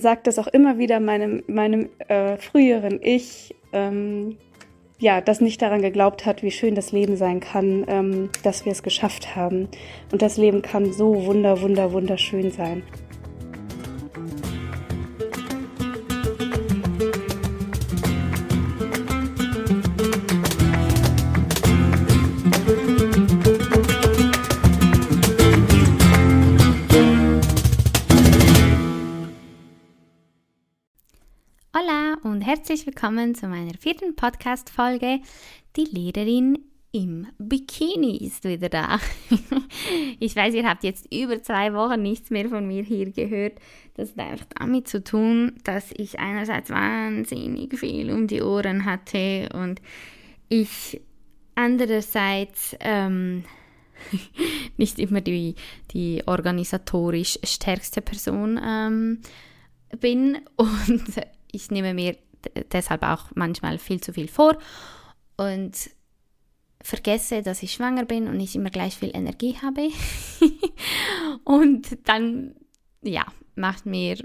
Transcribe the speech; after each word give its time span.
sage 0.00 0.20
das 0.24 0.38
auch 0.38 0.46
immer 0.48 0.78
wieder 0.78 1.00
meinem, 1.00 1.42
meinem 1.46 1.88
äh, 2.08 2.36
früheren 2.36 3.00
Ich, 3.02 3.54
ähm, 3.72 4.36
ja, 4.98 5.20
das 5.20 5.40
nicht 5.40 5.60
daran 5.60 5.82
geglaubt 5.82 6.24
hat, 6.24 6.42
wie 6.42 6.50
schön 6.50 6.74
das 6.74 6.92
Leben 6.92 7.16
sein 7.16 7.40
kann, 7.40 7.84
ähm, 7.88 8.30
dass 8.42 8.64
wir 8.64 8.72
es 8.72 8.82
geschafft 8.82 9.36
haben. 9.36 9.68
Und 10.10 10.22
das 10.22 10.36
Leben 10.36 10.62
kann 10.62 10.92
so 10.92 11.26
wunder, 11.26 11.60
wunder, 11.60 11.92
wunderschön 11.92 12.50
sein. 12.50 12.82
Herzlich 32.68 32.86
willkommen 32.86 33.36
zu 33.36 33.46
meiner 33.46 33.74
vierten 33.78 34.16
Podcast-Folge. 34.16 35.20
Die 35.76 35.84
Lehrerin 35.84 36.58
im 36.90 37.28
Bikini 37.38 38.16
ist 38.16 38.42
wieder 38.42 38.68
da. 38.68 38.98
ich 40.18 40.34
weiß, 40.34 40.52
ihr 40.52 40.68
habt 40.68 40.82
jetzt 40.82 41.06
über 41.14 41.40
zwei 41.44 41.72
Wochen 41.74 42.02
nichts 42.02 42.30
mehr 42.30 42.48
von 42.48 42.66
mir 42.66 42.82
hier 42.82 43.12
gehört. 43.12 43.60
Das 43.94 44.10
hat 44.10 44.18
einfach 44.18 44.46
damit 44.58 44.88
zu 44.88 45.04
tun, 45.04 45.52
dass 45.62 45.92
ich 45.96 46.18
einerseits 46.18 46.68
wahnsinnig 46.70 47.78
viel 47.78 48.10
um 48.10 48.26
die 48.26 48.42
Ohren 48.42 48.84
hatte 48.84 49.48
und 49.54 49.80
ich 50.48 51.00
andererseits 51.54 52.76
ähm, 52.80 53.44
nicht 54.76 54.98
immer 54.98 55.20
die, 55.20 55.54
die 55.92 56.24
organisatorisch 56.26 57.38
stärkste 57.44 58.02
Person 58.02 58.60
ähm, 58.60 59.20
bin 60.00 60.38
und 60.56 61.04
ich 61.52 61.70
nehme 61.70 61.94
mir 61.94 62.16
deshalb 62.72 63.02
auch 63.02 63.26
manchmal 63.34 63.78
viel 63.78 64.00
zu 64.00 64.12
viel 64.12 64.28
vor 64.28 64.58
und 65.36 65.90
vergesse, 66.82 67.42
dass 67.42 67.62
ich 67.62 67.72
schwanger 67.72 68.04
bin 68.04 68.28
und 68.28 68.36
nicht 68.36 68.54
immer 68.54 68.70
gleich 68.70 68.96
viel 68.96 69.10
Energie 69.14 69.56
habe. 69.60 69.90
und 71.44 71.98
dann, 72.08 72.54
ja, 73.02 73.26
macht 73.54 73.86
mir 73.86 74.18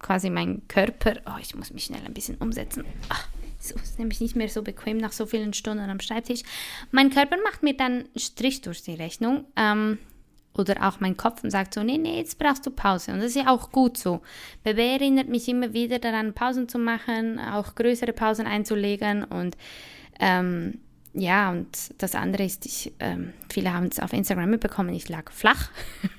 quasi 0.00 0.30
mein 0.30 0.66
Körper, 0.68 1.14
oh, 1.26 1.38
ich 1.40 1.54
muss 1.54 1.72
mich 1.72 1.84
schnell 1.84 2.04
ein 2.04 2.14
bisschen 2.14 2.36
umsetzen. 2.36 2.84
Ach, 3.08 3.28
so 3.58 3.74
ist 3.76 3.98
nämlich 3.98 4.20
nicht 4.20 4.36
mehr 4.36 4.48
so 4.48 4.62
bequem 4.62 4.98
nach 4.98 5.12
so 5.12 5.26
vielen 5.26 5.52
Stunden 5.52 5.90
am 5.90 6.00
Schreibtisch. 6.00 6.42
Mein 6.90 7.10
Körper 7.10 7.36
macht 7.44 7.62
mir 7.62 7.76
dann 7.76 8.08
Strich 8.16 8.62
durch 8.62 8.82
die 8.82 8.94
Rechnung. 8.94 9.44
Ähm, 9.56 9.98
oder 10.58 10.86
auch 10.86 11.00
mein 11.00 11.16
Kopf 11.16 11.44
und 11.44 11.50
sagt 11.50 11.74
so, 11.74 11.82
nee, 11.82 11.98
nee, 11.98 12.18
jetzt 12.18 12.38
brauchst 12.38 12.66
du 12.66 12.70
Pause. 12.70 13.12
Und 13.12 13.18
das 13.18 13.28
ist 13.28 13.36
ja 13.36 13.48
auch 13.48 13.70
gut 13.70 13.96
so. 13.96 14.20
BB 14.64 14.78
erinnert 14.78 15.28
mich 15.28 15.48
immer 15.48 15.72
wieder 15.72 15.98
daran, 15.98 16.32
Pausen 16.32 16.68
zu 16.68 16.78
machen, 16.78 17.38
auch 17.38 17.74
größere 17.74 18.12
Pausen 18.12 18.46
einzulegen 18.46 19.24
und 19.24 19.56
ähm, 20.18 20.78
ja, 21.18 21.50
und 21.50 21.68
das 21.96 22.14
andere 22.14 22.44
ist, 22.44 22.66
ich, 22.66 22.92
ähm, 23.00 23.32
viele 23.50 23.72
haben 23.72 23.86
es 23.86 24.00
auf 24.00 24.12
Instagram 24.12 24.50
mitbekommen, 24.50 24.94
ich 24.94 25.08
lag 25.08 25.32
flach. 25.32 25.70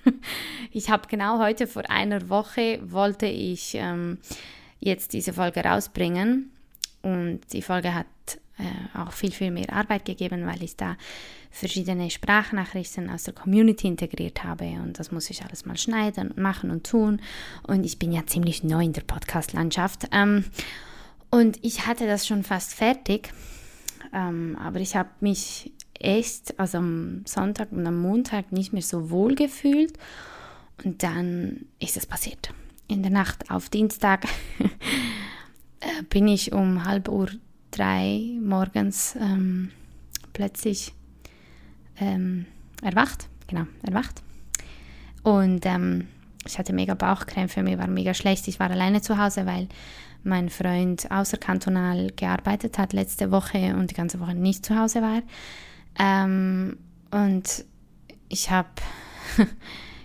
ich 0.72 0.90
habe 0.90 1.08
genau 1.08 1.38
heute 1.40 1.68
vor 1.68 1.88
einer 1.90 2.30
Woche 2.30 2.80
wollte 2.84 3.28
ich 3.28 3.76
ähm, 3.76 4.18
jetzt 4.80 5.14
diese 5.14 5.34
Folge 5.34 5.64
rausbringen 5.64 6.52
und 7.04 7.42
die 7.54 7.62
Folge 7.62 7.94
hat 7.94 8.08
äh, 8.60 8.98
auch 8.98 9.12
viel, 9.12 9.32
viel 9.32 9.52
mehr 9.52 9.72
Arbeit 9.72 10.06
gegeben, 10.06 10.46
weil 10.46 10.64
ich 10.64 10.76
da 10.76 10.98
verschiedene 11.52 12.10
Sprachnachrichten 12.10 13.10
aus 13.10 13.24
der 13.24 13.34
Community 13.34 13.88
integriert 13.88 14.44
habe 14.44 14.66
und 14.84 15.00
das 15.00 15.12
muss 15.12 15.30
ich 15.30 15.44
alles 15.44 15.66
mal 15.66 15.78
schneiden 15.78 16.30
und 16.30 16.38
machen 16.38 16.72
und 16.72 16.86
tun. 16.86 17.22
Und 17.64 17.86
ich 17.86 18.00
bin 18.00 18.12
ja 18.12 18.26
ziemlich 18.26 18.64
neu 18.64 18.84
in 18.84 18.94
der 18.94 19.02
Podcast-Landschaft. 19.02 20.08
Ähm, 20.12 20.46
und 21.30 21.64
ich 21.64 21.88
hatte 21.88 22.08
das 22.08 22.26
schon 22.26 22.44
fast 22.44 22.74
fertig, 22.74 23.34
ähm, 24.14 24.58
aber 24.60 24.80
ich 24.80 24.96
habe 24.96 25.10
mich 25.20 25.72
echt, 25.94 26.60
also 26.60 26.78
am 26.80 27.24
Sonntag 27.26 27.72
und 27.72 27.86
am 27.86 28.00
Montag 28.00 28.52
nicht 28.52 28.74
mehr 28.74 28.82
so 28.82 29.10
wohl 29.10 29.36
gefühlt. 29.36 29.94
Und 30.84 31.04
dann 31.04 31.66
ist 31.80 31.98
es 31.98 32.06
passiert. 32.06 32.54
In 32.88 33.02
der 33.02 33.12
Nacht 33.12 33.50
auf 33.50 33.70
Dienstag 33.70 34.26
äh, 35.80 36.04
bin 36.10 36.28
ich 36.28 36.54
um 36.54 36.86
halb 36.86 37.10
Uhr 37.10 37.30
drei 37.72 38.38
morgens 38.42 39.16
ähm, 39.20 39.72
plötzlich 40.34 40.94
ähm, 42.00 42.46
erwacht. 42.82 43.28
Genau, 43.48 43.66
erwacht. 43.84 44.22
Und 45.24 45.66
ähm, 45.66 46.08
ich 46.46 46.58
hatte 46.58 46.74
mega 46.74 46.94
Bauchkrämpfe, 46.94 47.64
mir 47.64 47.78
war 47.78 47.88
mega 47.88 48.14
schlecht. 48.14 48.48
Ich 48.48 48.60
war 48.60 48.70
alleine 48.70 49.02
zu 49.02 49.18
Hause, 49.18 49.46
weil 49.46 49.68
mein 50.24 50.50
Freund 50.50 51.10
außerkantonal 51.12 52.12
gearbeitet 52.16 52.78
hat 52.78 52.94
letzte 52.94 53.32
Woche 53.32 53.76
und 53.76 53.92
die 53.92 53.96
ganze 53.96 54.20
Woche 54.20 54.36
nicht 54.36 54.66
zu 54.66 54.78
Hause 54.78 55.02
war. 55.02 55.22
Ähm, 56.00 56.78
und 57.12 57.66
ich 58.30 58.50
habe 58.52 58.70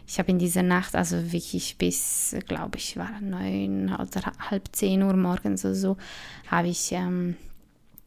ich 0.06 0.18
habe 0.18 0.30
in 0.30 0.38
dieser 0.38 0.62
Nacht, 0.62 0.94
also 0.94 1.32
wirklich 1.32 1.78
bis, 1.78 2.36
glaube 2.46 2.78
ich, 2.78 2.96
war 2.96 3.20
neun 3.20 3.94
oder 3.94 4.32
halb 4.50 4.68
zehn 4.72 5.02
Uhr 5.02 5.16
morgens 5.16 5.64
oder 5.64 5.74
so, 5.74 5.96
habe 6.50 6.68
ich 6.68 6.92
ähm, 6.92 7.36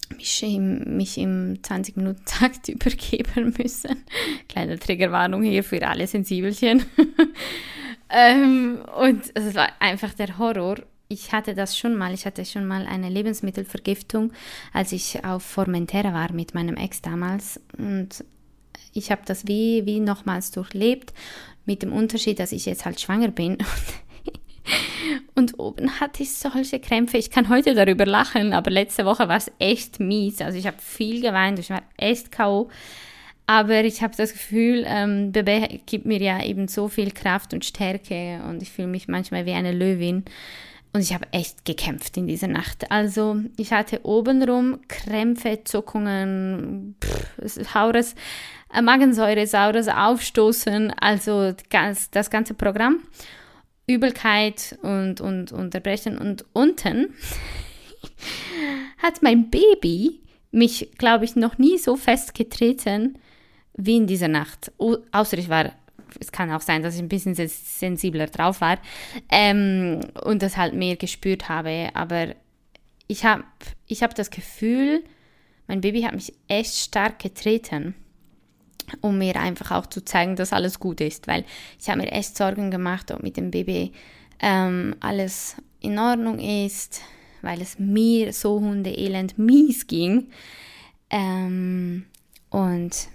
mich 0.09 0.43
im, 0.43 0.97
mich 0.97 1.17
im 1.17 1.55
20-Minuten-Takt 1.61 2.69
übergeben 2.69 3.53
müssen. 3.57 4.03
Kleine 4.47 4.79
Triggerwarnung 4.79 5.43
hier 5.43 5.63
für 5.63 5.85
alle 5.87 6.07
Sensibelchen. 6.07 6.85
ähm, 8.09 8.79
und 8.97 9.23
es 9.33 9.55
war 9.55 9.69
einfach 9.79 10.13
der 10.13 10.37
Horror. 10.37 10.77
Ich 11.07 11.31
hatte 11.31 11.53
das 11.53 11.77
schon 11.77 11.95
mal, 11.95 12.13
ich 12.13 12.25
hatte 12.25 12.45
schon 12.45 12.65
mal 12.65 12.87
eine 12.87 13.09
Lebensmittelvergiftung, 13.09 14.33
als 14.73 14.91
ich 14.91 15.23
auf 15.23 15.43
Formentera 15.43 16.13
war 16.13 16.31
mit 16.33 16.55
meinem 16.55 16.77
Ex 16.77 17.01
damals. 17.01 17.59
Und 17.77 18.23
ich 18.93 19.11
habe 19.11 19.21
das 19.25 19.47
wie, 19.47 19.85
wie 19.85 19.99
nochmals 19.99 20.51
durchlebt, 20.51 21.13
mit 21.65 21.83
dem 21.83 21.93
Unterschied, 21.93 22.39
dass 22.39 22.51
ich 22.51 22.65
jetzt 22.65 22.85
halt 22.85 22.99
schwanger 22.99 23.29
bin. 23.29 23.57
Und 25.35 25.59
oben 25.59 25.99
hatte 25.99 26.23
ich 26.23 26.33
solche 26.33 26.79
Krämpfe. 26.79 27.17
Ich 27.17 27.29
kann 27.29 27.49
heute 27.49 27.75
darüber 27.75 28.05
lachen, 28.05 28.53
aber 28.53 28.71
letzte 28.71 29.05
Woche 29.05 29.27
war 29.27 29.37
es 29.37 29.51
echt 29.59 29.99
mies. 29.99 30.41
Also 30.41 30.57
ich 30.57 30.67
habe 30.67 30.77
viel 30.79 31.21
geweint, 31.21 31.59
ich 31.59 31.69
war 31.69 31.83
echt 31.97 32.31
K.O. 32.31 32.69
Aber 33.47 33.83
ich 33.83 34.01
habe 34.01 34.15
das 34.17 34.33
Gefühl, 34.33 34.85
ähm, 34.87 35.31
Bebe 35.31 35.79
gibt 35.85 36.05
mir 36.05 36.19
ja 36.19 36.43
eben 36.43 36.67
so 36.67 36.87
viel 36.87 37.11
Kraft 37.11 37.53
und 37.53 37.63
Stärke 37.63 38.41
und 38.49 38.61
ich 38.63 38.71
fühle 38.71 38.87
mich 38.87 39.07
manchmal 39.07 39.45
wie 39.45 39.53
eine 39.53 39.71
Löwin. 39.71 40.25
Und 40.93 41.01
ich 41.01 41.13
habe 41.13 41.27
echt 41.31 41.65
gekämpft 41.65 42.15
in 42.15 42.25
dieser 42.25 42.47
Nacht. 42.47 42.89
Also 42.89 43.41
ich 43.57 43.73
hatte 43.73 43.99
obenrum 44.03 44.79
Krämpfe, 44.87 45.59
Zuckungen, 45.65 46.95
saures, 47.43 48.15
äh, 48.73 48.81
Magensäure, 48.81 49.45
saures 49.45 49.89
Aufstoßen, 49.89 50.91
also 50.91 51.53
das 52.11 52.29
ganze 52.29 52.53
Programm. 52.53 53.01
Übelkeit 53.87 54.77
und, 54.81 55.21
und 55.21 55.51
Unterbrechen. 55.51 56.17
Und 56.17 56.45
unten 56.53 57.13
hat 58.97 59.21
mein 59.21 59.49
Baby 59.49 60.21
mich, 60.51 60.89
glaube 60.97 61.25
ich, 61.25 61.35
noch 61.35 61.57
nie 61.57 61.77
so 61.77 61.95
festgetreten 61.95 63.17
wie 63.75 63.97
in 63.97 64.07
dieser 64.07 64.29
Nacht. 64.29 64.71
außer 65.11 65.37
ich 65.37 65.49
war, 65.49 65.73
es 66.19 66.31
kann 66.31 66.51
auch 66.51 66.61
sein, 66.61 66.81
dass 66.81 66.95
ich 66.95 67.01
ein 67.01 67.09
bisschen 67.09 67.35
sensibler 67.35 68.27
drauf 68.27 68.61
war 68.61 68.79
ähm, 69.29 69.99
und 70.23 70.41
das 70.41 70.55
halt 70.55 70.73
mehr 70.73 70.95
gespürt 70.95 71.49
habe. 71.49 71.89
Aber 71.93 72.35
ich 73.07 73.25
habe 73.25 73.43
ich 73.87 74.01
hab 74.01 74.15
das 74.15 74.29
Gefühl, 74.29 75.03
mein 75.67 75.81
Baby 75.81 76.03
hat 76.03 76.15
mich 76.15 76.33
echt 76.47 76.75
stark 76.75 77.19
getreten 77.19 77.95
um 79.01 79.17
mir 79.17 79.35
einfach 79.37 79.71
auch 79.71 79.85
zu 79.85 80.03
zeigen, 80.03 80.35
dass 80.35 80.53
alles 80.53 80.79
gut 80.79 81.01
ist, 81.01 81.27
weil 81.27 81.45
ich 81.79 81.89
habe 81.89 82.01
mir 82.01 82.11
echt 82.11 82.37
Sorgen 82.37 82.71
gemacht, 82.71 83.11
ob 83.11 83.23
mit 83.23 83.37
dem 83.37 83.51
Baby 83.51 83.91
ähm, 84.39 84.95
alles 84.99 85.55
in 85.81 85.97
Ordnung 85.99 86.39
ist, 86.39 87.01
weil 87.41 87.61
es 87.61 87.79
mir 87.79 88.33
so 88.33 88.59
hundeelend 88.59 89.37
mies 89.37 89.87
ging. 89.87 90.27
Ähm, 91.09 92.05
und 92.49 93.07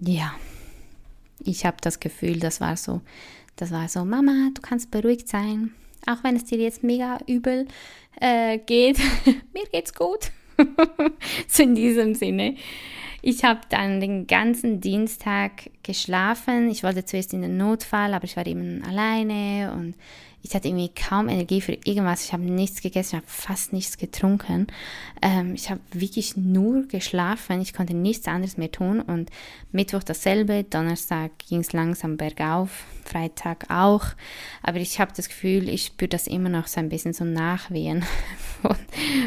ja, 0.00 0.34
ich 1.44 1.64
habe 1.64 1.76
das 1.80 2.00
Gefühl, 2.00 2.38
das 2.40 2.60
war 2.60 2.76
so, 2.76 3.00
das 3.56 3.70
war 3.70 3.88
so, 3.88 4.04
Mama, 4.04 4.50
du 4.54 4.60
kannst 4.60 4.90
beruhigt 4.90 5.28
sein, 5.28 5.72
auch 6.06 6.22
wenn 6.24 6.36
es 6.36 6.44
dir 6.44 6.58
jetzt 6.58 6.82
mega 6.82 7.18
übel 7.26 7.66
äh, 8.20 8.58
geht, 8.58 8.98
mir 9.54 9.64
geht's 9.72 9.94
gut. 9.94 10.30
so 11.46 11.62
in 11.62 11.74
diesem 11.74 12.14
Sinne. 12.14 12.56
Ich 13.30 13.44
habe 13.44 13.60
dann 13.68 14.00
den 14.00 14.26
ganzen 14.26 14.80
Dienstag 14.80 15.68
geschlafen. 15.82 16.70
Ich 16.70 16.82
wollte 16.82 17.04
zuerst 17.04 17.34
in 17.34 17.42
den 17.42 17.58
Notfall, 17.58 18.14
aber 18.14 18.24
ich 18.24 18.38
war 18.38 18.46
eben 18.46 18.82
alleine 18.82 19.70
und 19.74 19.96
ich 20.42 20.54
hatte 20.54 20.68
irgendwie 20.68 20.90
kaum 20.90 21.28
Energie 21.28 21.60
für 21.60 21.72
irgendwas. 21.84 22.24
Ich 22.24 22.32
habe 22.32 22.44
nichts 22.44 22.80
gegessen, 22.80 23.16
ich 23.16 23.22
habe 23.22 23.26
fast 23.26 23.72
nichts 23.72 23.98
getrunken. 23.98 24.68
Ähm, 25.20 25.54
ich 25.54 25.68
habe 25.70 25.80
wirklich 25.92 26.36
nur 26.36 26.86
geschlafen. 26.86 27.60
Ich 27.60 27.74
konnte 27.74 27.94
nichts 27.94 28.28
anderes 28.28 28.56
mehr 28.56 28.70
tun. 28.70 29.00
Und 29.00 29.30
Mittwoch 29.72 30.02
dasselbe, 30.02 30.64
Donnerstag 30.64 31.32
ging 31.48 31.60
es 31.60 31.72
langsam 31.72 32.16
bergauf, 32.16 32.84
Freitag 33.04 33.66
auch. 33.68 34.06
Aber 34.62 34.78
ich 34.78 35.00
habe 35.00 35.12
das 35.14 35.28
Gefühl, 35.28 35.68
ich 35.68 35.86
spüre 35.86 36.08
das 36.08 36.26
immer 36.26 36.48
noch 36.48 36.68
so 36.68 36.80
ein 36.80 36.88
bisschen 36.88 37.12
so 37.12 37.24
Nachwehen 37.24 38.04
von, 38.62 38.76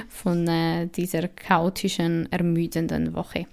von 0.07 0.47
äh, 0.47 0.87
dieser 0.87 1.27
chaotischen, 1.27 2.31
ermüdenden 2.31 3.13
Woche. 3.13 3.47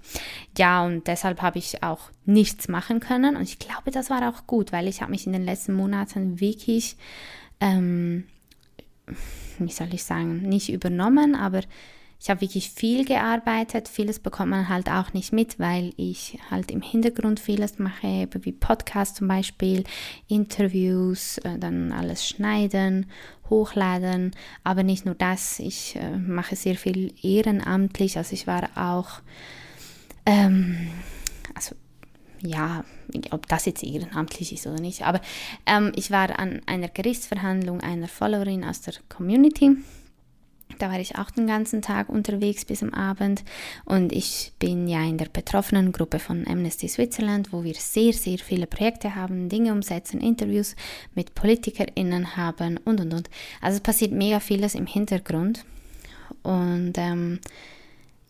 Ja, 0.57 0.85
und 0.85 1.07
deshalb 1.07 1.41
habe 1.41 1.59
ich 1.59 1.83
auch 1.83 2.09
nichts 2.29 2.67
machen 2.67 2.99
können. 2.99 3.35
Und 3.35 3.43
ich 3.43 3.59
glaube, 3.59 3.91
das 3.91 4.09
war 4.09 4.27
auch 4.29 4.47
gut, 4.47 4.71
weil 4.71 4.87
ich 4.87 5.01
habe 5.01 5.11
mich 5.11 5.25
in 5.25 5.33
den 5.33 5.43
letzten 5.43 5.73
Monaten 5.73 6.39
wirklich 6.39 6.95
ähm, 7.59 8.25
wie 9.59 9.71
soll 9.71 9.93
ich 9.93 10.03
sagen, 10.03 10.41
nicht 10.41 10.69
übernommen, 10.71 11.35
aber 11.35 11.61
ich 12.21 12.29
habe 12.29 12.41
wirklich 12.41 12.69
viel 12.71 13.05
gearbeitet. 13.05 13.87
Vieles 13.87 14.19
bekommt 14.19 14.49
man 14.49 14.67
halt 14.67 14.89
auch 14.89 15.13
nicht 15.13 15.31
mit, 15.31 15.57
weil 15.57 15.93
ich 15.95 16.37
halt 16.51 16.69
im 16.69 16.81
Hintergrund 16.81 17.39
vieles 17.39 17.79
mache, 17.79 18.27
wie 18.41 18.51
Podcasts 18.51 19.17
zum 19.17 19.29
Beispiel, 19.29 19.85
Interviews, 20.27 21.37
äh, 21.39 21.57
dann 21.57 21.93
alles 21.93 22.27
schneiden, 22.27 23.05
hochladen. 23.49 24.31
Aber 24.65 24.83
nicht 24.83 25.05
nur 25.05 25.15
das, 25.15 25.59
ich 25.59 25.95
äh, 25.95 26.17
mache 26.17 26.57
sehr 26.57 26.75
viel 26.75 27.13
ehrenamtlich. 27.21 28.17
Also 28.17 28.33
ich 28.33 28.47
war 28.47 28.69
auch, 28.75 29.21
ähm, 30.25 30.89
also 31.55 31.73
ja, 32.41 32.83
ob 33.31 33.47
das 33.47 33.65
jetzt 33.65 33.83
ehrenamtlich 33.83 34.53
ist 34.53 34.67
oder 34.67 34.79
nicht, 34.79 35.03
aber 35.03 35.21
ähm, 35.65 35.91
ich 35.95 36.11
war 36.11 36.37
an 36.39 36.61
einer 36.65 36.87
Gerichtsverhandlung 36.87 37.81
einer 37.81 38.07
Followerin 38.07 38.63
aus 38.63 38.81
der 38.81 38.93
Community. 39.09 39.77
Da 40.77 40.91
war 40.91 40.99
ich 40.99 41.17
auch 41.17 41.31
den 41.31 41.47
ganzen 41.47 41.81
Tag 41.81 42.09
unterwegs 42.09 42.63
bis 42.63 42.83
am 42.83 42.93
Abend 42.93 43.43
und 43.85 44.13
ich 44.13 44.53
bin 44.59 44.87
ja 44.87 45.01
in 45.03 45.17
der 45.17 45.27
betroffenen 45.27 45.91
Gruppe 45.91 46.19
von 46.19 46.47
Amnesty 46.47 46.87
Switzerland, 46.87 47.51
wo 47.51 47.63
wir 47.63 47.73
sehr, 47.73 48.13
sehr 48.13 48.37
viele 48.37 48.67
Projekte 48.67 49.15
haben, 49.15 49.49
Dinge 49.49 49.73
umsetzen, 49.73 50.21
Interviews 50.21 50.75
mit 51.15 51.35
PolitikerInnen 51.35 52.37
haben 52.37 52.77
und 52.85 53.01
und 53.01 53.13
und. 53.13 53.29
Also 53.61 53.77
es 53.77 53.81
passiert 53.81 54.11
mega 54.11 54.39
vieles 54.39 54.75
im 54.75 54.85
Hintergrund 54.85 55.65
und 56.43 56.93
ähm, 56.97 57.39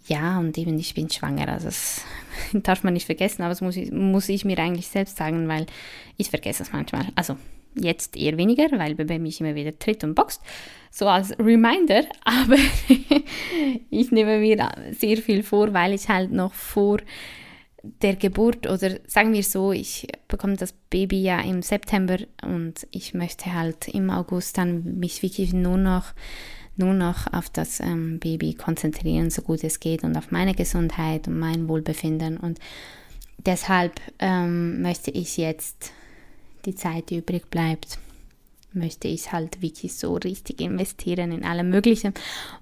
ja, 0.09 0.39
und 0.39 0.57
eben 0.57 0.77
ich 0.79 0.94
bin 0.95 1.09
schwanger, 1.09 1.47
also 1.47 1.65
das 1.67 2.03
darf 2.53 2.83
man 2.83 2.94
nicht 2.94 3.06
vergessen, 3.06 3.44
aber 3.44 3.50
das 3.50 3.61
muss 3.61 3.77
ich, 3.77 3.91
muss 3.91 4.27
ich 4.27 4.44
mir 4.44 4.57
eigentlich 4.57 4.88
selbst 4.88 5.17
sagen, 5.17 5.47
weil 5.47 5.67
ich 6.17 6.29
vergesse 6.29 6.63
es 6.63 6.73
manchmal. 6.73 7.06
Also 7.15 7.38
jetzt 7.75 8.17
eher 8.17 8.38
weniger, 8.38 8.67
weil 8.71 8.95
Baby 8.95 9.19
mich 9.19 9.39
immer 9.39 9.56
wieder 9.56 9.77
tritt 9.77 10.03
und 10.03 10.15
boxt, 10.15 10.41
so 10.89 11.07
als 11.07 11.38
Reminder, 11.38 12.03
aber 12.25 12.57
ich 13.89 14.11
nehme 14.11 14.39
mir 14.39 14.69
sehr 14.91 15.17
viel 15.17 15.44
vor, 15.44 15.73
weil 15.73 15.94
ich 15.94 16.09
halt 16.09 16.31
noch 16.31 16.53
vor 16.53 17.00
der 18.01 18.15
Geburt 18.15 18.67
oder 18.67 18.97
sagen 19.07 19.31
wir 19.33 19.44
so, 19.44 19.71
ich 19.71 20.07
bekomme 20.27 20.57
das 20.57 20.73
Baby 20.89 21.21
ja 21.21 21.39
im 21.39 21.62
September 21.62 22.17
und 22.41 22.88
ich 22.91 23.13
möchte 23.13 23.53
halt 23.53 23.88
im 23.88 24.09
August 24.09 24.57
dann 24.57 25.00
mich 25.00 25.23
wirklich 25.23 25.53
nur 25.53 25.77
noch 25.77 26.13
nur 26.79 26.93
noch 26.93 27.31
auf 27.33 27.49
das 27.49 27.79
ähm, 27.79 28.19
Baby 28.19 28.55
konzentrieren, 28.55 29.29
so 29.29 29.41
gut 29.41 29.63
es 29.63 29.79
geht 29.79 30.03
und 30.03 30.17
auf 30.17 30.31
meine 30.31 30.55
Gesundheit 30.55 31.27
und 31.27 31.37
mein 31.37 31.67
Wohlbefinden. 31.67 32.37
Und 32.37 32.59
deshalb 33.37 33.99
ähm, 34.19 34.81
möchte 34.81 35.11
ich 35.11 35.37
jetzt 35.37 35.91
die 36.65 36.75
Zeit, 36.75 37.09
die 37.09 37.17
übrig 37.17 37.49
bleibt, 37.49 37.99
möchte 38.73 39.07
ich 39.07 39.31
halt 39.31 39.61
wirklich 39.61 39.95
so 39.95 40.15
richtig 40.15 40.61
investieren 40.61 41.31
in 41.31 41.43
allem 41.43 41.69
Möglichen. 41.69 42.13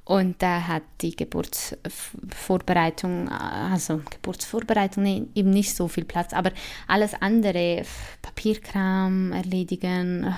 Und 0.06 0.42
da 0.42 0.68
hat 0.68 0.84
die 1.02 1.16
Geburtsvorbereitung, 1.16 3.30
also 3.30 4.02
Geburtsvorbereitung 4.10 5.30
eben 5.36 5.50
nicht 5.50 5.76
so 5.76 5.88
viel 5.88 6.06
Platz, 6.06 6.34
aber 6.34 6.52
alles 6.88 7.14
andere, 7.20 7.84
Papierkram 8.22 9.34
erledigen, 9.34 10.34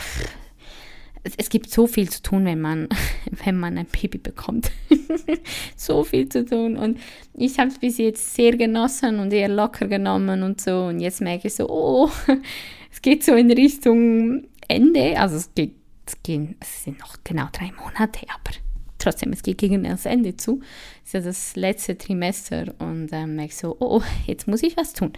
es, 1.23 1.33
es, 1.37 1.49
gibt 1.49 1.69
so 1.69 1.87
viel 1.87 2.09
zu 2.09 2.21
tun, 2.21 2.45
wenn 2.45 2.61
man, 2.61 2.87
wenn 3.43 3.57
man 3.57 3.77
ein 3.77 3.85
Baby 3.85 4.17
bekommt. 4.17 4.71
so 5.75 6.03
viel 6.03 6.29
zu 6.29 6.45
tun. 6.45 6.77
Und 6.77 6.99
ich 7.33 7.59
habe 7.59 7.69
es 7.69 7.79
bis 7.79 7.97
jetzt 7.97 8.35
sehr 8.35 8.55
genossen 8.55 9.19
und 9.19 9.33
eher 9.33 9.49
locker 9.49 9.87
genommen 9.87 10.43
und 10.43 10.61
so. 10.61 10.85
Und 10.85 10.99
jetzt 10.99 11.21
merke 11.21 11.47
ich 11.47 11.55
so, 11.55 11.69
oh, 11.69 12.09
es 12.91 13.01
geht 13.01 13.23
so 13.23 13.35
in 13.35 13.51
Richtung 13.51 14.47
Ende. 14.67 15.19
Also 15.19 15.37
es 15.37 15.53
geht, 15.53 15.75
es, 16.05 16.21
geht, 16.23 16.55
es 16.59 16.83
sind 16.83 16.99
noch 16.99 17.17
genau 17.23 17.47
drei 17.51 17.71
Monate, 17.71 18.25
aber 18.29 18.55
trotzdem, 18.97 19.31
es 19.33 19.43
geht 19.43 19.57
gegen 19.57 19.83
das 19.83 20.05
Ende 20.05 20.37
zu. 20.37 20.61
Es 21.03 21.09
ist 21.09 21.13
ja 21.13 21.21
das 21.21 21.55
letzte 21.55 21.97
Trimester 21.97 22.73
und 22.79 23.09
ähm, 23.11 23.35
merke 23.35 23.53
so, 23.53 23.75
oh, 23.79 24.01
jetzt 24.27 24.47
muss 24.47 24.63
ich 24.63 24.77
was 24.77 24.93
tun. 24.93 25.13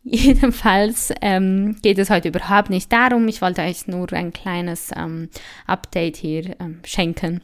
Jedenfalls 0.04 1.12
ähm, 1.20 1.76
geht 1.82 1.98
es 1.98 2.10
heute 2.10 2.28
überhaupt 2.28 2.70
nicht 2.70 2.92
darum. 2.92 3.26
Ich 3.28 3.42
wollte 3.42 3.62
euch 3.62 3.86
nur 3.86 4.12
ein 4.12 4.32
kleines 4.32 4.90
ähm, 4.96 5.28
Update 5.66 6.16
hier 6.16 6.56
ähm, 6.60 6.80
schenken. 6.84 7.42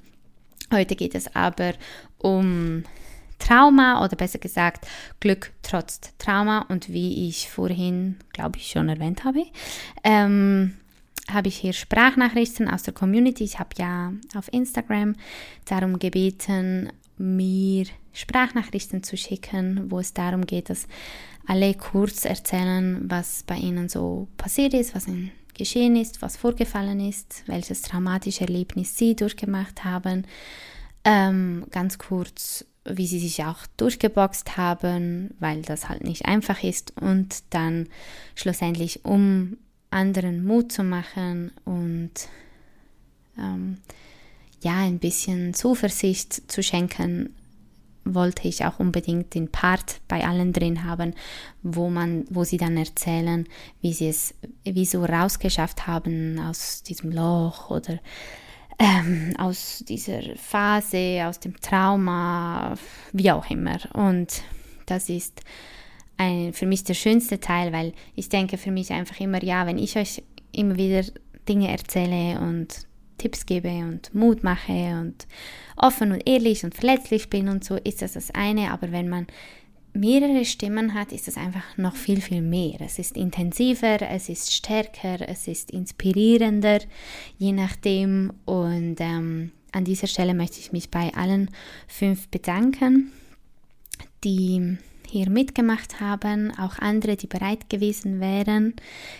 Heute 0.73 0.97
geht 0.97 1.15
es 1.15 1.35
aber 1.35 1.75
um 2.19 2.85
Trauma 3.39 4.03
oder 4.05 4.17
besser 4.17 4.39
gesagt 4.39 4.87
Glück 5.21 5.53
trotz 5.62 6.01
Trauma. 6.19 6.61
Und 6.69 6.89
wie 6.93 7.29
ich 7.29 7.51
vorhin, 7.51 8.17
glaube 8.33 8.59
ich, 8.59 8.69
schon 8.69 8.89
erwähnt 8.89 9.25
habe, 9.25 9.45
ähm, 10.03 10.75
habe 11.31 11.49
ich 11.49 11.56
hier 11.56 11.73
Sprachnachrichten 11.73 12.69
aus 12.69 12.83
der 12.83 12.95
Community. 12.95 13.45
Ich 13.45 13.59
habe 13.59 13.71
ja 13.79 14.12
auf 14.35 14.53
Instagram 14.53 15.15
darum 15.65 15.99
gebeten, 15.99 16.93
mir 17.17 17.87
Sprachnachrichten 18.12 19.03
zu 19.03 19.17
schicken, 19.17 19.91
wo 19.91 19.99
es 19.99 20.15
darum 20.15 20.47
geht, 20.47 20.71
dass 20.71 20.87
alle 21.46 21.75
kurz 21.75 22.25
erzählen, 22.25 23.05
was 23.08 23.43
bei 23.44 23.56
ihnen 23.56 23.88
so 23.88 24.29
passiert 24.37 24.75
ist, 24.75 24.94
was 24.94 25.08
ihnen 25.08 25.31
geschehen 25.55 25.96
ist, 25.96 26.23
was 26.23 26.37
vorgefallen 26.37 27.00
ist, 27.00 27.44
welches 27.46 27.82
traumatische 27.82 28.43
Erlebnis 28.43 28.96
sie 28.96 29.14
durchgemacht 29.14 29.85
haben. 29.85 30.26
Ähm, 31.05 31.67
ganz 31.70 31.99
kurz, 31.99 32.64
wie 32.85 33.06
sie 33.06 33.20
sich 33.20 33.44
auch 33.44 33.67
durchgeboxt 33.76 34.56
haben, 34.56 35.31
weil 35.38 35.62
das 35.62 35.88
halt 35.88 36.05
nicht 36.05 36.26
einfach 36.26 36.62
ist. 36.62 36.93
Und 37.00 37.43
dann 37.50 37.88
schlussendlich, 38.35 39.05
um 39.05 39.56
anderen 39.91 40.44
Mut 40.44 40.73
zu 40.73 40.82
machen 40.82 41.52
und 41.64 42.11
ähm, 43.38 43.79
ja, 44.61 44.79
ein 44.79 44.99
bisschen 44.99 45.55
Zuversicht 45.55 46.50
zu 46.50 46.62
schenken, 46.62 47.35
wollte 48.05 48.49
ich 48.49 48.65
auch 48.65 48.79
unbedingt 48.79 49.35
den 49.35 49.51
Part 49.51 50.01
bei 50.09 50.25
allen 50.25 50.53
drin 50.53 50.85
haben, 50.85 51.15
wo 51.62 51.89
man, 51.89 52.25
wo 52.31 52.45
sie 52.45 52.56
dann 52.56 52.77
erzählen, 52.77 53.47
wie 53.81 53.93
sie 53.93 54.09
es, 54.09 54.35
wie 54.65 54.85
so 54.85 55.05
rausgeschafft 55.05 55.87
haben 55.87 56.39
aus 56.39 56.83
diesem 56.83 57.12
Loch 57.12 57.71
oder 57.71 57.99
ähm, 58.79 59.35
aus 59.39 59.85
dieser 59.89 60.21
Phase, 60.37 61.25
aus 61.27 61.41
dem 61.41 61.61
Trauma, 61.61 62.75
wie 63.13 63.31
auch 63.31 63.49
immer. 63.51 63.79
Und 63.94 64.43
das 64.87 65.08
ist 65.08 65.43
ein, 66.17 66.53
für 66.53 66.67
mich 66.67 66.84
der 66.84 66.94
schönste 66.94 67.41
Teil, 67.41 67.73
weil 67.73 67.93
ich 68.15 68.29
denke 68.29 68.58
für 68.58 68.70
mich 68.70 68.93
einfach 68.93 69.19
immer, 69.20 69.43
ja, 69.43 69.67
wenn 69.67 69.79
ich 69.79 69.96
euch 69.96 70.23
immer 70.53 70.77
wieder 70.77 71.03
Dinge 71.49 71.70
erzähle 71.70 72.41
und 72.41 72.87
Tipps 73.19 73.47
gebe 73.47 73.69
und 73.69 74.15
Mut 74.15 74.43
mache 74.43 75.01
und 75.01 75.27
offen 75.77 76.13
und 76.13 76.29
ehrlich 76.29 76.65
und 76.65 76.75
verletzlich 76.75 77.31
bin 77.31 77.49
und 77.49 77.65
so, 77.65 77.77
ist 77.77 78.03
das 78.03 78.15
das 78.15 78.31
eine. 78.33 78.71
Aber 78.71 78.93
wenn 78.93 79.09
man 79.09 79.27
mehrere 79.94 80.44
Stimmen 80.44 80.94
hat, 80.94 81.13
ist 81.13 81.29
es 81.29 81.37
einfach 81.37 81.77
noch 81.77 81.94
viel, 81.94 82.21
viel 82.21 82.43
mehr. 82.43 82.81
Es 82.81 82.99
ist 82.99 83.17
intensiver, 83.17 84.03
es 84.03 84.29
ist 84.29 84.53
stärker, 84.53 85.27
es 85.29 85.49
ist 85.49 85.71
inspirierender, 85.71 86.81
je 87.39 87.53
nachdem. 87.53 88.33
Und 88.44 88.97
ähm, 88.99 89.53
an 89.73 89.85
dieser 89.85 90.09
Stelle 90.09 90.35
möchte 90.35 90.59
ich 90.59 90.73
mich 90.73 90.91
bei 90.91 91.15
allen 91.15 91.51
fünf 91.87 92.29
bedanken, 92.29 93.13
die 94.25 94.79
hier 95.06 95.31
mitgemacht 95.31 96.01
haben, 96.01 96.53
auch 96.58 96.79
andere, 96.79 97.17
die 97.17 97.27
bereit 97.27 97.70
gewesen 97.70 98.20
wären. 98.20 98.75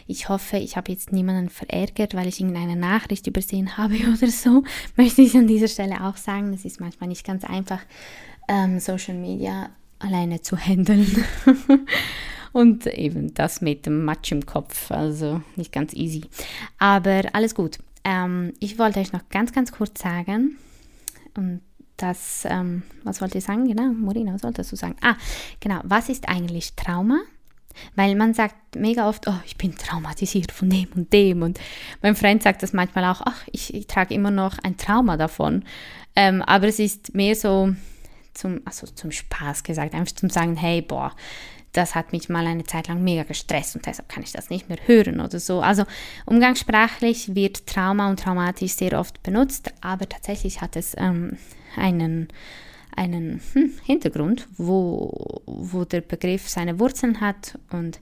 Ich 0.07 0.29
hoffe, 0.29 0.57
ich 0.57 0.77
habe 0.77 0.93
jetzt 0.93 1.13
niemanden 1.13 1.49
verärgert, 1.49 2.15
weil 2.15 2.29
ich 2.29 2.41
irgendeine 2.41 2.77
Nachricht 2.77 3.27
übersehen 3.27 3.77
habe 3.77 3.95
oder 4.17 4.31
so. 4.31 4.65
Möchte 4.97 5.23
ich 5.23 5.35
an 5.37 5.47
dieser 5.47 5.69
Stelle 5.69 6.05
auch 6.05 6.17
sagen, 6.17 6.53
es 6.53 6.65
ist 6.65 6.81
manchmal 6.81 7.09
nicht 7.09 7.27
ganz 7.27 7.45
einfach, 7.45 7.81
ähm, 8.49 8.79
Social 8.81 9.15
Media 9.15 9.71
alleine 9.99 10.43
zu 10.43 10.57
handeln. 10.57 11.25
Und 12.53 12.87
eben 12.87 13.35
das 13.35 13.61
mit 13.61 13.87
dem 13.87 14.05
Matsch 14.05 14.31
im 14.31 14.47
Kopf, 14.47 14.91
also 14.91 15.43
nicht 15.57 15.73
ganz 15.73 15.93
easy. 15.93 16.23
Aber 16.79 17.23
alles 17.33 17.55
gut. 17.55 17.79
Ähm, 18.05 18.53
ich 18.61 18.79
wollte 18.79 19.01
euch 19.01 19.13
noch 19.13 19.29
ganz, 19.29 19.53
ganz 19.53 19.73
kurz 19.73 20.01
sagen, 20.01 20.57
und 21.37 21.61
das, 21.97 22.45
ähm, 22.49 22.83
was 23.05 23.21
wollte 23.21 23.39
ich 23.39 23.45
sagen? 23.45 23.67
Genau, 23.67 23.93
Morina, 23.93 24.35
was 24.35 24.43
wolltest 24.43 24.73
du 24.73 24.77
sagen? 24.77 24.97
Ah, 25.01 25.17
genau, 25.61 25.81
was 25.85 26.09
ist 26.09 26.29
eigentlich 26.29 26.75
Trauma? 26.75 27.21
Weil 27.97 28.15
man 28.15 28.35
sagt 28.35 28.77
mega 28.77 29.09
oft, 29.09 29.27
oh, 29.27 29.41
ich 29.45 29.57
bin 29.57 29.77
traumatisiert 29.77 30.53
von 30.53 30.71
dem 30.71 30.89
und 30.95 31.13
dem. 31.13 31.43
Und 31.43 31.59
mein 32.03 32.15
Freund 32.15 32.43
sagt 32.43 32.63
das 32.63 32.73
manchmal 32.73 33.05
auch, 33.05 33.21
ach, 33.25 33.43
ich, 33.51 33.75
ich 33.75 33.87
trage 33.87 34.15
immer 34.15 34.31
noch 34.31 34.59
ein 34.63 34.77
Trauma 34.77 35.17
davon. 35.17 35.65
Ähm, 36.15 36.43
aber 36.43 36.69
es 36.69 36.79
ist 36.79 37.15
mehr 37.15 37.35
so 37.35 37.75
zum, 38.33 38.61
also 38.65 38.87
zum 38.87 39.11
Spaß 39.11 39.65
gesagt, 39.65 39.95
einfach 39.95 40.15
zum 40.15 40.31
sagen, 40.31 40.57
hey, 40.57 40.83
boah, 40.83 41.13
das 41.73 41.97
hat 41.97 42.13
mich 42.13 42.29
mal 42.29 42.47
eine 42.47 42.65
Zeit 42.65 42.87
lang 42.87 43.03
mega 43.03 43.25
gestresst 43.25 43.75
und 43.75 43.85
deshalb 43.85 44.09
kann 44.09 44.23
ich 44.23 44.33
das 44.33 44.49
nicht 44.49 44.69
mehr 44.69 44.79
hören 44.87 45.21
oder 45.21 45.41
so. 45.41 45.61
Also 45.61 45.85
umgangssprachlich 46.25 47.35
wird 47.35 47.67
Trauma 47.67 48.09
und 48.09 48.21
traumatisch 48.21 48.75
sehr 48.75 48.99
oft 48.99 49.23
benutzt, 49.25 49.73
aber 49.81 50.09
tatsächlich 50.09 50.61
hat 50.61 50.77
es 50.77 50.95
ähm, 50.97 51.37
einen 51.77 52.29
einen 52.97 53.41
hm, 53.53 53.73
Hintergrund, 53.83 54.47
wo, 54.57 55.43
wo 55.47 55.85
der 55.85 56.01
Begriff 56.01 56.49
seine 56.49 56.79
Wurzeln 56.79 57.21
hat 57.21 57.59
und 57.71 58.01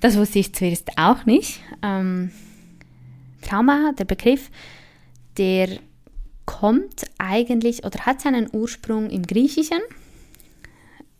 das 0.00 0.16
wusste 0.16 0.38
ich 0.38 0.54
zuerst 0.54 0.96
auch 0.96 1.24
nicht. 1.24 1.60
Ähm, 1.82 2.30
Trauma, 3.42 3.92
der 3.98 4.04
Begriff, 4.04 4.50
der 5.36 5.68
kommt 6.46 7.04
eigentlich 7.18 7.84
oder 7.84 8.06
hat 8.06 8.20
seinen 8.20 8.48
Ursprung 8.52 9.10
im 9.10 9.22
Griechischen. 9.22 9.80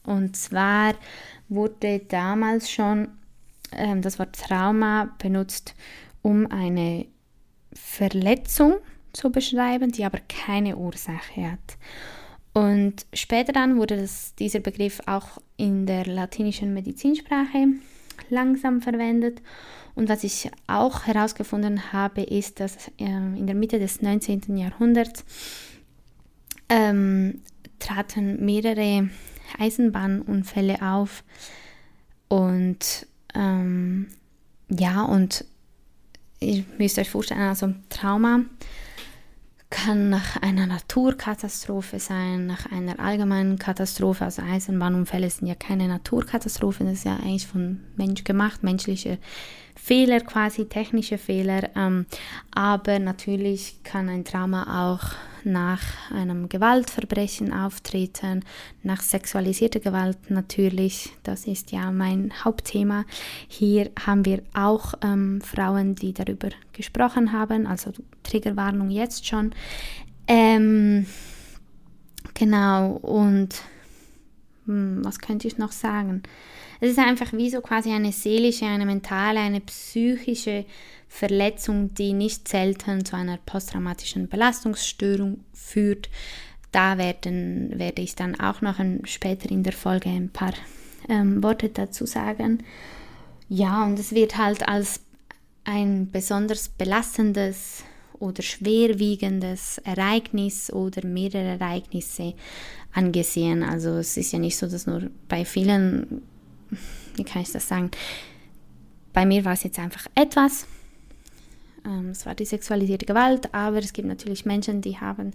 Und 0.04 0.36
zwar 0.36 0.94
wurde 1.48 2.00
damals 2.00 2.70
schon 2.70 3.08
ähm, 3.72 4.00
das 4.00 4.18
Wort 4.18 4.36
Trauma 4.36 5.14
benutzt, 5.18 5.74
um 6.22 6.46
eine 6.50 7.06
Verletzung 7.72 8.76
zu 9.12 9.30
beschreiben, 9.30 9.92
die 9.92 10.04
aber 10.04 10.18
keine 10.28 10.76
Ursache 10.76 11.52
hat. 11.52 11.78
Und 12.52 13.06
später 13.12 13.52
dann 13.52 13.76
wurde 13.76 13.96
das, 13.96 14.34
dieser 14.34 14.60
Begriff 14.60 15.00
auch 15.06 15.40
in 15.56 15.86
der 15.86 16.06
latinischen 16.06 16.74
Medizinsprache 16.74 17.68
langsam 18.30 18.80
verwendet. 18.80 19.40
Und 19.94 20.08
was 20.08 20.24
ich 20.24 20.50
auch 20.66 21.06
herausgefunden 21.06 21.92
habe, 21.92 22.22
ist, 22.22 22.60
dass 22.60 22.88
äh, 22.98 23.04
in 23.04 23.46
der 23.46 23.54
Mitte 23.54 23.78
des 23.78 24.02
19. 24.02 24.56
Jahrhunderts 24.56 25.24
ähm, 26.68 27.42
traten 27.78 28.44
mehrere 28.44 29.08
Eisenbahnunfälle 29.58 30.82
auf. 30.82 31.24
Und 32.28 33.06
ähm, 33.34 34.08
ja, 34.68 35.02
und 35.02 35.44
ihr 36.40 36.64
müsst 36.76 36.98
euch 36.98 37.10
vorstellen, 37.10 37.40
also 37.40 37.74
Trauma 37.88 38.40
kann 39.70 40.08
nach 40.08 40.40
einer 40.40 40.66
Naturkatastrophe 40.66 41.98
sein, 41.98 42.46
nach 42.46 42.70
einer 42.72 42.98
allgemeinen 43.00 43.58
Katastrophe. 43.58 44.24
Also 44.24 44.42
Eisenbahnunfälle 44.42 45.28
sind 45.28 45.46
ja 45.46 45.54
keine 45.54 45.88
Naturkatastrophen, 45.88 46.86
das 46.86 46.98
ist 46.98 47.04
ja 47.04 47.16
eigentlich 47.16 47.46
von 47.46 47.80
Mensch 47.96 48.24
gemacht, 48.24 48.62
menschliche 48.62 49.18
Fehler 49.88 50.20
quasi, 50.20 50.66
technische 50.66 51.16
Fehler. 51.16 51.70
Ähm, 51.74 52.04
aber 52.50 52.98
natürlich 52.98 53.82
kann 53.84 54.10
ein 54.10 54.22
Trauma 54.22 54.84
auch 54.86 55.14
nach 55.44 55.80
einem 56.12 56.50
Gewaltverbrechen 56.50 57.54
auftreten, 57.54 58.44
nach 58.82 59.00
sexualisierter 59.00 59.80
Gewalt 59.80 60.18
natürlich. 60.28 61.08
Das 61.22 61.46
ist 61.46 61.72
ja 61.72 61.90
mein 61.90 62.30
Hauptthema. 62.44 63.06
Hier 63.48 63.90
haben 64.04 64.26
wir 64.26 64.42
auch 64.52 64.92
ähm, 65.02 65.40
Frauen, 65.40 65.94
die 65.94 66.12
darüber 66.12 66.50
gesprochen 66.74 67.32
haben, 67.32 67.66
also 67.66 67.90
Triggerwarnung 68.24 68.90
jetzt 68.90 69.26
schon. 69.26 69.54
Ähm, 70.26 71.06
genau, 72.34 72.90
und 73.00 73.62
was 75.08 75.18
könnte 75.18 75.48
ich 75.48 75.58
noch 75.58 75.72
sagen? 75.72 76.22
Es 76.80 76.90
ist 76.90 76.98
einfach 76.98 77.32
wie 77.32 77.50
so 77.50 77.60
quasi 77.60 77.90
eine 77.90 78.12
seelische, 78.12 78.66
eine 78.66 78.86
mentale, 78.86 79.40
eine 79.40 79.60
psychische 79.60 80.64
Verletzung, 81.08 81.94
die 81.94 82.12
nicht 82.12 82.46
selten 82.46 83.04
zu 83.04 83.16
einer 83.16 83.38
posttraumatischen 83.38 84.28
Belastungsstörung 84.28 85.44
führt. 85.52 86.08
Da 86.70 86.98
werden, 86.98 87.78
werde 87.78 88.02
ich 88.02 88.14
dann 88.14 88.38
auch 88.38 88.60
noch 88.60 88.78
ein, 88.78 89.00
später 89.04 89.50
in 89.50 89.62
der 89.62 89.72
Folge 89.72 90.10
ein 90.10 90.28
paar 90.28 90.52
ähm, 91.08 91.42
Worte 91.42 91.70
dazu 91.70 92.06
sagen. 92.06 92.62
Ja, 93.48 93.84
und 93.84 93.98
es 93.98 94.12
wird 94.12 94.36
halt 94.36 94.68
als 94.68 95.00
ein 95.64 96.10
besonders 96.10 96.68
belastendes 96.68 97.84
oder 98.20 98.42
schwerwiegendes 98.42 99.78
Ereignis 99.78 100.72
oder 100.72 101.06
mehrere 101.06 101.58
Ereignisse 101.58 102.34
angesehen. 102.92 103.62
Also 103.62 103.90
es 103.90 104.16
ist 104.16 104.32
ja 104.32 104.38
nicht 104.38 104.56
so, 104.56 104.66
dass 104.66 104.86
nur 104.86 105.10
bei 105.28 105.44
vielen, 105.44 106.22
wie 107.16 107.24
kann 107.24 107.42
ich 107.42 107.52
das 107.52 107.68
sagen, 107.68 107.90
bei 109.12 109.26
mir 109.26 109.44
war 109.44 109.54
es 109.54 109.62
jetzt 109.62 109.78
einfach 109.78 110.06
etwas, 110.14 110.66
ähm, 111.84 112.10
es 112.10 112.26
war 112.26 112.34
die 112.34 112.44
sexualisierte 112.44 113.06
Gewalt, 113.06 113.52
aber 113.54 113.78
es 113.78 113.92
gibt 113.92 114.08
natürlich 114.08 114.44
Menschen, 114.44 114.80
die 114.80 114.98
haben 114.98 115.32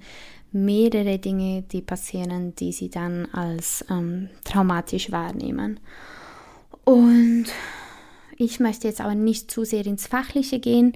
mehrere 0.52 1.18
Dinge, 1.18 1.64
die 1.64 1.82
passieren, 1.82 2.56
die 2.56 2.72
sie 2.72 2.90
dann 2.90 3.28
als 3.34 3.84
ähm, 3.90 4.30
traumatisch 4.44 5.12
wahrnehmen. 5.12 5.80
Und 6.86 7.46
ich 8.38 8.60
möchte 8.60 8.88
jetzt 8.88 9.02
aber 9.02 9.16
nicht 9.16 9.50
zu 9.50 9.64
sehr 9.64 9.86
ins 9.86 10.08
Fachliche 10.08 10.60
gehen, 10.60 10.94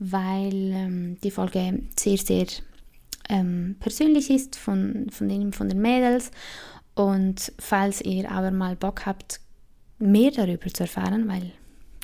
weil 0.00 0.72
ähm, 0.72 1.18
die 1.22 1.30
Folge 1.30 1.82
sehr, 1.96 2.16
sehr 2.16 2.46
ähm, 3.28 3.76
persönlich 3.78 4.30
ist 4.30 4.56
von, 4.56 5.06
von, 5.10 5.28
den, 5.28 5.52
von 5.52 5.68
den 5.68 5.80
Mädels. 5.80 6.32
Und 6.94 7.52
falls 7.58 8.00
ihr 8.00 8.30
aber 8.30 8.50
mal 8.50 8.74
Bock 8.74 9.06
habt, 9.06 9.40
mehr 9.98 10.30
darüber 10.32 10.72
zu 10.72 10.84
erfahren, 10.84 11.28
weil 11.28 11.52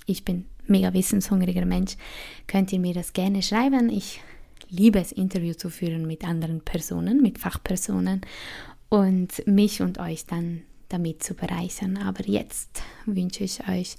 ich 0.04 0.24
bin 0.24 0.44
mega 0.66 0.92
wissenshungriger 0.92 1.64
Mensch, 1.64 1.96
könnt 2.46 2.72
ihr 2.72 2.80
mir 2.80 2.94
das 2.94 3.14
gerne 3.14 3.42
schreiben. 3.42 3.88
Ich 3.88 4.20
liebe 4.68 5.00
es, 5.00 5.10
Interview 5.12 5.54
zu 5.54 5.70
führen 5.70 6.06
mit 6.06 6.22
anderen 6.24 6.60
Personen, 6.60 7.22
mit 7.22 7.38
Fachpersonen 7.38 8.20
und 8.90 9.46
mich 9.46 9.80
und 9.80 9.98
euch 9.98 10.26
dann 10.26 10.62
damit 10.88 11.22
zu 11.22 11.34
bereichern. 11.34 11.96
Aber 11.96 12.24
jetzt 12.26 12.82
wünsche 13.06 13.44
ich 13.44 13.66
euch 13.68 13.96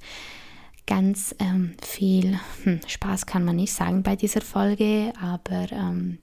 ganz 0.87 1.35
ähm, 1.39 1.73
viel 1.83 2.39
hm, 2.63 2.79
Spaß, 2.87 3.25
kann 3.25 3.43
man 3.45 3.57
nicht 3.57 3.73
sagen 3.73 4.01
bei 4.01 4.15
dieser 4.15 4.41
Folge, 4.41 5.13
aber 5.21 5.67
ähm, 5.71 6.17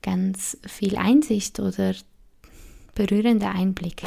ganz 0.00 0.56
viel 0.66 0.96
Einsicht 0.96 1.60
oder 1.60 1.92
berührende 2.94 3.48
Einblicke. 3.48 4.06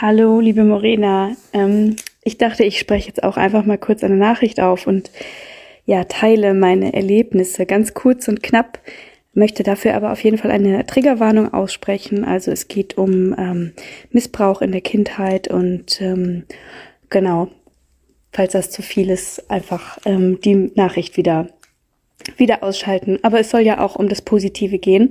Hallo, 0.00 0.40
liebe 0.40 0.64
Morena. 0.64 1.34
Ähm, 1.52 1.96
ich 2.22 2.38
dachte, 2.38 2.64
ich 2.64 2.78
spreche 2.78 3.08
jetzt 3.08 3.22
auch 3.22 3.36
einfach 3.36 3.64
mal 3.64 3.78
kurz 3.78 4.02
eine 4.02 4.16
Nachricht 4.16 4.60
auf 4.60 4.86
und 4.86 5.10
ja, 5.86 6.04
teile 6.04 6.52
meine 6.52 6.92
Erlebnisse 6.92 7.64
ganz 7.64 7.94
kurz 7.94 8.28
und 8.28 8.42
knapp, 8.42 8.80
möchte 9.32 9.62
dafür 9.62 9.94
aber 9.94 10.12
auf 10.12 10.22
jeden 10.22 10.38
Fall 10.38 10.50
eine 10.50 10.84
Triggerwarnung 10.86 11.54
aussprechen. 11.54 12.24
Also 12.24 12.50
es 12.50 12.68
geht 12.68 12.98
um 12.98 13.34
ähm, 13.38 13.72
Missbrauch 14.10 14.62
in 14.62 14.72
der 14.72 14.80
Kindheit 14.80 15.48
und 15.48 16.00
ähm, 16.00 16.44
genau, 17.08 17.48
falls 18.32 18.52
das 18.52 18.70
zu 18.70 18.82
viel 18.82 19.10
ist, 19.10 19.50
einfach 19.50 19.98
ähm, 20.04 20.40
die 20.40 20.72
Nachricht 20.74 21.16
wieder 21.16 21.48
wieder 22.36 22.62
ausschalten. 22.62 23.18
Aber 23.22 23.38
es 23.38 23.50
soll 23.50 23.60
ja 23.60 23.78
auch 23.80 23.96
um 23.96 24.08
das 24.08 24.22
Positive 24.22 24.78
gehen. 24.78 25.10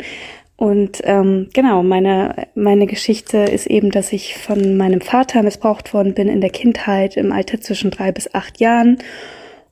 Und 0.58 1.02
ähm, 1.04 1.50
genau, 1.54 1.84
meine, 1.84 2.48
meine 2.56 2.88
Geschichte 2.88 3.40
ist 3.40 3.68
eben, 3.68 3.92
dass 3.92 4.14
ich 4.14 4.38
von 4.38 4.78
meinem 4.78 5.02
Vater 5.02 5.44
missbraucht 5.44 5.94
worden 5.94 6.14
bin 6.14 6.30
in 6.30 6.40
der 6.40 6.50
Kindheit, 6.50 7.18
im 7.18 7.32
Alter 7.32 7.60
zwischen 7.60 7.92
drei 7.92 8.12
bis 8.12 8.34
acht 8.34 8.60
Jahren 8.60 8.98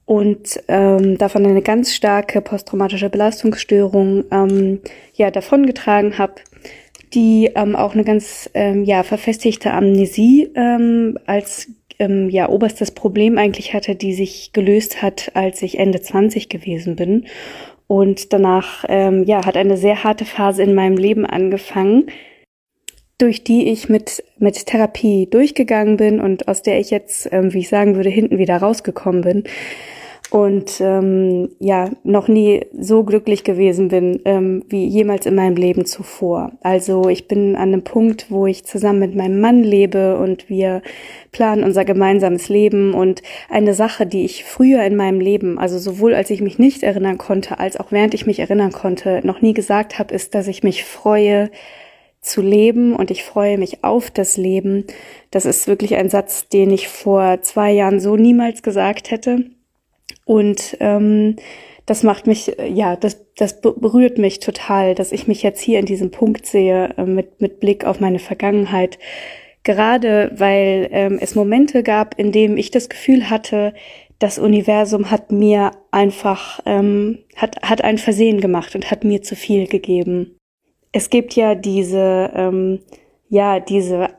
und 0.05 0.61
ähm, 0.67 1.17
davon 1.17 1.45
eine 1.45 1.61
ganz 1.61 1.93
starke 1.93 2.41
posttraumatische 2.41 3.09
Belastungsstörung 3.09 4.25
ähm, 4.31 4.81
ja 5.13 5.31
davongetragen 5.31 6.17
habe, 6.17 6.35
die 7.13 7.51
ähm, 7.55 7.75
auch 7.75 7.93
eine 7.93 8.03
ganz 8.03 8.49
ähm, 8.53 8.83
ja 8.83 9.03
verfestigte 9.03 9.71
Amnesie 9.71 10.51
ähm, 10.55 11.17
als 11.25 11.69
ähm, 11.99 12.29
ja 12.29 12.49
oberstes 12.49 12.91
Problem 12.91 13.37
eigentlich 13.37 13.73
hatte, 13.73 13.95
die 13.95 14.13
sich 14.13 14.51
gelöst 14.51 15.01
hat, 15.01 15.31
als 15.35 15.61
ich 15.61 15.79
Ende 15.79 16.01
20 16.01 16.49
gewesen 16.49 16.95
bin. 16.95 17.25
Und 17.87 18.33
danach 18.33 18.85
ähm, 18.87 19.23
ja, 19.25 19.45
hat 19.45 19.57
eine 19.57 19.77
sehr 19.77 20.03
harte 20.03 20.25
Phase 20.25 20.63
in 20.63 20.73
meinem 20.73 20.97
Leben 20.97 21.25
angefangen, 21.25 22.07
durch 23.17 23.43
die 23.43 23.69
ich 23.69 23.89
mit, 23.89 24.23
mit 24.37 24.65
Therapie 24.65 25.27
durchgegangen 25.29 25.97
bin 25.97 26.19
und 26.19 26.47
aus 26.47 26.61
der 26.61 26.79
ich 26.79 26.89
jetzt, 26.89 27.29
ähm, 27.31 27.53
wie 27.53 27.59
ich 27.59 27.69
sagen 27.69 27.95
würde, 27.95 28.09
hinten 28.09 28.37
wieder 28.37 28.57
rausgekommen 28.57 29.21
bin. 29.21 29.43
und 30.33 30.81
ähm, 30.81 31.49
ja 31.59 31.91
noch 32.03 32.27
nie 32.27 32.65
so 32.75 33.03
glücklich 33.03 33.43
gewesen 33.43 33.89
bin 33.89 34.19
ähm, 34.25 34.63
wie 34.67 34.87
jemals 34.87 35.27
in 35.27 35.35
meinem 35.35 35.55
Leben 35.55 35.85
zuvor. 35.85 36.53
Also 36.63 37.07
ich 37.07 37.27
bin 37.27 37.55
an 37.55 37.69
einem 37.69 37.83
Punkt, 37.83 38.31
wo 38.31 38.47
ich 38.47 38.65
zusammen 38.65 38.97
mit 38.97 39.15
meinem 39.15 39.39
Mann 39.41 39.63
lebe 39.63 40.17
und 40.17 40.49
wir 40.49 40.81
planen 41.31 41.63
unser 41.63 41.85
gemeinsames 41.85 42.49
Leben 42.49 42.95
und 42.95 43.21
eine 43.47 43.75
Sache, 43.75 44.07
die 44.07 44.25
ich 44.25 44.43
früher 44.43 44.83
in 44.83 44.95
meinem 44.95 45.19
Leben, 45.19 45.59
also 45.59 45.77
sowohl 45.77 46.15
als 46.15 46.31
ich 46.31 46.41
mich 46.41 46.57
nicht 46.57 46.81
erinnern 46.81 47.19
konnte, 47.19 47.59
als 47.59 47.77
auch 47.79 47.91
während 47.91 48.15
ich 48.15 48.25
mich 48.25 48.39
erinnern 48.39 48.71
konnte, 48.71 49.21
noch 49.23 49.41
nie 49.41 49.53
gesagt 49.53 49.99
habe, 49.99 50.15
ist, 50.15 50.33
dass 50.33 50.47
ich 50.47 50.63
mich 50.63 50.83
freue 50.83 51.51
zu 52.23 52.41
leben 52.41 52.95
und 52.95 53.11
ich 53.11 53.23
freue 53.23 53.57
mich 53.57 53.83
auf 53.83 54.09
das 54.09 54.37
Leben. 54.37 54.85
Das 55.31 55.45
ist 55.45 55.67
wirklich 55.67 55.95
ein 55.95 56.09
Satz, 56.09 56.47
den 56.47 56.71
ich 56.71 56.87
vor 56.87 57.41
zwei 57.41 57.71
Jahren 57.71 57.99
so 57.99 58.15
niemals 58.15 58.63
gesagt 58.63 59.11
hätte. 59.11 59.45
Und 60.25 60.77
ähm, 60.79 61.35
das 61.85 62.03
macht 62.03 62.27
mich, 62.27 62.55
ja, 62.69 62.95
das, 62.95 63.25
das 63.35 63.59
berührt 63.61 64.17
mich 64.17 64.39
total, 64.39 64.95
dass 64.95 65.11
ich 65.11 65.27
mich 65.27 65.43
jetzt 65.43 65.59
hier 65.59 65.79
in 65.79 65.85
diesem 65.85 66.11
Punkt 66.11 66.45
sehe, 66.45 66.93
äh, 66.97 67.03
mit, 67.03 67.41
mit 67.41 67.59
Blick 67.59 67.85
auf 67.85 67.99
meine 67.99 68.19
Vergangenheit. 68.19 68.99
Gerade 69.63 70.31
weil 70.35 70.89
ähm, 70.91 71.19
es 71.21 71.35
Momente 71.35 71.83
gab, 71.83 72.17
in 72.17 72.31
denen 72.31 72.57
ich 72.57 72.71
das 72.71 72.89
Gefühl 72.89 73.29
hatte, 73.29 73.73
das 74.19 74.39
Universum 74.39 75.11
hat 75.11 75.31
mir 75.31 75.71
einfach, 75.91 76.61
ähm, 76.65 77.19
hat, 77.35 77.61
hat 77.61 77.83
ein 77.83 77.97
Versehen 77.97 78.39
gemacht 78.39 78.75
und 78.75 78.89
hat 78.89 79.03
mir 79.03 79.21
zu 79.21 79.35
viel 79.35 79.67
gegeben. 79.67 80.37
Es 80.93 81.09
gibt 81.09 81.33
ja 81.35 81.55
diese, 81.55 82.31
ähm, 82.33 82.79
ja, 83.27 83.59
diese 83.59 84.11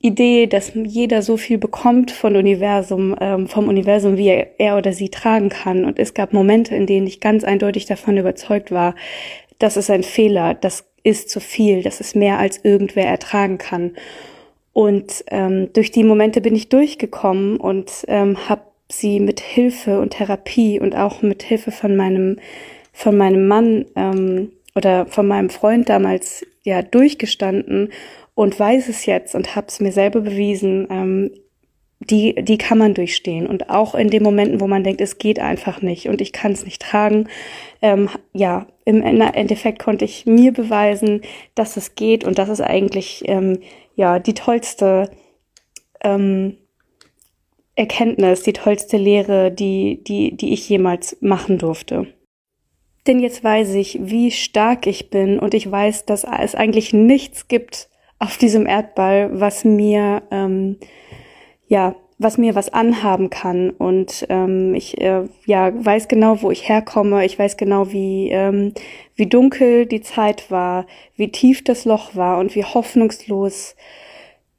Idee, 0.00 0.46
dass 0.46 0.72
jeder 0.74 1.22
so 1.22 1.36
viel 1.36 1.58
bekommt 1.58 2.12
von 2.12 2.36
Universum, 2.36 3.16
ähm, 3.20 3.48
vom 3.48 3.66
Universum, 3.66 4.16
wie 4.16 4.28
er, 4.28 4.60
er 4.60 4.76
oder 4.76 4.92
sie 4.92 5.08
tragen 5.08 5.48
kann. 5.48 5.84
Und 5.84 5.98
es 5.98 6.14
gab 6.14 6.32
Momente, 6.32 6.76
in 6.76 6.86
denen 6.86 7.06
ich 7.06 7.20
ganz 7.20 7.42
eindeutig 7.42 7.86
davon 7.86 8.16
überzeugt 8.16 8.70
war, 8.70 8.94
das 9.58 9.76
ist 9.76 9.90
ein 9.90 10.04
Fehler, 10.04 10.54
das 10.54 10.84
ist 11.02 11.30
zu 11.30 11.40
viel, 11.40 11.82
das 11.82 12.00
ist 12.00 12.14
mehr 12.14 12.38
als 12.38 12.58
irgendwer 12.62 13.06
ertragen 13.06 13.58
kann. 13.58 13.96
Und 14.72 15.24
ähm, 15.28 15.72
durch 15.72 15.90
die 15.90 16.04
Momente 16.04 16.40
bin 16.40 16.54
ich 16.54 16.68
durchgekommen 16.68 17.56
und 17.56 17.90
ähm, 18.06 18.48
habe 18.48 18.62
sie 18.88 19.18
mit 19.18 19.40
Hilfe 19.40 20.00
und 20.00 20.10
Therapie 20.10 20.78
und 20.78 20.94
auch 20.94 21.22
mit 21.22 21.42
Hilfe 21.42 21.72
von 21.72 21.96
meinem 21.96 22.38
von 22.92 23.16
meinem 23.16 23.46
Mann 23.46 23.84
ähm, 23.96 24.50
oder 24.78 25.06
von 25.06 25.26
meinem 25.26 25.50
Freund 25.50 25.88
damals 25.88 26.46
ja 26.62 26.82
durchgestanden 26.82 27.90
und 28.34 28.58
weiß 28.58 28.88
es 28.88 29.06
jetzt 29.06 29.34
und 29.34 29.56
habe 29.56 29.66
es 29.66 29.80
mir 29.80 29.90
selber 29.90 30.20
bewiesen, 30.20 30.86
ähm, 30.88 31.30
die, 31.98 32.36
die 32.36 32.58
kann 32.58 32.78
man 32.78 32.94
durchstehen. 32.94 33.48
Und 33.48 33.70
auch 33.70 33.96
in 33.96 34.08
den 34.08 34.22
Momenten, 34.22 34.60
wo 34.60 34.68
man 34.68 34.84
denkt, 34.84 35.00
es 35.00 35.18
geht 35.18 35.40
einfach 35.40 35.82
nicht 35.82 36.08
und 36.08 36.20
ich 36.20 36.32
kann 36.32 36.52
es 36.52 36.64
nicht 36.64 36.80
tragen, 36.80 37.28
ähm, 37.82 38.08
ja, 38.32 38.68
im 38.84 39.02
Endeffekt 39.02 39.80
konnte 39.80 40.04
ich 40.04 40.24
mir 40.24 40.52
beweisen, 40.52 41.22
dass 41.56 41.76
es 41.76 41.96
geht 41.96 42.22
und 42.22 42.38
das 42.38 42.48
ist 42.48 42.60
eigentlich 42.60 43.24
ähm, 43.26 43.58
ja 43.96 44.20
die 44.20 44.34
tollste 44.34 45.10
ähm, 46.04 46.56
Erkenntnis, 47.74 48.44
die 48.44 48.52
tollste 48.52 48.96
Lehre, 48.96 49.50
die, 49.50 50.04
die, 50.04 50.36
die 50.36 50.52
ich 50.52 50.68
jemals 50.68 51.16
machen 51.20 51.58
durfte. 51.58 52.06
Denn 53.08 53.18
jetzt 53.20 53.42
weiß 53.42 53.74
ich, 53.74 53.98
wie 54.02 54.30
stark 54.30 54.86
ich 54.86 55.10
bin 55.10 55.38
und 55.40 55.54
ich 55.54 55.68
weiß, 55.68 56.04
dass 56.04 56.24
es 56.24 56.54
eigentlich 56.54 56.92
nichts 56.92 57.48
gibt, 57.48 57.88
auf 58.18 58.36
diesem 58.36 58.66
Erdball, 58.66 59.30
was 59.32 59.64
mir 59.64 60.22
ähm, 60.30 60.76
ja 61.66 61.94
was 62.20 62.36
mir 62.36 62.56
was 62.56 62.72
anhaben 62.72 63.30
kann 63.30 63.70
und 63.70 64.26
ähm, 64.28 64.74
ich 64.74 65.00
äh, 65.00 65.22
ja 65.46 65.72
weiß 65.72 66.08
genau, 66.08 66.42
wo 66.42 66.50
ich 66.50 66.68
herkomme. 66.68 67.24
Ich 67.24 67.38
weiß 67.38 67.56
genau, 67.56 67.92
wie 67.92 68.30
ähm, 68.30 68.74
wie 69.14 69.26
dunkel 69.26 69.86
die 69.86 70.00
Zeit 70.00 70.50
war, 70.50 70.86
wie 71.14 71.30
tief 71.30 71.62
das 71.62 71.84
Loch 71.84 72.16
war 72.16 72.38
und 72.38 72.56
wie 72.56 72.64
hoffnungslos 72.64 73.76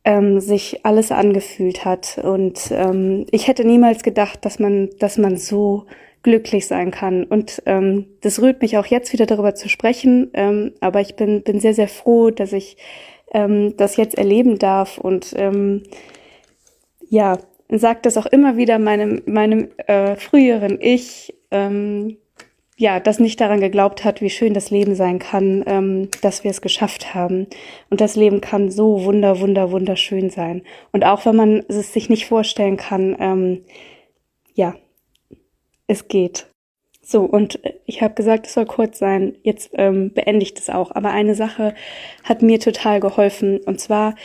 ähm, 0.06 0.39
sich 0.39 0.86
alles 0.86 1.12
angefühlt 1.12 1.84
hat. 1.84 2.18
Und 2.24 2.72
ähm, 2.72 3.25
ich 3.29 3.50
hätte 3.50 3.65
niemals 3.65 4.03
gedacht, 4.03 4.46
dass 4.46 4.60
man 4.60 4.89
dass 5.00 5.18
man 5.18 5.36
so 5.36 5.86
glücklich 6.29 6.67
sein 6.67 6.91
kann. 6.91 7.24
Und 7.24 7.63
ähm, 7.65 8.05
das 8.21 8.41
rührt 8.41 8.62
mich 8.62 8.77
auch 8.77 8.86
jetzt 8.86 9.12
wieder 9.12 9.25
darüber 9.25 9.55
zu 9.55 9.67
sprechen. 9.67 10.29
Ähm, 10.33 10.74
aber 10.79 11.01
ich 11.01 11.15
bin 11.15 11.41
bin 11.43 11.59
sehr 11.59 11.74
sehr 11.74 11.88
froh, 11.88 12.29
dass 12.29 12.53
ich 12.53 12.77
ähm, 13.33 13.75
das 13.77 13.98
jetzt 13.98 14.17
erleben 14.17 14.59
darf 14.59 14.98
und 14.98 15.33
ähm, 15.38 15.83
ja, 17.09 17.38
sagt 17.69 18.05
das 18.05 18.17
auch 18.17 18.25
immer 18.25 18.57
wieder 18.57 18.79
meinem, 18.79 19.21
meinem 19.25 19.69
äh, 19.88 20.15
früheren 20.15 20.79
Ich, 20.81 21.36
ähm, 21.51 22.17
ja, 22.77 23.00
das 23.00 23.19
nicht 23.19 23.41
daran 23.41 23.59
geglaubt 23.59 24.05
hat, 24.05 24.21
wie 24.21 24.29
schön 24.29 24.53
das 24.53 24.71
Leben 24.71 24.95
sein 24.95 25.19
kann, 25.19 25.63
ähm, 25.67 26.09
dass 26.21 26.43
wir 26.43 26.51
es 26.51 26.62
geschafft 26.62 27.13
haben. 27.13 27.48
Und 27.89 28.00
das 28.00 28.15
Leben 28.15 28.41
kann 28.41 28.71
so 28.71 29.03
wunder, 29.03 29.39
wunder, 29.41 29.71
wunderschön 29.71 30.29
sein. 30.29 30.63
Und 30.93 31.03
auch 31.03 31.25
wenn 31.25 31.36
man 31.36 31.63
es 31.67 31.93
sich 31.93 32.09
nicht 32.09 32.25
vorstellen 32.25 32.77
kann, 32.77 33.17
ähm, 33.19 33.62
ja, 34.53 34.75
es 35.89 36.08
geht. 36.08 36.47
So, 37.02 37.21
und 37.21 37.63
äh, 37.65 37.73
ich 37.86 38.02
habe 38.02 38.13
gesagt, 38.13 38.45
es 38.47 38.54
soll 38.54 38.65
kurz 38.65 38.99
sein. 38.99 39.36
Jetzt 39.43 39.71
ähm, 39.73 40.13
beende 40.13 40.43
ich 40.43 40.54
das 40.54 40.69
auch. 40.69 40.91
Aber 40.91 41.12
eine 41.12 41.36
Sache 41.36 41.73
hat 42.23 42.41
mir 42.41 42.60
total 42.60 42.99
geholfen. 42.99 43.60
Und 43.65 43.80
zwar 43.80 44.15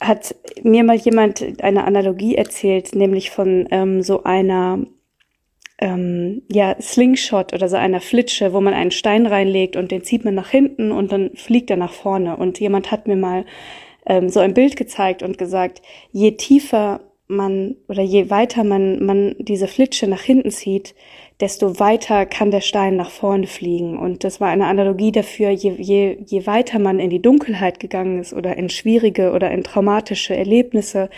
hat 0.00 0.34
mir 0.62 0.84
mal 0.84 0.96
jemand 0.96 1.62
eine 1.62 1.84
Analogie 1.84 2.34
erzählt, 2.34 2.94
nämlich 2.94 3.30
von 3.30 3.68
ähm, 3.70 4.02
so 4.02 4.24
einer 4.24 4.80
ähm, 5.78 6.42
ja, 6.50 6.76
Slingshot 6.80 7.52
oder 7.52 7.68
so 7.68 7.76
einer 7.76 8.00
Flitsche, 8.00 8.52
wo 8.52 8.60
man 8.60 8.74
einen 8.74 8.90
Stein 8.90 9.26
reinlegt 9.26 9.76
und 9.76 9.92
den 9.92 10.02
zieht 10.02 10.24
man 10.24 10.34
nach 10.34 10.48
hinten 10.50 10.90
und 10.90 11.12
dann 11.12 11.30
fliegt 11.36 11.70
er 11.70 11.76
nach 11.76 11.92
vorne. 11.92 12.36
Und 12.36 12.58
jemand 12.58 12.90
hat 12.90 13.06
mir 13.06 13.16
mal 13.16 13.44
ähm, 14.06 14.28
so 14.28 14.40
ein 14.40 14.54
Bild 14.54 14.76
gezeigt 14.76 15.22
und 15.22 15.38
gesagt, 15.38 15.80
je 16.10 16.32
tiefer 16.32 17.00
man 17.26 17.76
oder 17.88 18.02
je 18.02 18.30
weiter 18.30 18.64
man, 18.64 19.04
man 19.04 19.34
diese 19.38 19.66
Flitsche 19.66 20.06
nach 20.06 20.20
hinten 20.20 20.50
zieht, 20.50 20.94
desto 21.40 21.80
weiter 21.80 22.26
kann 22.26 22.50
der 22.50 22.60
Stein 22.60 22.96
nach 22.96 23.10
vorne 23.10 23.46
fliegen. 23.46 23.98
Und 23.98 24.24
das 24.24 24.40
war 24.40 24.48
eine 24.48 24.66
Analogie 24.66 25.12
dafür, 25.12 25.50
je, 25.50 25.74
je, 25.78 26.18
je 26.24 26.46
weiter 26.46 26.78
man 26.78 27.00
in 27.00 27.10
die 27.10 27.22
Dunkelheit 27.22 27.80
gegangen 27.80 28.20
ist 28.20 28.32
oder 28.32 28.56
in 28.56 28.68
schwierige 28.68 29.32
oder 29.32 29.50
in 29.50 29.64
traumatische 29.64 30.36
Erlebnisse, 30.36 31.08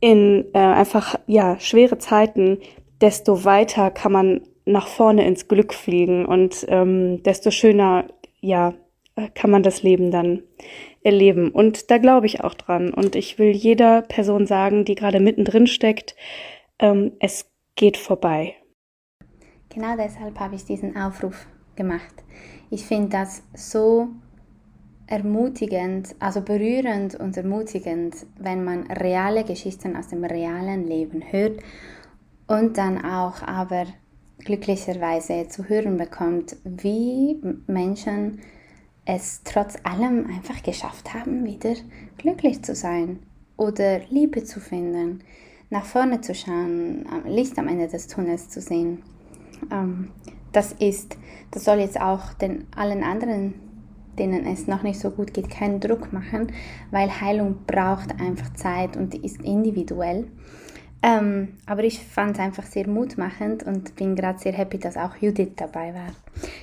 in 0.00 0.44
äh, 0.54 0.58
einfach 0.58 1.16
ja 1.26 1.58
schwere 1.60 1.98
Zeiten, 1.98 2.58
desto 3.00 3.44
weiter 3.44 3.90
kann 3.90 4.12
man 4.12 4.40
nach 4.64 4.86
vorne 4.86 5.26
ins 5.26 5.48
Glück 5.48 5.74
fliegen 5.74 6.24
und 6.24 6.64
ähm, 6.68 7.22
desto 7.22 7.50
schöner 7.50 8.06
ja 8.40 8.74
kann 9.34 9.50
man 9.50 9.62
das 9.62 9.82
Leben 9.82 10.10
dann 10.10 10.42
erleben. 11.04 11.50
Und 11.50 11.90
da 11.90 11.98
glaube 11.98 12.26
ich 12.26 12.42
auch 12.42 12.54
dran. 12.54 12.92
Und 12.92 13.14
ich 13.14 13.38
will 13.38 13.50
jeder 13.50 14.02
Person 14.02 14.46
sagen, 14.46 14.84
die 14.84 14.96
gerade 14.96 15.20
mittendrin 15.20 15.66
steckt, 15.66 16.16
ähm, 16.80 17.12
es 17.20 17.48
geht 17.76 17.96
vorbei. 17.96 18.56
Genau 19.72 19.96
deshalb 19.96 20.38
habe 20.40 20.56
ich 20.56 20.64
diesen 20.64 20.96
Aufruf 20.96 21.46
gemacht. 21.76 22.24
Ich 22.70 22.84
finde 22.84 23.10
das 23.10 23.42
so 23.54 24.08
ermutigend, 25.06 26.14
also 26.18 26.40
berührend 26.40 27.14
und 27.14 27.36
ermutigend, 27.36 28.14
wenn 28.38 28.64
man 28.64 28.90
reale 28.90 29.44
Geschichten 29.44 29.96
aus 29.96 30.08
dem 30.08 30.24
realen 30.24 30.86
Leben 30.86 31.22
hört 31.30 31.60
und 32.46 32.78
dann 32.78 33.04
auch 33.04 33.42
aber 33.42 33.86
glücklicherweise 34.38 35.48
zu 35.48 35.68
hören 35.68 35.96
bekommt, 35.96 36.56
wie 36.64 37.40
Menschen 37.66 38.40
es 39.06 39.42
trotz 39.44 39.76
allem 39.82 40.26
einfach 40.26 40.62
geschafft 40.62 41.14
haben, 41.14 41.44
wieder 41.44 41.74
glücklich 42.18 42.62
zu 42.62 42.74
sein 42.74 43.18
oder 43.56 44.00
Liebe 44.10 44.44
zu 44.44 44.60
finden, 44.60 45.20
nach 45.70 45.84
vorne 45.84 46.20
zu 46.20 46.34
schauen, 46.34 47.06
Licht 47.26 47.58
am 47.58 47.68
Ende 47.68 47.88
des 47.88 48.06
Tunnels 48.06 48.48
zu 48.48 48.60
sehen 48.60 49.02
ähm, 49.70 50.10
das 50.52 50.72
ist, 50.72 51.18
das 51.50 51.64
soll 51.64 51.78
jetzt 51.78 52.00
auch 52.00 52.32
den 52.34 52.66
allen 52.76 53.02
anderen, 53.02 53.54
denen 54.18 54.46
es 54.46 54.66
noch 54.66 54.82
nicht 54.82 55.00
so 55.00 55.10
gut 55.10 55.34
geht, 55.34 55.50
keinen 55.50 55.80
Druck 55.80 56.12
machen, 56.12 56.52
weil 56.90 57.20
Heilung 57.20 57.56
braucht 57.66 58.20
einfach 58.20 58.52
Zeit 58.54 58.96
und 58.96 59.14
ist 59.14 59.42
individuell. 59.42 60.28
Ähm, 61.02 61.56
aber 61.66 61.84
ich 61.84 62.02
fand 62.02 62.36
es 62.36 62.40
einfach 62.40 62.64
sehr 62.64 62.88
mutmachend 62.88 63.64
und 63.64 63.96
bin 63.96 64.14
gerade 64.14 64.38
sehr 64.38 64.52
happy, 64.52 64.78
dass 64.78 64.96
auch 64.96 65.16
Judith 65.16 65.52
dabei 65.56 65.92
war. 65.92 66.12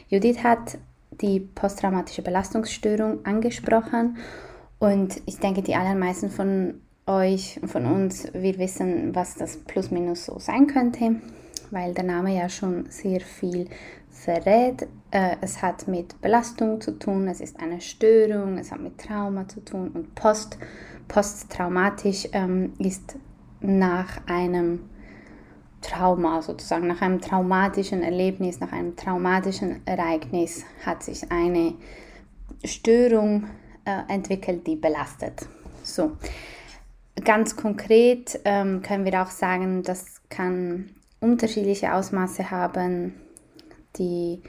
Judith 0.08 0.44
hat 0.44 0.78
die 1.22 1.40
posttraumatische 1.40 2.22
Belastungsstörung 2.22 3.26
angesprochen 3.26 4.18
und 4.80 5.22
ich 5.26 5.40
denke, 5.40 5.62
die 5.62 5.76
allermeisten 5.76 6.30
von 6.30 6.82
euch 7.06 7.60
von 7.66 7.86
uns, 7.86 8.28
wir 8.34 8.58
wissen, 8.58 9.14
was 9.16 9.36
das 9.36 9.58
plus 9.58 9.92
minus 9.92 10.26
so 10.26 10.40
sein 10.40 10.68
könnte 10.68 11.16
weil 11.72 11.94
der 11.94 12.04
Name 12.04 12.36
ja 12.36 12.50
schon 12.50 12.86
sehr 12.90 13.22
viel 13.22 13.68
verrät. 14.10 14.88
Äh, 15.10 15.38
es 15.42 15.62
hat 15.62 15.88
mit 15.88 16.22
Belastung 16.22 16.80
zu 16.82 16.92
tun, 16.92 17.28
es 17.28 17.42
ist 17.42 17.60
eine 17.60 17.82
Störung, 17.82 18.58
es 18.58 18.72
hat 18.72 18.82
mit 18.82 18.98
Trauma 18.98 19.48
zu 19.48 19.64
tun 19.64 19.90
und 19.90 20.14
post, 20.14 20.58
posttraumatisch 21.08 22.28
ähm, 22.34 22.74
ist 22.78 23.16
nach 23.62 24.26
einem 24.28 24.82
Trauma 25.82 26.42
sozusagen, 26.42 26.88
nach 26.88 27.02
einem 27.02 27.22
traumatischen 27.22 28.04
Erlebnis, 28.04 28.60
nach 28.60 28.72
einem 28.72 28.96
traumatischen 28.96 29.86
Ereignis 29.86 30.64
hat 30.86 31.04
sich 31.04 31.32
eine 31.32 31.74
Störung 32.64 33.48
äh, 33.86 34.14
entwickelt, 34.14 34.66
die 34.68 34.76
belastet. 34.76 35.48
So, 35.84 36.18
ganz 37.24 37.56
konkret 37.56 38.40
ähm, 38.46 38.82
können 38.82 39.06
wir 39.06 39.22
auch 39.22 39.32
sagen, 39.32 39.84
das 39.84 40.22
kann 40.30 40.92
unterschiedliche 41.20 41.94
Ausmaße 41.94 42.52
haben. 42.52 43.16
Die 43.98 44.42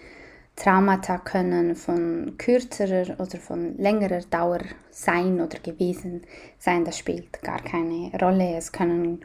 Traumata 0.56 1.18
können 1.18 1.74
von 1.74 2.34
kürzerer 2.36 3.18
oder 3.18 3.38
von 3.38 3.76
längerer 3.78 4.20
Dauer 4.20 4.60
sein 4.90 5.40
oder 5.40 5.58
gewesen 5.58 6.22
sein. 6.58 6.84
Das 6.84 6.98
spielt 6.98 7.42
gar 7.42 7.60
keine 7.62 8.12
Rolle. 8.20 8.56
Es 8.56 8.70
können 8.70 9.24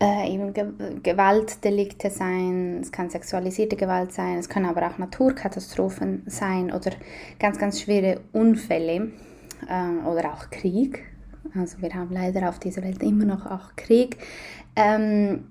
äh, 0.00 0.32
eben 0.32 0.52
Ge 0.52 0.66
Gewaltdelikte 1.02 2.10
sein, 2.10 2.80
es 2.82 2.92
kann 2.92 3.10
sexualisierte 3.10 3.76
Gewalt 3.76 4.12
sein, 4.12 4.38
es 4.38 4.48
können 4.48 4.66
aber 4.66 4.86
auch 4.86 4.98
Naturkatastrophen 4.98 6.22
sein 6.26 6.72
oder 6.72 6.90
ganz, 7.38 7.58
ganz 7.58 7.80
schwere 7.80 8.20
Unfälle 8.32 9.12
äh, 9.68 10.06
oder 10.06 10.32
auch 10.32 10.50
Krieg. 10.50 11.04
Also 11.54 11.80
wir 11.80 11.94
haben 11.94 12.12
leider 12.12 12.48
auf 12.48 12.58
dieser 12.58 12.82
Welt 12.82 13.02
immer 13.02 13.24
noch 13.24 13.46
auch 13.46 13.74
Krieg. 13.76 14.18
Ähm, 14.74 15.46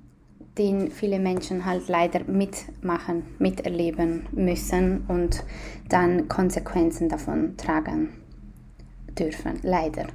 den 0.58 0.90
viele 0.90 1.20
Menschen 1.20 1.66
halt 1.66 1.90
leider 1.90 2.24
mitmachen, 2.24 3.24
miterleben 3.40 4.26
müssen 4.32 5.04
und 5.10 5.44
dann 5.90 6.30
Konsequenzen 6.30 7.10
davon 7.10 7.58
tragen 7.58 8.25
dürfen, 9.16 9.60
leider. 9.64 10.08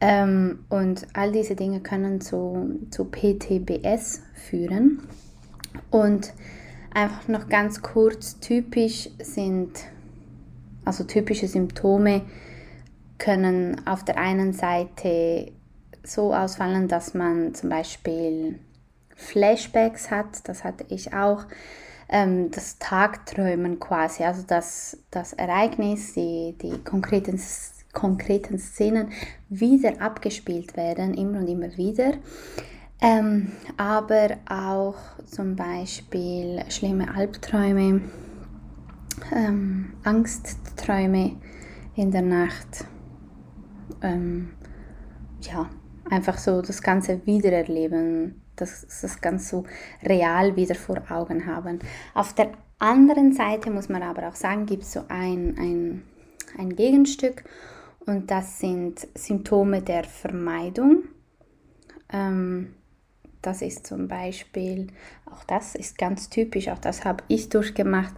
Ähm, 0.00 0.64
und 0.68 1.06
all 1.14 1.32
diese 1.32 1.56
Dinge 1.56 1.80
können 1.80 2.20
zu, 2.20 2.80
zu 2.90 3.06
PTBS 3.06 4.22
führen. 4.34 5.02
Und 5.90 6.32
einfach 6.92 7.28
noch 7.28 7.48
ganz 7.48 7.82
kurz, 7.82 8.38
typisch 8.40 9.10
sind, 9.20 9.70
also 10.84 11.04
typische 11.04 11.48
Symptome 11.48 12.22
können 13.18 13.86
auf 13.86 14.04
der 14.04 14.18
einen 14.18 14.52
Seite 14.52 15.52
so 16.02 16.34
ausfallen, 16.34 16.88
dass 16.88 17.14
man 17.14 17.54
zum 17.54 17.70
Beispiel 17.70 18.58
Flashbacks 19.14 20.10
hat, 20.10 20.48
das 20.48 20.62
hatte 20.62 20.84
ich 20.88 21.14
auch, 21.14 21.44
ähm, 22.08 22.50
das 22.50 22.78
Tagträumen 22.78 23.80
quasi, 23.80 24.22
also 24.22 24.42
das, 24.46 24.98
das 25.10 25.32
Ereignis, 25.32 26.12
die, 26.14 26.56
die 26.60 26.78
konkreten, 26.84 27.40
konkreten 27.96 28.58
Szenen 28.58 29.08
wieder 29.48 30.00
abgespielt 30.00 30.76
werden, 30.76 31.14
immer 31.14 31.38
und 31.38 31.48
immer 31.48 31.76
wieder. 31.76 32.12
Ähm, 33.00 33.52
aber 33.76 34.36
auch 34.48 34.96
zum 35.24 35.56
Beispiel 35.56 36.62
schlimme 36.68 37.14
Albträume, 37.14 38.02
ähm, 39.34 39.92
Angstträume 40.04 41.36
in 41.94 42.10
der 42.10 42.22
Nacht. 42.22 42.84
Ähm, 44.02 44.50
ja, 45.40 45.68
einfach 46.10 46.38
so 46.38 46.60
das 46.62 46.82
Ganze 46.82 47.24
wiedererleben 47.26 48.42
dass 48.56 48.86
das 49.02 49.20
ganz 49.20 49.48
so 49.50 49.64
real 50.02 50.56
wieder 50.56 50.74
vor 50.74 51.02
Augen 51.10 51.46
haben. 51.46 51.78
Auf 52.14 52.34
der 52.34 52.52
anderen 52.78 53.32
Seite 53.32 53.70
muss 53.70 53.88
man 53.88 54.02
aber 54.02 54.28
auch 54.28 54.34
sagen, 54.34 54.66
gibt 54.66 54.82
es 54.82 54.92
so 54.92 55.00
ein, 55.08 55.56
ein, 55.58 56.02
ein 56.58 56.74
Gegenstück 56.74 57.44
und 58.06 58.30
das 58.30 58.60
sind 58.60 59.06
Symptome 59.14 59.82
der 59.82 60.04
Vermeidung. 60.04 61.04
Ähm, 62.12 62.74
das 63.42 63.62
ist 63.62 63.86
zum 63.86 64.08
Beispiel, 64.08 64.88
auch 65.26 65.44
das 65.44 65.74
ist 65.74 65.98
ganz 65.98 66.30
typisch, 66.30 66.68
auch 66.68 66.78
das 66.78 67.04
habe 67.04 67.22
ich 67.28 67.48
durchgemacht, 67.48 68.14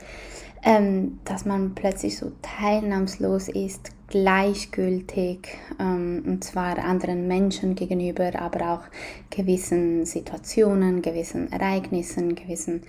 ähm, 0.63 1.21
dass 1.25 1.45
man 1.45 1.75
plötzlich 1.75 2.19
so 2.19 2.33
teilnahmslos 2.43 3.49
ist, 3.49 3.91
gleichgültig, 4.09 5.49
ähm, 5.79 6.23
und 6.27 6.45
zwar 6.45 6.79
anderen 6.79 7.29
Menschen 7.29 7.75
gegenüber, 7.75 8.33
aber 8.41 8.73
auch 8.73 8.83
gewissen 9.31 10.07
Situationen, 10.07 11.03
gewissen 11.03 11.53
Ereignissen, 11.53 12.35
gewissen 12.35 12.83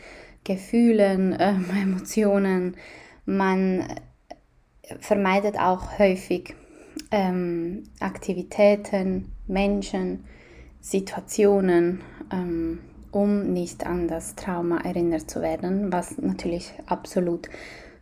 Gefühlen, 0.43 1.33
äh, 1.39 1.55
Emotionen. 1.81 2.77
Man 3.25 3.85
vermeidet 4.99 5.59
auch 5.59 5.99
häufig 5.99 6.55
ähm, 7.11 7.83
Aktivitäten, 7.99 9.31
Menschen, 9.47 10.25
Situationen, 10.81 12.01
ähm, 12.31 12.79
um 13.11 13.53
nicht 13.53 13.85
an 13.85 14.07
das 14.07 14.35
Trauma 14.35 14.79
erinnert 14.81 15.29
zu 15.29 15.41
werden, 15.41 15.91
was 15.91 16.17
natürlich 16.17 16.71
absolut 16.85 17.49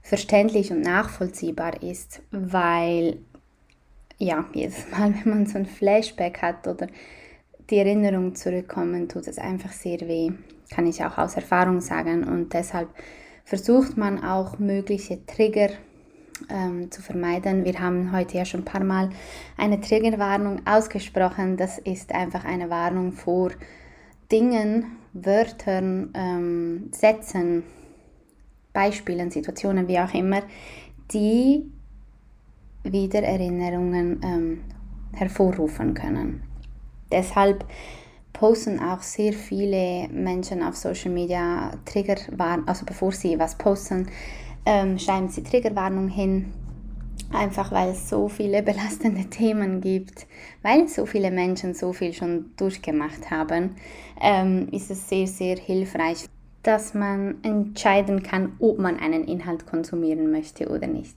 verständlich 0.01 0.71
und 0.71 0.81
nachvollziehbar 0.81 1.81
ist, 1.81 2.21
weil 2.31 3.17
ja, 4.17 4.45
jedes 4.53 4.85
Mal, 4.91 5.13
wenn 5.13 5.29
man 5.29 5.45
so 5.45 5.57
ein 5.57 5.65
Flashback 5.65 6.41
hat 6.41 6.67
oder 6.67 6.87
die 7.69 7.77
Erinnerungen 7.77 8.35
zurückkommen, 8.35 9.09
tut 9.09 9.27
es 9.27 9.37
einfach 9.37 9.71
sehr 9.71 9.99
weh, 10.01 10.31
kann 10.69 10.87
ich 10.87 11.03
auch 11.03 11.17
aus 11.17 11.35
Erfahrung 11.35 11.81
sagen. 11.81 12.23
Und 12.23 12.53
deshalb 12.53 12.89
versucht 13.43 13.97
man 13.97 14.23
auch 14.23 14.59
mögliche 14.59 15.25
Trigger 15.25 15.69
ähm, 16.49 16.91
zu 16.91 17.01
vermeiden. 17.01 17.65
Wir 17.65 17.79
haben 17.79 18.11
heute 18.11 18.37
ja 18.37 18.45
schon 18.45 18.61
ein 18.61 18.65
paar 18.65 18.83
Mal 18.83 19.09
eine 19.57 19.79
Triggerwarnung 19.81 20.61
ausgesprochen. 20.65 21.57
Das 21.57 21.77
ist 21.77 22.13
einfach 22.13 22.45
eine 22.45 22.69
Warnung 22.69 23.11
vor 23.11 23.51
Dingen, 24.31 24.97
Wörtern, 25.13 26.11
ähm, 26.13 26.89
Sätzen, 26.91 27.63
Beispielen, 28.73 29.31
Situationen, 29.31 29.87
wie 29.87 29.99
auch 29.99 30.13
immer, 30.13 30.43
die 31.11 31.71
wieder 32.83 33.23
Erinnerungen 33.23 34.21
ähm, 34.23 34.63
hervorrufen 35.13 35.93
können. 35.93 36.43
Deshalb 37.11 37.65
posten 38.33 38.79
auch 38.79 39.01
sehr 39.01 39.33
viele 39.33 40.07
Menschen 40.09 40.61
auf 40.61 40.75
Social 40.75 41.11
Media 41.11 41.71
Triggerwarnungen, 41.85 42.67
also 42.67 42.85
bevor 42.85 43.11
sie 43.11 43.39
was 43.39 43.57
posten, 43.57 44.07
ähm, 44.67 44.99
schreiben 44.99 45.29
sie 45.29 45.43
Triggerwarnung 45.43 46.09
hin, 46.09 46.51
einfach 47.31 47.71
weil 47.71 47.91
es 47.91 48.09
so 48.09 48.27
viele 48.27 48.61
belastende 48.63 49.29
Themen 49.29 49.79
gibt, 49.79 50.27
weil 50.61 50.89
so 50.89 51.05
viele 51.05 51.31
Menschen 51.31 51.73
so 51.73 51.93
viel 51.93 52.11
schon 52.11 52.51
durchgemacht 52.57 53.31
haben, 53.31 53.77
ähm, 54.21 54.67
ist 54.73 54.91
es 54.91 55.07
sehr, 55.07 55.25
sehr 55.25 55.55
hilfreich, 55.55 56.25
dass 56.63 56.93
man 56.93 57.41
entscheiden 57.43 58.23
kann, 58.23 58.57
ob 58.59 58.77
man 58.77 58.99
einen 58.99 59.23
Inhalt 59.23 59.65
konsumieren 59.65 60.31
möchte 60.31 60.67
oder 60.67 60.87
nicht. 60.87 61.15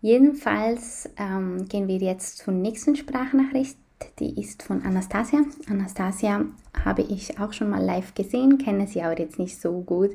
Jedenfalls 0.00 1.08
ähm, 1.18 1.68
gehen 1.68 1.86
wir 1.86 1.98
jetzt 1.98 2.38
zur 2.38 2.52
nächsten 2.52 2.96
Sprachnachricht. 2.96 3.78
Die 4.18 4.40
ist 4.40 4.64
von 4.64 4.82
Anastasia. 4.82 5.40
Anastasia 5.70 6.44
habe 6.84 7.02
ich 7.02 7.38
auch 7.38 7.52
schon 7.52 7.70
mal 7.70 7.82
live 7.82 8.12
gesehen, 8.14 8.58
kenne 8.58 8.88
sie 8.88 9.02
aber 9.02 9.18
jetzt 9.18 9.38
nicht 9.38 9.60
so 9.60 9.80
gut. 9.82 10.10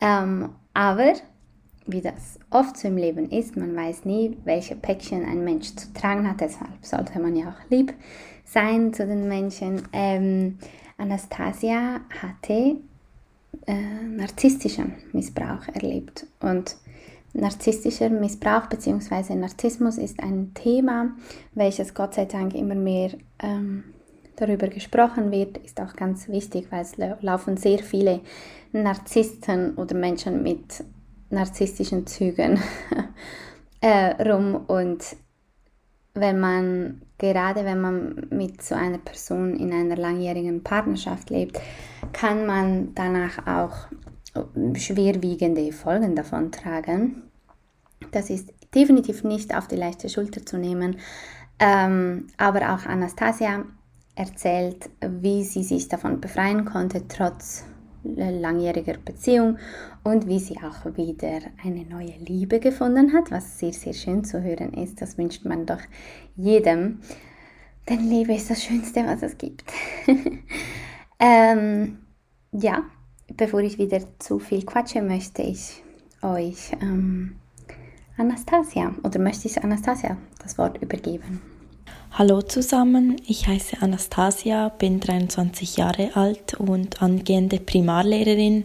Ähm, 0.00 0.48
aber 0.74 1.14
wie 1.86 2.00
das 2.00 2.38
oft 2.50 2.76
so 2.76 2.88
im 2.88 2.96
Leben 2.96 3.30
ist, 3.30 3.56
man 3.56 3.74
weiß 3.74 4.04
nie, 4.04 4.36
welche 4.44 4.76
Päckchen 4.76 5.24
ein 5.24 5.44
Mensch 5.44 5.74
zu 5.74 5.92
tragen 5.92 6.28
hat, 6.28 6.40
deshalb 6.40 6.70
sollte 6.82 7.18
man 7.18 7.36
ja 7.36 7.48
auch 7.48 7.70
lieb 7.70 7.94
sein 8.44 8.92
zu 8.92 9.06
den 9.06 9.28
Menschen. 9.28 9.82
Ähm, 9.92 10.58
Anastasia 10.98 12.00
hatte 12.22 12.76
äh, 13.66 14.02
narzisstischen 14.08 14.94
Missbrauch 15.12 15.68
erlebt 15.74 16.26
und 16.40 16.76
narzisstischer 17.32 18.08
Missbrauch 18.08 18.66
bzw. 18.66 19.34
Narzissmus 19.34 19.98
ist 19.98 20.22
ein 20.22 20.52
Thema, 20.54 21.12
welches 21.54 21.94
Gott 21.94 22.14
sei 22.14 22.24
Dank 22.24 22.54
immer 22.54 22.74
mehr 22.74 23.10
ähm, 23.40 23.84
darüber 24.36 24.68
gesprochen 24.68 25.30
wird, 25.30 25.58
ist 25.58 25.80
auch 25.80 25.94
ganz 25.96 26.28
wichtig, 26.28 26.66
weil 26.70 26.82
es 26.82 26.96
laufen 27.20 27.56
sehr 27.56 27.78
viele 27.78 28.20
Narzissten 28.72 29.74
oder 29.76 29.96
Menschen 29.96 30.42
mit 30.42 30.84
narzisstischen 31.36 32.06
Zügen 32.06 32.60
äh, 33.80 34.22
rum 34.22 34.56
und 34.66 35.16
wenn 36.14 36.40
man 36.40 37.02
gerade 37.18 37.64
wenn 37.64 37.80
man 37.80 38.26
mit 38.30 38.62
so 38.62 38.74
einer 38.74 38.98
Person 38.98 39.56
in 39.56 39.72
einer 39.72 39.96
langjährigen 39.96 40.62
Partnerschaft 40.62 41.30
lebt, 41.30 41.60
kann 42.12 42.46
man 42.46 42.94
danach 42.94 43.46
auch 43.46 43.88
schwerwiegende 44.74 45.72
Folgen 45.72 46.14
davon 46.14 46.52
tragen. 46.52 47.22
Das 48.10 48.30
ist 48.30 48.52
definitiv 48.74 49.24
nicht 49.24 49.54
auf 49.54 49.68
die 49.68 49.76
leichte 49.76 50.08
Schulter 50.08 50.44
zu 50.44 50.58
nehmen. 50.58 50.98
Ähm, 51.58 52.26
aber 52.36 52.74
auch 52.74 52.84
Anastasia 52.84 53.64
erzählt, 54.14 54.90
wie 55.00 55.42
sie 55.44 55.62
sich 55.62 55.88
davon 55.88 56.20
befreien 56.20 56.66
konnte, 56.66 57.08
trotz 57.08 57.64
langjähriger 58.14 58.94
Beziehung 59.04 59.58
und 60.04 60.26
wie 60.26 60.38
sie 60.38 60.56
auch 60.58 60.84
wieder 60.96 61.40
eine 61.64 61.84
neue 61.84 62.14
Liebe 62.24 62.60
gefunden 62.60 63.12
hat, 63.12 63.30
was 63.30 63.58
sehr, 63.58 63.72
sehr 63.72 63.92
schön 63.92 64.24
zu 64.24 64.42
hören 64.42 64.72
ist. 64.74 65.02
Das 65.02 65.18
wünscht 65.18 65.44
man 65.44 65.66
doch 65.66 65.80
jedem. 66.36 67.00
Denn 67.88 68.08
Liebe 68.08 68.34
ist 68.34 68.50
das 68.50 68.62
Schönste, 68.62 69.04
was 69.06 69.22
es 69.22 69.38
gibt. 69.38 69.64
ähm, 71.18 71.98
Ja, 72.52 72.84
bevor 73.36 73.60
ich 73.60 73.78
wieder 73.78 74.00
zu 74.18 74.38
viel 74.38 74.64
quatsche, 74.64 75.02
möchte 75.02 75.42
ich 75.42 75.82
euch 76.22 76.72
ähm, 76.80 77.36
Anastasia 78.16 78.94
oder 79.02 79.18
möchte 79.18 79.48
ich 79.48 79.62
Anastasia 79.62 80.16
das 80.42 80.56
Wort 80.56 80.80
übergeben. 80.82 81.55
Hallo 82.18 82.40
zusammen, 82.40 83.20
ich 83.26 83.46
heiße 83.46 83.82
Anastasia, 83.82 84.70
bin 84.70 85.00
23 85.00 85.76
Jahre 85.76 86.16
alt 86.16 86.54
und 86.54 87.02
angehende 87.02 87.60
Primarlehrerin 87.60 88.64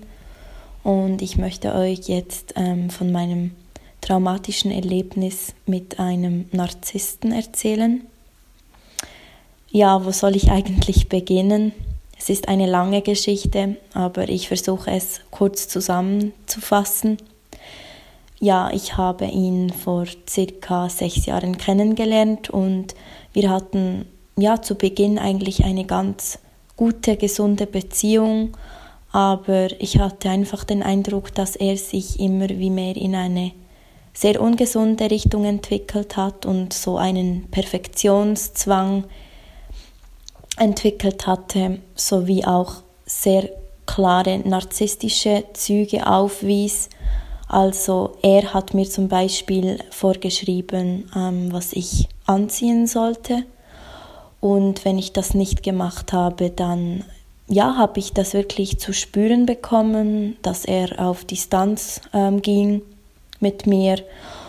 und 0.85 1.21
ich 1.21 1.35
möchte 1.35 1.75
euch 1.75 2.07
jetzt 2.07 2.53
ähm, 2.55 2.89
von 2.89 3.11
meinem 3.11 3.51
traumatischen 3.99 4.71
Erlebnis 4.71 5.53
mit 5.65 5.99
einem 5.99 6.45
Narzissten 6.53 7.33
erzählen. 7.33 8.03
Ja, 9.69 10.05
wo 10.05 10.11
soll 10.11 10.37
ich 10.37 10.49
eigentlich 10.49 11.09
beginnen? 11.09 11.73
Es 12.17 12.29
ist 12.29 12.47
eine 12.47 12.67
lange 12.67 13.01
Geschichte, 13.01 13.75
aber 13.93 14.29
ich 14.29 14.47
versuche 14.47 14.91
es 14.91 15.19
kurz 15.29 15.67
zusammenzufassen. 15.67 17.17
Ja, 18.43 18.71
ich 18.73 18.97
habe 18.97 19.25
ihn 19.25 19.69
vor 19.69 20.07
circa 20.27 20.89
sechs 20.89 21.27
Jahren 21.27 21.59
kennengelernt 21.59 22.49
und 22.49 22.95
wir 23.33 23.51
hatten 23.51 24.07
ja 24.35 24.63
zu 24.63 24.73
Beginn 24.73 25.19
eigentlich 25.19 25.63
eine 25.63 25.85
ganz 25.85 26.39
gute, 26.75 27.17
gesunde 27.17 27.67
Beziehung, 27.67 28.57
aber 29.11 29.67
ich 29.79 29.99
hatte 29.99 30.31
einfach 30.31 30.63
den 30.63 30.81
Eindruck, 30.81 31.35
dass 31.35 31.55
er 31.55 31.77
sich 31.77 32.19
immer 32.19 32.49
wie 32.49 32.71
mehr 32.71 32.95
in 32.95 33.13
eine 33.13 33.51
sehr 34.11 34.41
ungesunde 34.41 35.11
Richtung 35.11 35.45
entwickelt 35.45 36.17
hat 36.17 36.47
und 36.47 36.73
so 36.73 36.97
einen 36.97 37.47
Perfektionszwang 37.51 39.03
entwickelt 40.57 41.27
hatte, 41.27 41.77
sowie 41.93 42.43
auch 42.43 42.77
sehr 43.05 43.51
klare 43.85 44.39
narzisstische 44.39 45.43
Züge 45.53 46.07
aufwies. 46.07 46.89
Also 47.51 48.15
er 48.21 48.53
hat 48.53 48.73
mir 48.73 48.89
zum 48.89 49.09
Beispiel 49.09 49.79
vorgeschrieben, 49.89 51.11
ähm, 51.13 51.51
was 51.51 51.73
ich 51.73 52.07
anziehen 52.25 52.87
sollte. 52.87 53.43
Und 54.39 54.85
wenn 54.85 54.97
ich 54.97 55.11
das 55.11 55.33
nicht 55.33 55.61
gemacht 55.61 56.13
habe, 56.13 56.49
dann 56.49 57.03
ja, 57.49 57.75
habe 57.75 57.99
ich 57.99 58.13
das 58.13 58.33
wirklich 58.33 58.79
zu 58.79 58.93
spüren 58.93 59.45
bekommen, 59.45 60.37
dass 60.43 60.63
er 60.63 61.05
auf 61.05 61.25
Distanz 61.25 61.99
ähm, 62.13 62.41
ging 62.41 62.83
mit 63.41 63.67
mir 63.67 63.97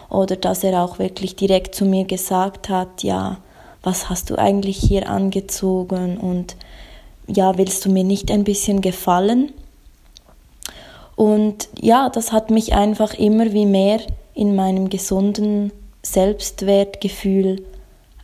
oder 0.08 0.36
dass 0.36 0.62
er 0.62 0.80
auch 0.80 1.00
wirklich 1.00 1.34
direkt 1.34 1.74
zu 1.74 1.84
mir 1.84 2.04
gesagt 2.04 2.68
hat, 2.68 3.02
ja, 3.02 3.38
was 3.82 4.10
hast 4.10 4.30
du 4.30 4.36
eigentlich 4.38 4.76
hier 4.76 5.10
angezogen 5.10 6.18
und 6.18 6.54
ja, 7.26 7.58
willst 7.58 7.84
du 7.84 7.90
mir 7.90 8.04
nicht 8.04 8.30
ein 8.30 8.44
bisschen 8.44 8.80
gefallen? 8.80 9.52
Und 11.16 11.68
ja, 11.80 12.08
das 12.08 12.32
hat 12.32 12.50
mich 12.50 12.74
einfach 12.74 13.14
immer 13.14 13.52
wie 13.52 13.66
mehr 13.66 14.00
in 14.34 14.56
meinem 14.56 14.88
gesunden 14.88 15.72
Selbstwertgefühl 16.02 17.62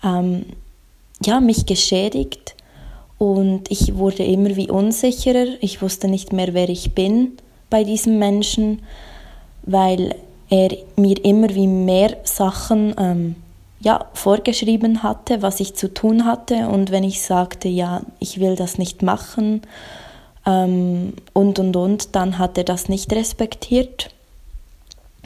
ähm, 0.02 0.46
ja, 1.24 1.40
mich 1.40 1.66
geschädigt 1.66 2.54
und 3.18 3.70
ich 3.70 3.96
wurde 3.96 4.24
immer 4.24 4.54
wie 4.56 4.70
unsicherer. 4.70 5.46
Ich 5.60 5.82
wusste 5.82 6.08
nicht 6.08 6.32
mehr, 6.32 6.54
wer 6.54 6.68
ich 6.68 6.94
bin 6.94 7.36
bei 7.68 7.84
diesem 7.84 8.18
Menschen, 8.18 8.80
weil 9.62 10.14
er 10.48 10.70
mir 10.96 11.22
immer 11.24 11.50
wie 11.50 11.66
mehr 11.66 12.16
Sachen 12.22 12.94
ähm, 12.96 13.36
ja, 13.80 14.06
vorgeschrieben 14.14 15.02
hatte, 15.02 15.42
was 15.42 15.60
ich 15.60 15.74
zu 15.74 15.92
tun 15.92 16.24
hatte. 16.24 16.68
Und 16.68 16.90
wenn 16.90 17.04
ich 17.04 17.20
sagte, 17.22 17.68
ja, 17.68 18.02
ich 18.20 18.40
will 18.40 18.56
das 18.56 18.78
nicht 18.78 19.02
machen 19.02 19.62
ähm, 20.48 21.12
und 21.34 21.58
und 21.58 21.76
und, 21.76 22.16
dann 22.16 22.38
hat 22.38 22.56
er 22.56 22.64
das 22.64 22.88
nicht 22.88 23.12
respektiert. 23.12 24.10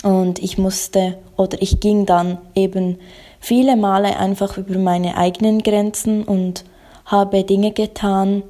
Und 0.02 0.40
ich 0.40 0.58
musste 0.58 1.16
oder 1.36 1.62
ich 1.62 1.78
ging 1.78 2.06
dann 2.06 2.38
eben 2.56 2.98
viele 3.38 3.76
Male 3.76 4.18
einfach 4.18 4.58
über 4.58 4.76
meine 4.78 5.16
eigenen 5.16 5.62
Grenzen 5.62 6.24
und 6.24 6.64
habe 7.04 7.44
Dinge 7.44 7.70
getan, 7.70 8.42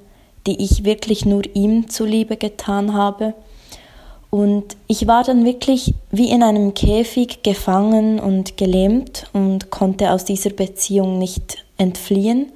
die 0.47 0.63
ich 0.63 0.85
wirklich 0.85 1.27
nur 1.27 1.43
ihm 1.55 1.91
zuliebe 1.91 2.37
getan 2.37 2.95
habe. 2.95 3.35
Und 4.31 4.77
ich 4.87 5.07
war 5.07 5.25
dann 5.25 5.45
wirklich 5.45 5.95
wie 6.11 6.31
in 6.31 6.43
einem 6.43 6.73
Käfig 6.73 7.43
gefangen 7.43 8.19
und 8.19 8.57
gelähmt 8.57 9.27
und 9.35 9.71
konnte 9.71 10.11
aus 10.11 10.25
dieser 10.25 10.51
Beziehung 10.51 11.19
nicht 11.19 11.67
entfliehen 11.77 12.51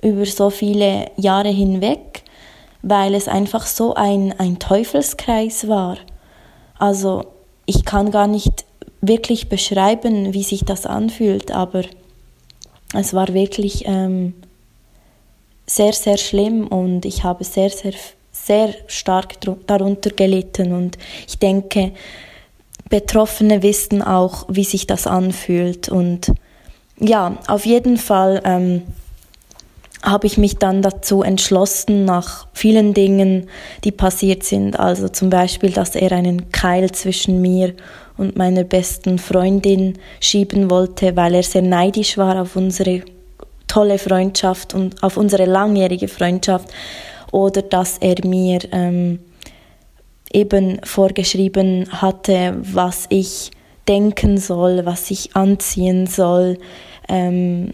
über 0.00 0.24
so 0.26 0.48
viele 0.50 1.10
Jahre 1.16 1.48
hinweg, 1.48 2.22
weil 2.82 3.14
es 3.14 3.28
einfach 3.28 3.66
so 3.66 3.94
ein, 3.94 4.34
ein 4.38 4.58
Teufelskreis 4.58 5.68
war. 5.68 5.98
Also 6.78 7.24
ich 7.66 7.84
kann 7.84 8.10
gar 8.10 8.26
nicht 8.26 8.64
wirklich 9.00 9.48
beschreiben, 9.48 10.34
wie 10.34 10.42
sich 10.42 10.64
das 10.64 10.86
anfühlt, 10.86 11.50
aber 11.50 11.82
es 12.94 13.14
war 13.14 13.34
wirklich 13.34 13.84
ähm, 13.86 14.34
sehr, 15.66 15.92
sehr 15.92 16.16
schlimm 16.16 16.66
und 16.66 17.04
ich 17.04 17.24
habe 17.24 17.44
sehr, 17.44 17.70
sehr 17.70 17.92
sehr 18.48 18.74
stark 18.86 19.34
darunter 19.66 20.10
gelitten 20.10 20.72
und 20.72 20.96
ich 21.26 21.38
denke, 21.38 21.92
Betroffene 22.88 23.62
wissen 23.62 24.02
auch, 24.02 24.46
wie 24.48 24.64
sich 24.64 24.86
das 24.86 25.06
anfühlt 25.06 25.88
und 25.88 26.32
ja, 26.98 27.36
auf 27.46 27.66
jeden 27.66 27.98
Fall 27.98 28.40
ähm, 28.44 28.82
habe 30.02 30.26
ich 30.26 30.38
mich 30.38 30.56
dann 30.56 30.82
dazu 30.82 31.22
entschlossen, 31.22 32.04
nach 32.04 32.46
vielen 32.52 32.94
Dingen, 32.94 33.48
die 33.84 33.92
passiert 33.92 34.44
sind, 34.44 34.78
also 34.78 35.08
zum 35.08 35.30
Beispiel, 35.30 35.70
dass 35.70 35.96
er 35.96 36.12
einen 36.12 36.50
Keil 36.52 36.90
zwischen 36.92 37.40
mir 37.40 37.74
und 38.16 38.36
meiner 38.36 38.64
besten 38.64 39.18
Freundin 39.18 39.98
schieben 40.20 40.70
wollte, 40.70 41.16
weil 41.16 41.34
er 41.34 41.42
sehr 41.42 41.62
neidisch 41.62 42.18
war 42.18 42.40
auf 42.40 42.56
unsere 42.56 43.02
tolle 43.68 43.98
Freundschaft 43.98 44.74
und 44.74 45.02
auf 45.02 45.16
unsere 45.16 45.44
langjährige 45.44 46.08
Freundschaft. 46.08 46.68
Oder 47.30 47.62
dass 47.62 47.98
er 47.98 48.16
mir 48.24 48.58
ähm, 48.72 49.20
eben 50.32 50.80
vorgeschrieben 50.82 51.86
hatte, 51.90 52.56
was 52.62 53.06
ich 53.10 53.50
denken 53.86 54.38
soll, 54.38 54.84
was 54.84 55.10
ich 55.10 55.36
anziehen 55.36 56.06
soll, 56.06 56.58
ähm, 57.08 57.70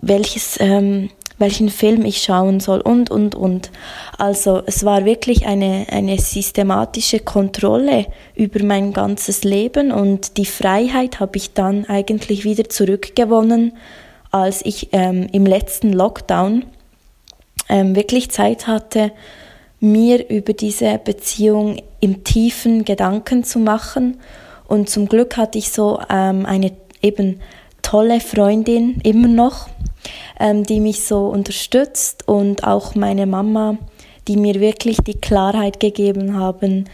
welches, 0.00 0.58
ähm, 0.60 1.10
welchen 1.38 1.68
Film 1.68 2.04
ich 2.04 2.22
schauen 2.22 2.60
soll 2.60 2.80
und, 2.80 3.10
und, 3.10 3.34
und. 3.34 3.70
Also 4.16 4.62
es 4.66 4.84
war 4.84 5.04
wirklich 5.04 5.46
eine, 5.46 5.86
eine 5.90 6.18
systematische 6.18 7.20
Kontrolle 7.20 8.06
über 8.34 8.62
mein 8.64 8.92
ganzes 8.92 9.44
Leben 9.44 9.92
und 9.92 10.36
die 10.36 10.46
Freiheit 10.46 11.20
habe 11.20 11.36
ich 11.36 11.54
dann 11.54 11.84
eigentlich 11.86 12.44
wieder 12.44 12.68
zurückgewonnen, 12.68 13.72
als 14.30 14.64
ich 14.64 14.88
ähm, 14.92 15.28
im 15.32 15.46
letzten 15.46 15.92
Lockdown 15.92 16.64
ähm, 17.68 17.94
wirklich 17.94 18.30
Zeit 18.30 18.66
hatte, 18.66 19.12
mir 19.80 20.28
über 20.28 20.52
diese 20.52 20.98
Beziehung 20.98 21.80
im 22.00 22.24
tiefen 22.24 22.84
Gedanken 22.84 23.44
zu 23.44 23.58
machen. 23.58 24.18
Und 24.66 24.90
zum 24.90 25.08
Glück 25.08 25.36
hatte 25.36 25.58
ich 25.58 25.70
so 25.70 26.00
ähm, 26.10 26.46
eine 26.46 26.72
eben 27.00 27.40
tolle 27.82 28.20
Freundin 28.20 29.00
immer 29.02 29.28
noch, 29.28 29.68
ähm, 30.38 30.64
die 30.64 30.80
mich 30.80 31.04
so 31.04 31.26
unterstützt 31.26 32.28
und 32.28 32.64
auch 32.64 32.94
meine 32.94 33.26
Mama, 33.26 33.78
die 34.26 34.36
mir 34.36 34.60
wirklich 34.60 34.98
die 34.98 35.14
Klarheit 35.14 35.80
gegeben 35.80 36.36
haben 36.36 36.84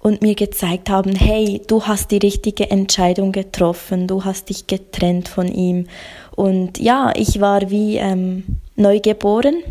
und 0.00 0.20
mir 0.20 0.34
gezeigt 0.34 0.90
haben, 0.90 1.14
hey, 1.14 1.62
du 1.66 1.84
hast 1.84 2.10
die 2.10 2.18
richtige 2.18 2.70
Entscheidung 2.70 3.32
getroffen, 3.32 4.06
du 4.06 4.24
hast 4.24 4.50
dich 4.50 4.66
getrennt 4.66 5.28
von 5.28 5.48
ihm. 5.48 5.86
Und 6.36 6.78
ja, 6.78 7.12
ich 7.16 7.40
war 7.40 7.70
wie 7.70 7.96
ähm, 7.96 8.60
neu 8.76 9.00
geboren 9.00 9.62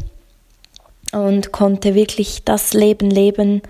und 1.11 1.51
konnte 1.51 1.93
wirklich 1.93 2.43
das 2.43 2.73
Leben 2.73 3.11
leben, 3.11 3.61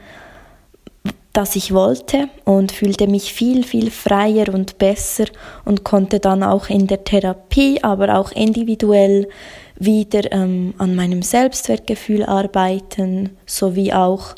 das 1.33 1.55
ich 1.55 1.73
wollte 1.73 2.29
und 2.45 2.71
fühlte 2.71 3.07
mich 3.07 3.33
viel, 3.33 3.63
viel 3.63 3.89
freier 3.89 4.53
und 4.53 4.77
besser 4.77 5.25
und 5.65 5.83
konnte 5.83 6.19
dann 6.19 6.43
auch 6.43 6.69
in 6.69 6.85
der 6.85 7.03
Therapie, 7.03 7.83
aber 7.83 8.19
auch 8.19 8.31
individuell 8.31 9.27
wieder 9.75 10.31
ähm, 10.31 10.75
an 10.77 10.95
meinem 10.95 11.23
Selbstwertgefühl 11.23 12.23
arbeiten, 12.23 13.31
sowie 13.47 13.93
auch 13.93 14.35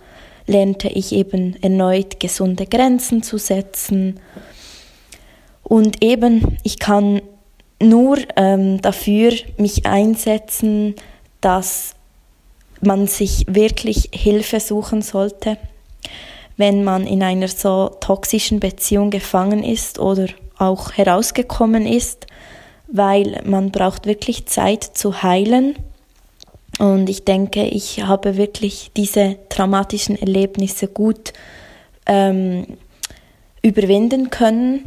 lernte 0.48 0.88
ich 0.88 1.12
eben 1.12 1.62
erneut 1.62 2.22
gesunde 2.22 2.66
Grenzen 2.66 3.24
zu 3.24 3.38
setzen. 3.38 4.20
Und 5.64 6.02
eben, 6.02 6.58
ich 6.64 6.80
kann 6.80 7.22
nur 7.82 8.20
ähm, 8.38 8.82
dafür 8.82 9.34
mich 9.58 9.86
einsetzen, 9.86 10.96
dass 11.42 11.96
man 12.82 13.08
sich 13.08 13.46
wirklich 13.50 14.12
Hilfe 14.14 14.62
suchen 14.62 15.02
sollte, 15.02 15.58
wenn 16.58 16.84
man 16.84 17.06
in 17.06 17.22
einer 17.22 17.48
so 17.48 17.90
toxischen 18.00 18.60
Beziehung 18.60 19.10
gefangen 19.10 19.64
ist 19.64 20.00
oder 20.00 20.28
auch 20.58 20.94
herausgekommen 20.94 21.86
ist, 21.86 22.28
weil 22.88 23.42
man 23.46 23.72
braucht 23.72 24.06
wirklich 24.06 24.46
Zeit 24.46 24.84
zu 24.84 25.22
heilen 25.22 25.76
Und 26.80 27.10
ich 27.10 27.24
denke, 27.24 27.66
ich 27.66 28.04
habe 28.04 28.38
wirklich 28.38 28.92
diese 28.96 29.38
traumatischen 29.50 30.18
Erlebnisse 30.18 30.88
gut 30.88 31.34
ähm, 32.06 32.66
überwinden 33.62 34.30
können. 34.30 34.86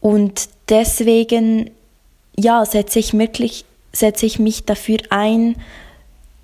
Und 0.00 0.48
deswegen, 0.68 1.70
ja, 2.36 2.64
setze 2.64 2.98
ich 2.98 3.12
wirklich, 3.12 3.64
setze 3.92 4.26
ich 4.26 4.38
mich 4.38 4.64
dafür 4.64 4.98
ein, 5.10 5.56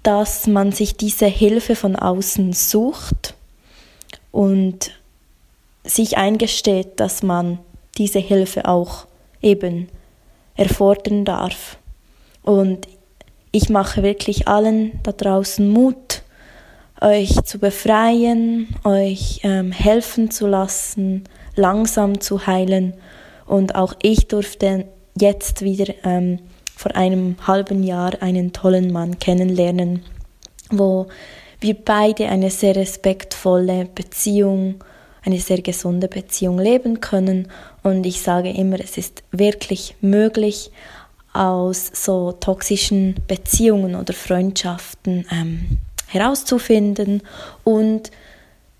dass 0.02 0.46
man 0.46 0.72
sich 0.72 0.96
diese 0.96 1.26
Hilfe 1.26 1.74
von 1.74 1.96
außen 1.96 2.52
sucht 2.52 3.34
und 4.30 4.92
sich 5.84 6.16
eingesteht, 6.16 7.00
dass 7.00 7.22
man 7.22 7.58
diese 7.96 8.18
Hilfe 8.18 8.66
auch 8.66 9.06
eben 9.40 9.88
erfordern 10.56 11.24
darf. 11.24 11.78
Und 12.42 12.86
ich 13.52 13.68
mache 13.68 14.02
wirklich 14.02 14.48
allen 14.48 15.00
da 15.02 15.12
draußen 15.12 15.68
Mut, 15.68 16.22
euch 17.00 17.42
zu 17.44 17.58
befreien, 17.58 18.68
euch 18.84 19.40
ähm, 19.44 19.72
helfen 19.72 20.30
zu 20.30 20.46
lassen, 20.46 21.24
langsam 21.54 22.20
zu 22.20 22.46
heilen. 22.46 22.94
Und 23.46 23.74
auch 23.74 23.94
ich 24.02 24.28
durfte 24.28 24.86
jetzt 25.18 25.62
wieder 25.62 25.94
ähm, 26.04 26.40
vor 26.76 26.94
einem 26.96 27.36
halben 27.46 27.82
Jahr 27.82 28.20
einen 28.20 28.52
tollen 28.52 28.92
Mann 28.92 29.18
kennenlernen, 29.18 30.02
wo 30.70 31.06
wir 31.60 31.74
beide 31.74 32.28
eine 32.28 32.50
sehr 32.50 32.76
respektvolle 32.76 33.86
Beziehung, 33.86 34.82
eine 35.24 35.40
sehr 35.40 35.60
gesunde 35.60 36.08
Beziehung 36.08 36.58
leben 36.58 37.00
können. 37.00 37.48
Und 37.82 38.06
ich 38.06 38.22
sage 38.22 38.50
immer, 38.50 38.80
es 38.80 38.96
ist 38.96 39.24
wirklich 39.32 39.96
möglich, 40.00 40.70
aus 41.32 41.90
so 41.92 42.32
toxischen 42.32 43.16
Beziehungen 43.28 43.94
oder 43.94 44.12
Freundschaften 44.12 45.26
ähm, 45.30 45.78
herauszufinden 46.06 47.22
und 47.64 48.10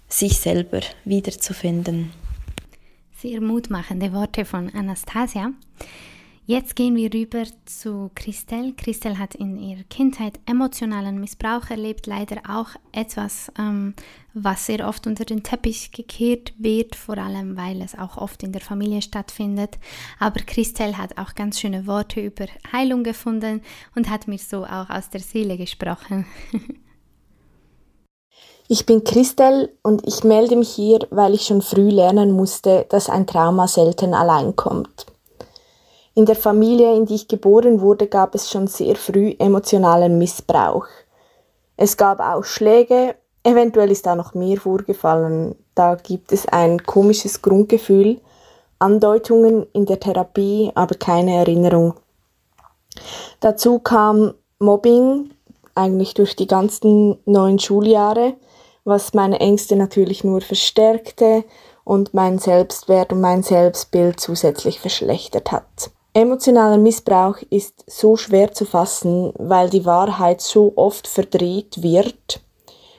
sich 0.08 0.38
selber 0.38 0.80
wiederzufinden. 1.04 2.10
Sehr 3.20 3.40
mutmachende 3.40 4.12
Worte 4.12 4.44
von 4.44 4.72
Anastasia. 4.74 5.50
Jetzt 6.50 6.76
gehen 6.76 6.96
wir 6.96 7.12
rüber 7.12 7.42
zu 7.66 8.10
Christelle. 8.14 8.72
Christelle 8.72 9.18
hat 9.18 9.34
in 9.34 9.58
ihrer 9.58 9.82
Kindheit 9.90 10.40
emotionalen 10.46 11.20
Missbrauch 11.20 11.68
erlebt, 11.68 12.06
leider 12.06 12.36
auch 12.48 12.68
etwas, 12.90 13.52
ähm, 13.58 13.92
was 14.32 14.64
sehr 14.64 14.88
oft 14.88 15.06
unter 15.06 15.26
den 15.26 15.42
Teppich 15.42 15.92
gekehrt 15.92 16.54
wird, 16.56 16.96
vor 16.96 17.18
allem 17.18 17.58
weil 17.58 17.82
es 17.82 17.98
auch 17.98 18.16
oft 18.16 18.42
in 18.44 18.52
der 18.52 18.62
Familie 18.62 19.02
stattfindet. 19.02 19.76
Aber 20.18 20.40
Christelle 20.40 20.96
hat 20.96 21.18
auch 21.18 21.34
ganz 21.34 21.60
schöne 21.60 21.86
Worte 21.86 22.22
über 22.22 22.46
Heilung 22.72 23.04
gefunden 23.04 23.60
und 23.94 24.08
hat 24.08 24.26
mir 24.26 24.38
so 24.38 24.64
auch 24.64 24.88
aus 24.88 25.10
der 25.10 25.20
Seele 25.20 25.58
gesprochen. 25.58 26.24
Ich 28.70 28.84
bin 28.84 29.02
Christelle 29.02 29.70
und 29.82 30.06
ich 30.06 30.24
melde 30.24 30.54
mich 30.54 30.68
hier, 30.68 30.98
weil 31.08 31.32
ich 31.32 31.46
schon 31.46 31.62
früh 31.62 31.88
lernen 31.88 32.32
musste, 32.32 32.84
dass 32.90 33.08
ein 33.08 33.26
Trauma 33.26 33.66
selten 33.66 34.12
allein 34.12 34.56
kommt. 34.56 35.06
In 36.18 36.26
der 36.26 36.34
Familie, 36.34 36.96
in 36.96 37.06
die 37.06 37.14
ich 37.14 37.28
geboren 37.28 37.80
wurde, 37.80 38.08
gab 38.08 38.34
es 38.34 38.50
schon 38.50 38.66
sehr 38.66 38.96
früh 38.96 39.36
emotionalen 39.38 40.18
Missbrauch. 40.18 40.88
Es 41.76 41.96
gab 41.96 42.18
auch 42.18 42.42
Schläge, 42.42 43.14
eventuell 43.44 43.92
ist 43.92 44.04
da 44.04 44.16
noch 44.16 44.34
mehr 44.34 44.56
vorgefallen. 44.56 45.54
Da 45.76 45.94
gibt 45.94 46.32
es 46.32 46.48
ein 46.48 46.82
komisches 46.82 47.40
Grundgefühl, 47.40 48.20
Andeutungen 48.80 49.64
in 49.72 49.86
der 49.86 50.00
Therapie, 50.00 50.72
aber 50.74 50.96
keine 50.96 51.36
Erinnerung. 51.36 51.94
Dazu 53.38 53.78
kam 53.78 54.34
Mobbing, 54.58 55.30
eigentlich 55.76 56.14
durch 56.14 56.34
die 56.34 56.48
ganzen 56.48 57.20
neun 57.26 57.60
Schuljahre, 57.60 58.34
was 58.82 59.14
meine 59.14 59.38
Ängste 59.38 59.76
natürlich 59.76 60.24
nur 60.24 60.40
verstärkte 60.40 61.44
und 61.84 62.12
mein 62.12 62.40
Selbstwert 62.40 63.12
und 63.12 63.20
mein 63.20 63.44
Selbstbild 63.44 64.18
zusätzlich 64.18 64.80
verschlechtert 64.80 65.52
hat. 65.52 65.92
Emotionaler 66.18 66.78
Missbrauch 66.78 67.36
ist 67.48 67.84
so 67.86 68.16
schwer 68.16 68.50
zu 68.50 68.64
fassen, 68.64 69.32
weil 69.38 69.70
die 69.70 69.84
Wahrheit 69.84 70.40
so 70.40 70.72
oft 70.74 71.06
verdreht 71.06 71.80
wird. 71.80 72.40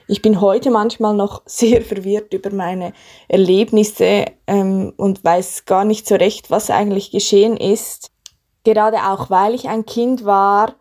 Ich 0.08 0.22
bin 0.22 0.40
heute 0.40 0.70
manchmal 0.70 1.14
noch 1.14 1.42
sehr 1.44 1.82
verwirrt 1.82 2.32
über 2.32 2.48
meine 2.50 2.94
Erlebnisse 3.28 4.24
ähm, 4.46 4.94
und 4.96 5.22
weiß 5.22 5.66
gar 5.66 5.84
nicht 5.84 6.08
so 6.08 6.14
recht, 6.14 6.50
was 6.50 6.70
eigentlich 6.70 7.10
geschehen 7.10 7.58
ist. 7.58 8.10
Gerade 8.64 8.96
auch, 8.96 9.28
weil 9.28 9.54
ich 9.54 9.68
ein 9.68 9.84
Kind 9.84 10.24
war 10.24 10.76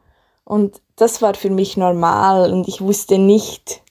und 0.45 0.81
das 0.95 1.21
war 1.21 1.33
für 1.33 1.49
mich 1.49 1.75
normal 1.75 2.53
und 2.53 2.69
ich 2.69 2.79
wusste 2.79 3.17
nicht, 3.17 3.81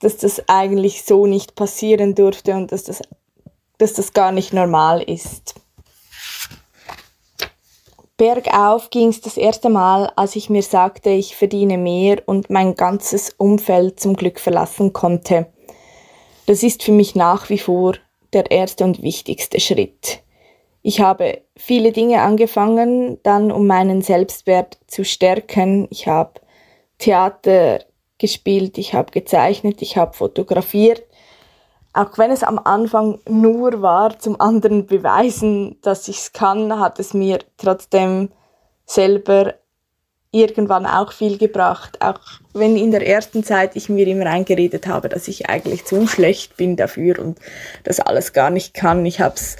dass 0.00 0.16
das 0.16 0.48
eigentlich 0.48 1.04
so 1.04 1.26
nicht 1.26 1.54
passieren 1.54 2.14
durfte 2.14 2.54
und 2.54 2.72
dass 2.72 2.84
das, 2.84 3.02
dass 3.76 3.92
das 3.92 4.14
gar 4.14 4.32
nicht 4.32 4.54
normal 4.54 5.02
ist. 5.02 5.65
Bergauf 8.16 8.88
ging 8.88 9.08
es 9.08 9.20
das 9.20 9.36
erste 9.36 9.68
Mal, 9.68 10.10
als 10.16 10.36
ich 10.36 10.48
mir 10.48 10.62
sagte, 10.62 11.10
ich 11.10 11.36
verdiene 11.36 11.76
mehr 11.76 12.22
und 12.24 12.48
mein 12.48 12.74
ganzes 12.74 13.34
Umfeld 13.36 14.00
zum 14.00 14.16
Glück 14.16 14.40
verlassen 14.40 14.94
konnte. 14.94 15.46
Das 16.46 16.62
ist 16.62 16.82
für 16.82 16.92
mich 16.92 17.14
nach 17.14 17.50
wie 17.50 17.58
vor 17.58 17.94
der 18.32 18.50
erste 18.50 18.84
und 18.84 19.02
wichtigste 19.02 19.60
Schritt. 19.60 20.22
Ich 20.80 21.00
habe 21.00 21.42
viele 21.56 21.92
Dinge 21.92 22.22
angefangen, 22.22 23.18
dann 23.22 23.52
um 23.52 23.66
meinen 23.66 24.00
Selbstwert 24.00 24.78
zu 24.86 25.04
stärken. 25.04 25.86
Ich 25.90 26.06
habe 26.06 26.40
Theater 26.98 27.80
gespielt, 28.18 28.78
ich 28.78 28.94
habe 28.94 29.10
gezeichnet, 29.10 29.82
ich 29.82 29.96
habe 29.96 30.14
fotografiert 30.14 31.05
auch 31.96 32.18
wenn 32.18 32.30
es 32.30 32.42
am 32.42 32.58
Anfang 32.58 33.20
nur 33.26 33.80
war, 33.80 34.18
zum 34.18 34.38
anderen 34.40 34.86
beweisen, 34.86 35.80
dass 35.80 36.08
ich 36.08 36.18
es 36.18 36.32
kann, 36.32 36.78
hat 36.78 37.00
es 37.00 37.14
mir 37.14 37.38
trotzdem 37.56 38.30
selber 38.84 39.54
irgendwann 40.30 40.84
auch 40.84 41.12
viel 41.12 41.38
gebracht. 41.38 42.02
Auch 42.02 42.20
wenn 42.52 42.76
in 42.76 42.90
der 42.90 43.06
ersten 43.06 43.42
Zeit 43.44 43.76
ich 43.76 43.88
mir 43.88 44.06
immer 44.06 44.26
eingeredet 44.26 44.86
habe, 44.86 45.08
dass 45.08 45.26
ich 45.26 45.48
eigentlich 45.48 45.86
zu 45.86 46.06
schlecht 46.06 46.56
bin 46.58 46.76
dafür 46.76 47.18
und 47.18 47.38
das 47.84 48.00
alles 48.00 48.34
gar 48.34 48.50
nicht 48.50 48.74
kann. 48.74 49.06
Ich 49.06 49.20
habe 49.20 49.36
es 49.36 49.56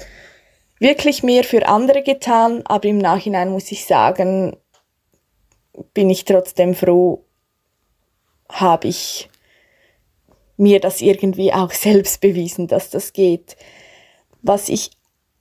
wirklich 0.79 1.23
mehr 1.23 1.43
für 1.43 1.67
andere 1.67 2.03
getan, 2.03 2.61
aber 2.67 2.85
im 2.85 2.99
Nachhinein 2.99 3.49
muss 3.49 3.71
ich 3.71 3.85
sagen, 3.85 4.55
bin 5.93 6.11
ich 6.11 6.25
trotzdem 6.25 6.75
froh, 6.75 7.23
habe 8.49 8.87
ich 8.87 9.29
mir 10.57 10.79
das 10.79 11.01
irgendwie 11.01 11.53
auch 11.53 11.71
selbst 11.71 12.21
bewiesen, 12.21 12.67
dass 12.67 12.89
das 12.89 13.13
geht. 13.13 13.55
Was 14.41 14.69
ich 14.69 14.91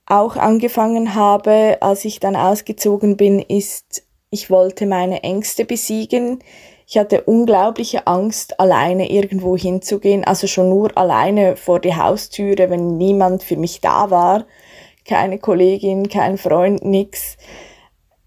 auch 0.06 0.36
angefangen 0.36 1.14
habe, 1.14 1.78
als 1.80 2.04
ich 2.04 2.20
dann 2.20 2.36
ausgezogen 2.36 3.16
bin, 3.16 3.40
ist, 3.40 4.04
ich 4.30 4.50
wollte 4.50 4.86
meine 4.86 5.22
Ängste 5.24 5.64
besiegen. 5.64 6.38
Ich 6.86 6.96
hatte 6.98 7.22
unglaubliche 7.22 8.06
Angst, 8.06 8.60
alleine 8.60 9.10
irgendwo 9.10 9.56
hinzugehen, 9.56 10.22
also 10.22 10.46
schon 10.46 10.68
nur 10.68 10.96
alleine 10.96 11.56
vor 11.56 11.80
die 11.80 11.96
Haustüre, 11.96 12.70
wenn 12.70 12.96
niemand 12.96 13.42
für 13.42 13.56
mich 13.56 13.80
da 13.80 14.10
war, 14.10 14.46
keine 15.04 15.38
Kollegin, 15.38 16.08
kein 16.08 16.38
Freund, 16.38 16.84
nix. 16.84 17.36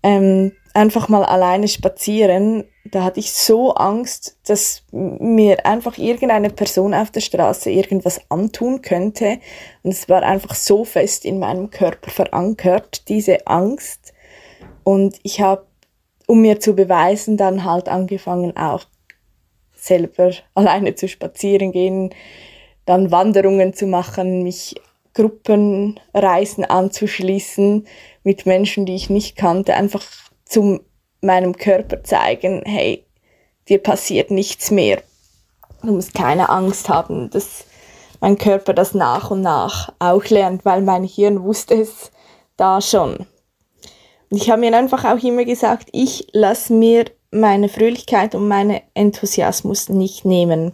Ähm, 0.03 0.51
einfach 0.73 1.07
mal 1.07 1.23
alleine 1.23 1.69
spazieren 1.69 2.65
da 2.91 3.03
hatte 3.03 3.19
ich 3.19 3.31
so 3.31 3.73
Angst, 3.73 4.37
dass 4.45 4.83
mir 4.91 5.65
einfach 5.65 5.97
irgendeine 5.97 6.49
Person 6.49 6.93
auf 6.93 7.11
der 7.11 7.21
Straße 7.21 7.69
irgendwas 7.69 8.21
antun 8.29 8.81
könnte. 8.81 9.39
Und 9.83 9.91
es 9.91 10.09
war 10.09 10.23
einfach 10.23 10.55
so 10.55 10.85
fest 10.85 11.25
in 11.25 11.39
meinem 11.39 11.69
Körper 11.69 12.11
verankert, 12.11 13.07
diese 13.09 13.47
Angst. 13.47 14.13
Und 14.83 15.19
ich 15.23 15.41
habe, 15.41 15.65
um 16.27 16.41
mir 16.41 16.59
zu 16.59 16.73
beweisen, 16.73 17.37
dann 17.37 17.63
halt 17.63 17.89
angefangen 17.89 18.55
auch 18.57 18.85
selber 19.75 20.31
alleine 20.53 20.95
zu 20.95 21.07
spazieren 21.07 21.71
gehen, 21.71 22.13
dann 22.85 23.11
Wanderungen 23.11 23.73
zu 23.73 23.87
machen, 23.87 24.43
mich 24.43 24.75
Gruppenreisen 25.13 26.65
anzuschließen 26.65 27.87
mit 28.23 28.45
Menschen, 28.45 28.85
die 28.85 28.95
ich 28.95 29.09
nicht 29.09 29.35
kannte, 29.35 29.75
einfach 29.75 30.03
zum 30.45 30.81
meinem 31.21 31.55
Körper 31.55 32.03
zeigen, 32.03 32.63
hey, 32.65 33.05
dir 33.67 33.81
passiert 33.81 34.31
nichts 34.31 34.71
mehr. 34.71 35.01
Du 35.81 35.93
musst 35.93 36.13
keine 36.13 36.49
Angst 36.49 36.89
haben, 36.89 37.29
dass 37.29 37.65
mein 38.19 38.37
Körper 38.37 38.73
das 38.73 38.93
nach 38.93 39.31
und 39.31 39.41
nach 39.41 39.93
auch 39.99 40.25
lernt, 40.25 40.65
weil 40.65 40.81
mein 40.81 41.03
Hirn 41.03 41.43
wusste 41.43 41.75
es 41.75 42.11
da 42.57 42.81
schon. 42.81 43.25
Und 44.29 44.37
ich 44.37 44.49
habe 44.49 44.61
mir 44.61 44.75
einfach 44.75 45.05
auch 45.05 45.23
immer 45.23 45.45
gesagt, 45.45 45.89
ich 45.91 46.27
lasse 46.33 46.73
mir 46.73 47.05
meine 47.31 47.69
Fröhlichkeit 47.69 48.35
und 48.35 48.47
meinen 48.47 48.81
Enthusiasmus 48.93 49.89
nicht 49.89 50.25
nehmen. 50.25 50.73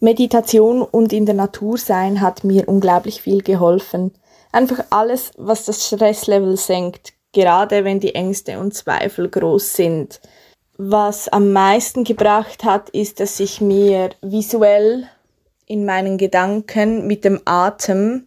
Meditation 0.00 0.82
und 0.82 1.12
in 1.12 1.24
der 1.24 1.34
Natur 1.34 1.78
sein 1.78 2.20
hat 2.20 2.44
mir 2.44 2.68
unglaublich 2.68 3.22
viel 3.22 3.42
geholfen. 3.42 4.12
Einfach 4.52 4.84
alles, 4.90 5.32
was 5.36 5.64
das 5.64 5.86
Stresslevel 5.86 6.56
senkt, 6.56 7.14
gerade 7.36 7.84
wenn 7.84 8.00
die 8.00 8.14
Ängste 8.14 8.58
und 8.58 8.72
Zweifel 8.72 9.28
groß 9.28 9.74
sind. 9.74 10.20
was 10.78 11.28
am 11.28 11.52
meisten 11.52 12.04
gebracht 12.04 12.64
hat, 12.64 12.90
ist, 12.90 13.20
dass 13.20 13.40
ich 13.40 13.62
mir 13.62 14.10
visuell 14.20 15.08
in 15.66 15.86
meinen 15.86 16.18
Gedanken 16.18 17.06
mit 17.06 17.24
dem 17.24 17.40
Atem 17.46 18.26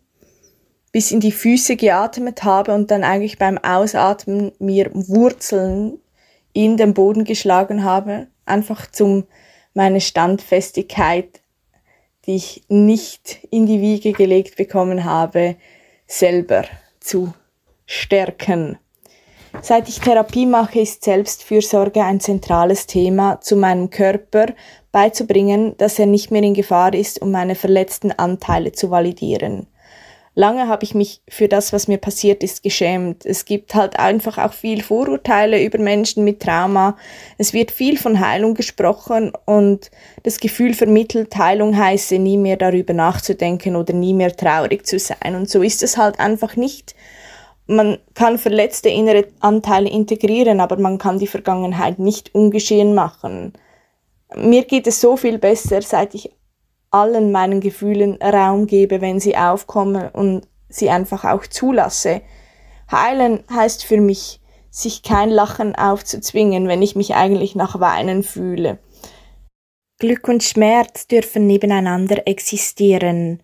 bis 0.92 1.12
in 1.12 1.20
die 1.20 1.32
Füße 1.32 1.76
geatmet 1.76 2.44
habe 2.44 2.74
und 2.74 2.90
dann 2.90 3.04
eigentlich 3.04 3.38
beim 3.38 3.60
Ausatmen 3.60 4.52
mir 4.58 4.90
Wurzeln 4.94 6.00
in 6.54 6.78
den 6.78 6.96
Boden 6.96 7.24
geschlagen 7.24 7.84
habe, 7.84 8.28
einfach 8.46 8.90
zum 8.90 9.26
meine 9.76 10.02
Standfestigkeit, 10.02 11.42
die 12.26 12.36
ich 12.36 12.64
nicht 12.68 13.48
in 13.52 13.68
die 13.68 13.80
Wiege 13.80 14.12
gelegt 14.14 14.56
bekommen 14.56 15.04
habe, 15.04 15.56
selber 16.08 16.66
zu 17.00 17.34
stärken. 17.86 18.80
Seit 19.62 19.90
ich 19.90 20.00
Therapie 20.00 20.46
mache, 20.46 20.80
ist 20.80 21.04
Selbstfürsorge 21.04 22.04
ein 22.04 22.20
zentrales 22.20 22.86
Thema, 22.88 23.42
zu 23.42 23.56
meinem 23.56 23.90
Körper 23.90 24.48
beizubringen, 24.92 25.76
dass 25.78 26.00
er 26.00 26.06
nicht 26.06 26.32
mehr 26.32 26.44
in 26.44 26.54
Gefahr 26.54 26.94
ist, 26.94 27.22
um 27.22 27.32
meine 27.32 27.56
verletzten 27.56 28.12
Anteile 28.12 28.72
zu 28.72 28.90
validieren. 28.90 29.68
Lange 30.36 30.70
habe 30.70 30.86
ich 30.86 30.96
mich 30.96 31.22
für 31.28 31.50
das, 31.50 31.74
was 31.74 31.90
mir 31.90 31.98
passiert 31.98 32.44
ist, 32.44 32.64
geschämt. 32.64 33.26
Es 33.26 33.44
gibt 33.44 33.76
halt 33.76 34.00
einfach 34.00 34.38
auch 34.38 34.54
viel 34.54 34.82
Vorurteile 34.82 35.62
über 35.62 35.80
Menschen 35.80 36.24
mit 36.24 36.40
Trauma. 36.40 36.96
Es 37.38 37.52
wird 37.52 37.72
viel 37.72 37.98
von 37.98 38.22
Heilung 38.22 38.54
gesprochen 38.54 39.34
und 39.46 39.92
das 40.24 40.40
Gefühl 40.40 40.74
vermittelt, 40.74 41.36
Heilung 41.36 41.78
heiße, 41.78 42.20
nie 42.20 42.38
mehr 42.38 42.56
darüber 42.56 42.94
nachzudenken 42.94 43.76
oder 43.76 43.94
nie 43.94 44.14
mehr 44.14 44.34
traurig 44.34 44.86
zu 44.86 44.98
sein. 44.98 45.36
Und 45.36 45.50
so 45.50 45.62
ist 45.62 45.84
es 45.84 45.98
halt 45.98 46.20
einfach 46.22 46.56
nicht. 46.56 46.96
Man 47.72 48.00
kann 48.16 48.40
verletzte 48.40 48.90
innere 48.90 49.28
Anteile 49.42 49.92
integrieren, 49.92 50.60
aber 50.60 50.78
man 50.78 50.98
kann 50.98 51.20
die 51.20 51.28
Vergangenheit 51.28 52.00
nicht 52.00 52.34
ungeschehen 52.34 52.96
machen. 52.96 53.54
Mir 54.36 54.64
geht 54.64 54.88
es 54.88 55.00
so 55.00 55.16
viel 55.16 55.38
besser, 55.38 55.84
seit 55.84 56.16
ich 56.16 56.32
allen 56.90 57.32
meinen 57.32 57.62
Gefühlen 57.62 58.18
Raum 58.24 58.66
gebe, 58.66 59.02
wenn 59.02 59.20
sie 59.20 59.38
aufkommen 59.38 60.10
und 60.10 60.48
sie 60.68 60.90
einfach 60.90 61.26
auch 61.26 61.46
zulasse. 61.46 62.24
Heilen 62.92 63.44
heißt 63.54 63.86
für 63.86 64.02
mich, 64.02 64.42
sich 64.72 65.04
kein 65.04 65.30
Lachen 65.30 65.76
aufzuzwingen, 65.76 66.68
wenn 66.68 66.82
ich 66.82 66.96
mich 66.96 67.14
eigentlich 67.14 67.54
nach 67.54 67.80
Weinen 67.80 68.24
fühle. 68.24 68.80
Glück 70.00 70.28
und 70.28 70.42
Schmerz 70.42 71.06
dürfen 71.06 71.46
nebeneinander 71.46 72.28
existieren. 72.28 73.44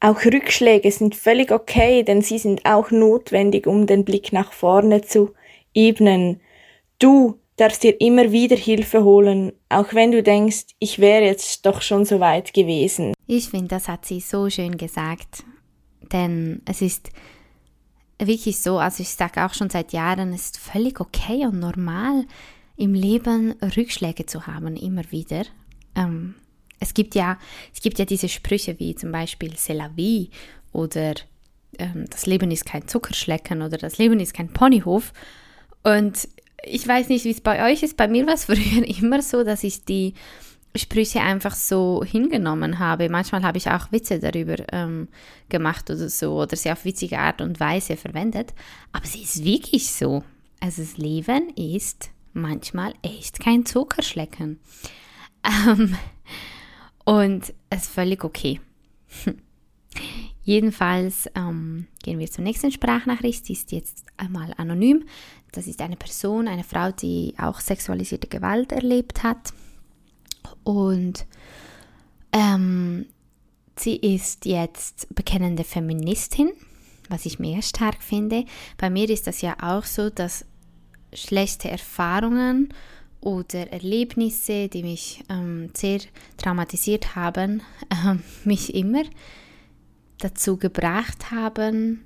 Auch 0.00 0.24
Rückschläge 0.24 0.92
sind 0.92 1.16
völlig 1.16 1.50
okay, 1.50 2.04
denn 2.04 2.22
sie 2.22 2.38
sind 2.38 2.64
auch 2.64 2.90
notwendig, 2.90 3.66
um 3.66 3.86
den 3.86 4.04
Blick 4.04 4.32
nach 4.32 4.52
vorne 4.52 5.02
zu 5.02 5.34
ebnen. 5.74 6.40
Du 7.00 7.38
darfst 7.56 7.82
dir 7.82 8.00
immer 8.00 8.30
wieder 8.30 8.56
Hilfe 8.56 9.02
holen, 9.02 9.52
auch 9.68 9.92
wenn 9.94 10.12
du 10.12 10.22
denkst, 10.22 10.66
ich 10.78 11.00
wäre 11.00 11.24
jetzt 11.24 11.66
doch 11.66 11.82
schon 11.82 12.04
so 12.04 12.20
weit 12.20 12.54
gewesen. 12.54 13.12
Ich 13.26 13.48
finde, 13.48 13.68
das 13.68 13.88
hat 13.88 14.06
sie 14.06 14.20
so 14.20 14.48
schön 14.48 14.76
gesagt. 14.76 15.44
Denn 16.12 16.62
es 16.64 16.80
ist 16.80 17.10
wirklich 18.20 18.58
so, 18.58 18.78
also 18.78 19.02
ich 19.02 19.10
sage 19.10 19.44
auch 19.44 19.54
schon 19.54 19.68
seit 19.68 19.92
Jahren, 19.92 20.32
es 20.32 20.46
ist 20.46 20.58
völlig 20.58 21.00
okay 21.00 21.44
und 21.46 21.58
normal, 21.58 22.24
im 22.76 22.94
Leben 22.94 23.56
Rückschläge 23.76 24.26
zu 24.26 24.46
haben, 24.46 24.76
immer 24.76 25.10
wieder. 25.10 25.42
Ähm, 25.96 26.36
es 26.80 26.94
gibt 26.94 27.14
ja, 27.14 27.38
es 27.74 27.80
gibt 27.80 27.98
ja 27.98 28.04
diese 28.04 28.28
Sprüche 28.28 28.78
wie 28.78 28.94
zum 28.94 29.12
Beispiel 29.12 29.52
C'est 29.54 29.74
la 29.74 29.90
vie 29.96 30.30
oder 30.72 31.14
ähm, 31.78 32.06
das 32.10 32.26
Leben 32.26 32.50
ist 32.50 32.66
kein 32.66 32.86
Zuckerschlecken 32.88 33.62
oder 33.62 33.78
das 33.78 33.98
Leben 33.98 34.20
ist 34.20 34.34
kein 34.34 34.48
Ponyhof. 34.48 35.12
Und 35.82 36.28
ich 36.64 36.86
weiß 36.86 37.08
nicht, 37.08 37.24
wie 37.24 37.30
es 37.30 37.40
bei 37.40 37.70
euch 37.70 37.82
ist. 37.82 37.96
Bei 37.96 38.08
mir 38.08 38.26
war 38.26 38.34
es 38.34 38.44
früher 38.46 38.86
immer 38.86 39.22
so, 39.22 39.44
dass 39.44 39.64
ich 39.64 39.84
die 39.84 40.14
Sprüche 40.76 41.20
einfach 41.20 41.54
so 41.54 42.04
hingenommen 42.04 42.78
habe. 42.78 43.08
Manchmal 43.08 43.42
habe 43.42 43.58
ich 43.58 43.70
auch 43.70 43.90
Witze 43.90 44.18
darüber 44.18 44.56
ähm, 44.72 45.08
gemacht 45.48 45.90
oder 45.90 46.08
so 46.08 46.40
oder 46.42 46.56
sie 46.56 46.70
auf 46.70 46.84
witzige 46.84 47.18
Art 47.18 47.40
und 47.40 47.58
Weise 47.58 47.96
verwendet. 47.96 48.54
Aber 48.92 49.04
es 49.04 49.14
ist 49.14 49.44
wirklich 49.44 49.92
so. 49.92 50.22
Also 50.60 50.82
das 50.82 50.96
Leben 50.98 51.50
ist 51.56 52.10
manchmal 52.32 52.94
echt 53.02 53.40
kein 53.40 53.66
Zuckerschlecken. 53.66 54.60
Ähm, 55.68 55.96
und 57.08 57.54
es 57.70 57.84
ist 57.84 57.90
völlig 57.90 58.22
okay. 58.22 58.60
Jedenfalls 60.42 61.26
ähm, 61.34 61.86
gehen 62.02 62.18
wir 62.18 62.30
zur 62.30 62.44
nächsten 62.44 62.70
Sprachnachricht. 62.70 63.48
Die 63.48 63.54
ist 63.54 63.72
jetzt 63.72 64.04
einmal 64.18 64.52
anonym. 64.58 65.06
Das 65.52 65.66
ist 65.66 65.80
eine 65.80 65.96
Person, 65.96 66.48
eine 66.48 66.64
Frau, 66.64 66.92
die 66.92 67.32
auch 67.38 67.60
sexualisierte 67.60 68.28
Gewalt 68.28 68.72
erlebt 68.72 69.22
hat. 69.22 69.54
Und 70.64 71.24
ähm, 72.32 73.06
sie 73.78 73.96
ist 73.96 74.44
jetzt 74.44 75.14
bekennende 75.14 75.64
Feministin, 75.64 76.52
was 77.08 77.24
ich 77.24 77.38
mehr 77.38 77.62
stark 77.62 78.02
finde. 78.02 78.44
Bei 78.76 78.90
mir 78.90 79.08
ist 79.08 79.26
das 79.26 79.40
ja 79.40 79.56
auch 79.62 79.84
so, 79.84 80.10
dass 80.10 80.44
schlechte 81.14 81.70
Erfahrungen 81.70 82.68
oder 83.20 83.72
Erlebnisse, 83.72 84.68
die 84.68 84.82
mich 84.82 85.24
ähm, 85.28 85.70
sehr 85.74 86.00
traumatisiert 86.36 87.16
haben, 87.16 87.62
äh, 87.90 88.14
mich 88.44 88.74
immer 88.74 89.02
dazu 90.18 90.56
gebracht 90.56 91.30
haben, 91.30 92.04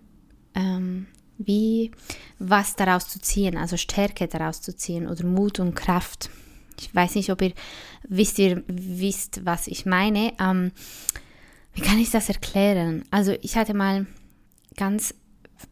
ähm, 0.55 1.07
wie 1.39 1.91
was 2.39 2.77
daraus 2.77 3.09
zu 3.09 3.21
ziehen, 3.21 3.57
also 3.57 3.77
Stärke 3.77 4.29
daraus 4.29 4.61
zu 4.61 4.77
ziehen 4.77 5.09
oder 5.09 5.25
Mut 5.25 5.61
und 5.61 5.75
Kraft. 5.75 6.31
Ich 6.79 6.95
weiß 6.95 7.15
nicht, 7.15 7.31
ob 7.31 7.43
ihr 7.43 7.53
wisst, 8.09 8.39
ihr 8.39 8.63
wisst, 8.67 9.45
was 9.45 9.67
ich 9.67 9.87
meine. 9.87 10.33
Ähm, 10.41 10.73
wie 11.75 11.81
kann 11.81 11.99
ich 11.99 12.11
das 12.11 12.29
erklären? 12.29 13.05
Also 13.11 13.35
ich 13.41 13.57
hatte 13.57 13.75
mal 13.75 14.07
ganz, 14.77 15.15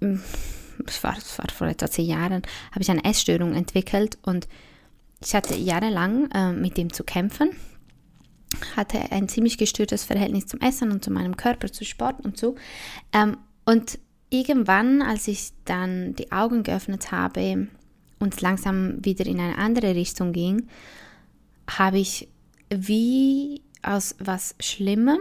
es 0.00 1.04
war, 1.04 1.16
war 1.36 1.50
vor 1.52 1.66
etwa 1.66 1.90
zehn 1.90 2.06
Jahren, 2.06 2.42
habe 2.70 2.82
ich 2.82 2.90
eine 2.90 3.04
Essstörung 3.04 3.54
entwickelt 3.54 4.18
und 4.22 4.48
ich 5.22 5.34
hatte 5.34 5.54
jahrelang 5.54 6.30
äh, 6.30 6.52
mit 6.52 6.76
dem 6.76 6.92
zu 6.92 7.04
kämpfen 7.04 7.50
hatte 8.76 9.12
ein 9.12 9.28
ziemlich 9.28 9.58
gestörtes 9.58 10.04
Verhältnis 10.04 10.46
zum 10.46 10.60
Essen 10.60 10.90
und 10.90 11.04
zu 11.04 11.10
meinem 11.10 11.36
Körper, 11.36 11.70
zu 11.70 11.84
Sport 11.84 12.24
und 12.24 12.36
so. 12.36 12.56
Ähm, 13.12 13.36
und 13.64 13.98
irgendwann, 14.30 15.02
als 15.02 15.28
ich 15.28 15.52
dann 15.64 16.14
die 16.14 16.32
Augen 16.32 16.62
geöffnet 16.62 17.12
habe 17.12 17.68
und 18.18 18.34
es 18.34 18.40
langsam 18.40 19.04
wieder 19.04 19.26
in 19.26 19.40
eine 19.40 19.58
andere 19.58 19.94
Richtung 19.94 20.32
ging, 20.32 20.68
habe 21.68 21.98
ich 21.98 22.28
wie 22.68 23.62
aus 23.82 24.16
was 24.18 24.54
Schlimmem 24.60 25.18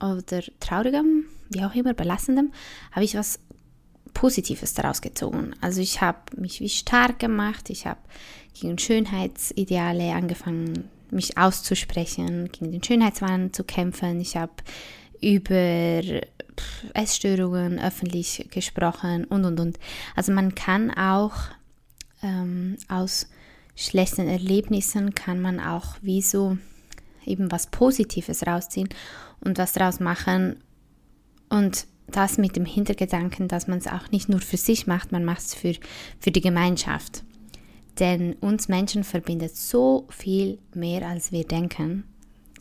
oder 0.00 0.42
Traurigem, 0.60 1.24
wie 1.50 1.64
auch 1.64 1.74
immer, 1.74 1.94
Belassendem, 1.94 2.52
habe 2.92 3.04
ich 3.04 3.14
was 3.14 3.38
Positives 4.14 4.74
daraus 4.74 5.02
gezogen. 5.02 5.54
Also 5.60 5.80
ich 5.80 6.00
habe 6.00 6.18
mich 6.36 6.60
wie 6.60 6.68
stark 6.68 7.18
gemacht, 7.18 7.70
ich 7.70 7.86
habe 7.86 8.00
gegen 8.60 8.78
Schönheitsideale 8.78 10.12
angefangen 10.12 10.88
mich 11.10 11.38
auszusprechen, 11.38 12.50
gegen 12.52 12.72
den 12.72 12.82
Schönheitswahn 12.82 13.52
zu 13.52 13.64
kämpfen. 13.64 14.20
Ich 14.20 14.36
habe 14.36 14.52
über 15.20 16.02
Essstörungen 16.94 17.78
öffentlich 17.78 18.48
gesprochen 18.50 19.24
und 19.24 19.44
und 19.44 19.60
und. 19.60 19.78
Also 20.14 20.32
man 20.32 20.54
kann 20.54 20.90
auch 20.90 21.34
ähm, 22.22 22.76
aus 22.88 23.28
schlechten 23.74 24.26
Erlebnissen 24.26 25.14
kann 25.14 25.40
man 25.40 25.60
auch 25.60 25.96
wie 26.00 26.22
so 26.22 26.56
eben 27.24 27.52
was 27.52 27.66
Positives 27.66 28.46
rausziehen 28.46 28.88
und 29.40 29.58
was 29.58 29.72
daraus 29.72 30.00
machen 30.00 30.62
und 31.50 31.86
das 32.08 32.38
mit 32.38 32.56
dem 32.56 32.64
Hintergedanken, 32.64 33.48
dass 33.48 33.66
man 33.66 33.78
es 33.78 33.86
auch 33.86 34.10
nicht 34.10 34.28
nur 34.28 34.40
für 34.40 34.56
sich 34.56 34.86
macht, 34.86 35.12
man 35.12 35.24
macht 35.24 35.40
es 35.40 35.54
für, 35.54 35.74
für 36.20 36.30
die 36.30 36.40
Gemeinschaft. 36.40 37.24
Denn 37.98 38.34
uns 38.34 38.68
Menschen 38.68 39.04
verbindet 39.04 39.56
so 39.56 40.06
viel 40.10 40.58
mehr, 40.74 41.06
als 41.06 41.32
wir 41.32 41.44
denken. 41.44 42.04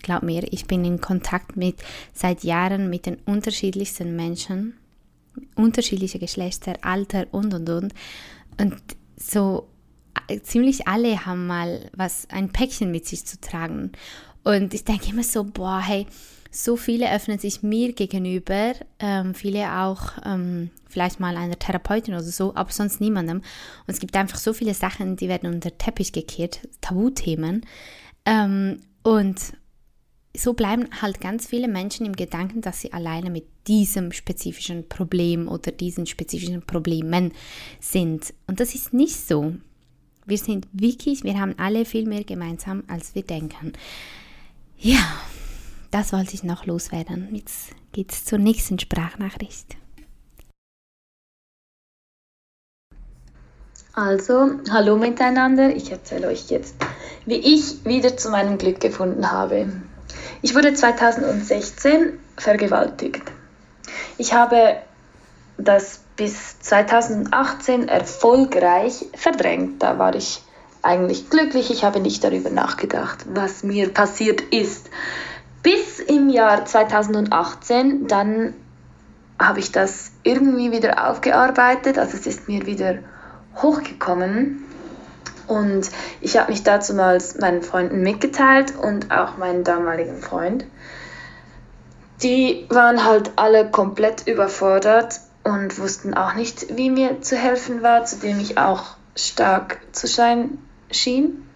Glaub 0.01 0.23
mir, 0.23 0.43
ich 0.51 0.65
bin 0.65 0.85
in 0.85 1.01
Kontakt 1.01 1.57
mit 1.57 1.77
seit 2.13 2.43
Jahren 2.43 2.89
mit 2.89 3.05
den 3.05 3.17
unterschiedlichsten 3.25 4.15
Menschen, 4.15 4.75
unterschiedliche 5.55 6.19
Geschlechter, 6.19 6.75
Alter 6.81 7.27
und 7.31 7.53
und 7.53 7.69
und. 7.69 7.93
Und 8.59 8.77
so 9.17 9.67
äh, 10.27 10.39
ziemlich 10.41 10.87
alle 10.87 11.25
haben 11.25 11.47
mal 11.47 11.89
was, 11.93 12.27
ein 12.29 12.51
Päckchen 12.51 12.91
mit 12.91 13.05
sich 13.05 13.25
zu 13.25 13.39
tragen. 13.41 13.91
Und 14.43 14.73
ich 14.73 14.85
denke 14.85 15.09
immer 15.09 15.23
so, 15.23 15.43
boah, 15.43 15.81
hey, 15.81 16.05
so 16.55 16.77
viele 16.77 17.13
öffnen 17.13 17.37
sich 17.37 17.63
mir 17.63 17.91
gegenüber, 17.91 18.73
ähm, 18.99 19.35
viele 19.35 19.73
auch 19.73 20.13
ähm, 20.23 20.69
vielleicht 20.87 21.19
mal 21.19 21.35
einer 21.35 21.59
Therapeutin 21.59 22.13
oder 22.13 22.23
so, 22.23 22.55
aber 22.55 22.71
sonst 22.71 23.01
niemandem. 23.01 23.39
Und 23.39 23.93
es 23.93 23.99
gibt 23.99 24.15
einfach 24.15 24.37
so 24.37 24.53
viele 24.53 24.73
Sachen, 24.73 25.17
die 25.17 25.27
werden 25.27 25.53
unter 25.53 25.77
Teppich 25.77 26.13
gekehrt, 26.13 26.61
Tabuthemen. 26.79 27.65
Ähm, 28.25 28.79
und 29.03 29.37
so 30.33 30.53
bleiben 30.53 30.87
halt 31.01 31.19
ganz 31.19 31.45
viele 31.45 31.67
Menschen 31.67 32.05
im 32.05 32.15
Gedanken, 32.15 32.61
dass 32.61 32.79
sie 32.79 32.93
alleine 32.93 33.29
mit 33.29 33.45
diesem 33.67 34.13
spezifischen 34.13 34.87
Problem 34.87 35.49
oder 35.49 35.73
diesen 35.73 36.05
spezifischen 36.05 36.61
Problemen 36.61 37.33
sind. 37.81 38.33
Und 38.47 38.61
das 38.61 38.75
ist 38.75 38.93
nicht 38.93 39.15
so. 39.15 39.55
Wir 40.25 40.37
sind 40.37 40.67
Wikis, 40.71 41.25
wir 41.25 41.37
haben 41.37 41.55
alle 41.57 41.83
viel 41.83 42.07
mehr 42.07 42.23
gemeinsam, 42.23 42.83
als 42.87 43.13
wir 43.13 43.23
denken. 43.23 43.73
Ja, 44.77 45.05
das 45.95 46.11
wollte 46.11 46.33
ich 46.33 46.43
noch 46.43 46.65
loswerden. 46.65 47.29
Jetzt 47.33 47.69
geht 47.93 48.11
es 48.11 48.25
zur 48.25 48.37
nächsten 48.37 48.77
Sprachnachricht. 48.77 49.77
Also, 53.93 54.59
hallo 54.69 54.97
miteinander. 54.97 55.73
Ich 55.73 55.89
erzähle 55.89 56.27
euch 56.27 56.49
jetzt, 56.49 56.75
wie 57.25 57.35
ich 57.35 57.85
wieder 57.85 58.17
zu 58.17 58.29
meinem 58.29 58.57
Glück 58.57 58.81
gefunden 58.81 59.31
habe. 59.31 59.71
Ich 60.41 60.53
wurde 60.53 60.73
2016 60.73 62.19
vergewaltigt. 62.35 63.23
Ich 64.17 64.33
habe 64.33 64.75
das 65.57 66.01
bis 66.17 66.59
2018 66.59 67.87
erfolgreich 67.87 69.05
verdrängt. 69.13 69.81
Da 69.81 69.97
war 69.97 70.13
ich 70.13 70.41
eigentlich 70.81 71.29
glücklich. 71.29 71.71
Ich 71.71 71.85
habe 71.85 72.01
nicht 72.01 72.21
darüber 72.21 72.49
nachgedacht, 72.49 73.25
was 73.33 73.63
mir 73.63 73.93
passiert 73.93 74.41
ist. 74.41 74.89
Bis 75.65 75.99
im 75.99 76.29
Jahr 76.29 76.63
2018, 76.63 78.05
dann 78.05 78.53
habe 79.39 79.57
ich 79.57 79.71
das 79.71 80.11
irgendwie 80.21 80.71
wieder 80.71 81.09
aufgearbeitet. 81.09 81.97
Also 81.97 82.17
es 82.17 82.27
ist 82.27 82.47
mir 82.47 82.67
wieder 82.67 82.99
hochgekommen. 83.55 84.63
Und 85.47 85.89
ich 86.21 86.37
habe 86.37 86.51
mich 86.51 86.61
dazu 86.61 86.93
mal 86.93 87.17
meinen 87.39 87.63
Freunden 87.63 88.03
mitgeteilt 88.03 88.75
und 88.75 89.09
auch 89.09 89.37
meinen 89.37 89.63
damaligen 89.63 90.21
Freund. 90.21 90.65
Die 92.21 92.67
waren 92.69 93.03
halt 93.03 93.31
alle 93.35 93.71
komplett 93.71 94.27
überfordert 94.27 95.19
und 95.43 95.79
wussten 95.79 96.13
auch 96.13 96.35
nicht, 96.35 96.77
wie 96.77 96.91
mir 96.91 97.21
zu 97.21 97.37
helfen 97.37 97.81
war, 97.81 98.05
zu 98.05 98.17
dem 98.17 98.39
ich 98.39 98.59
auch 98.59 98.97
stark 99.15 99.79
zu 99.93 100.05
sein 100.05 100.59
schien. 100.91 101.49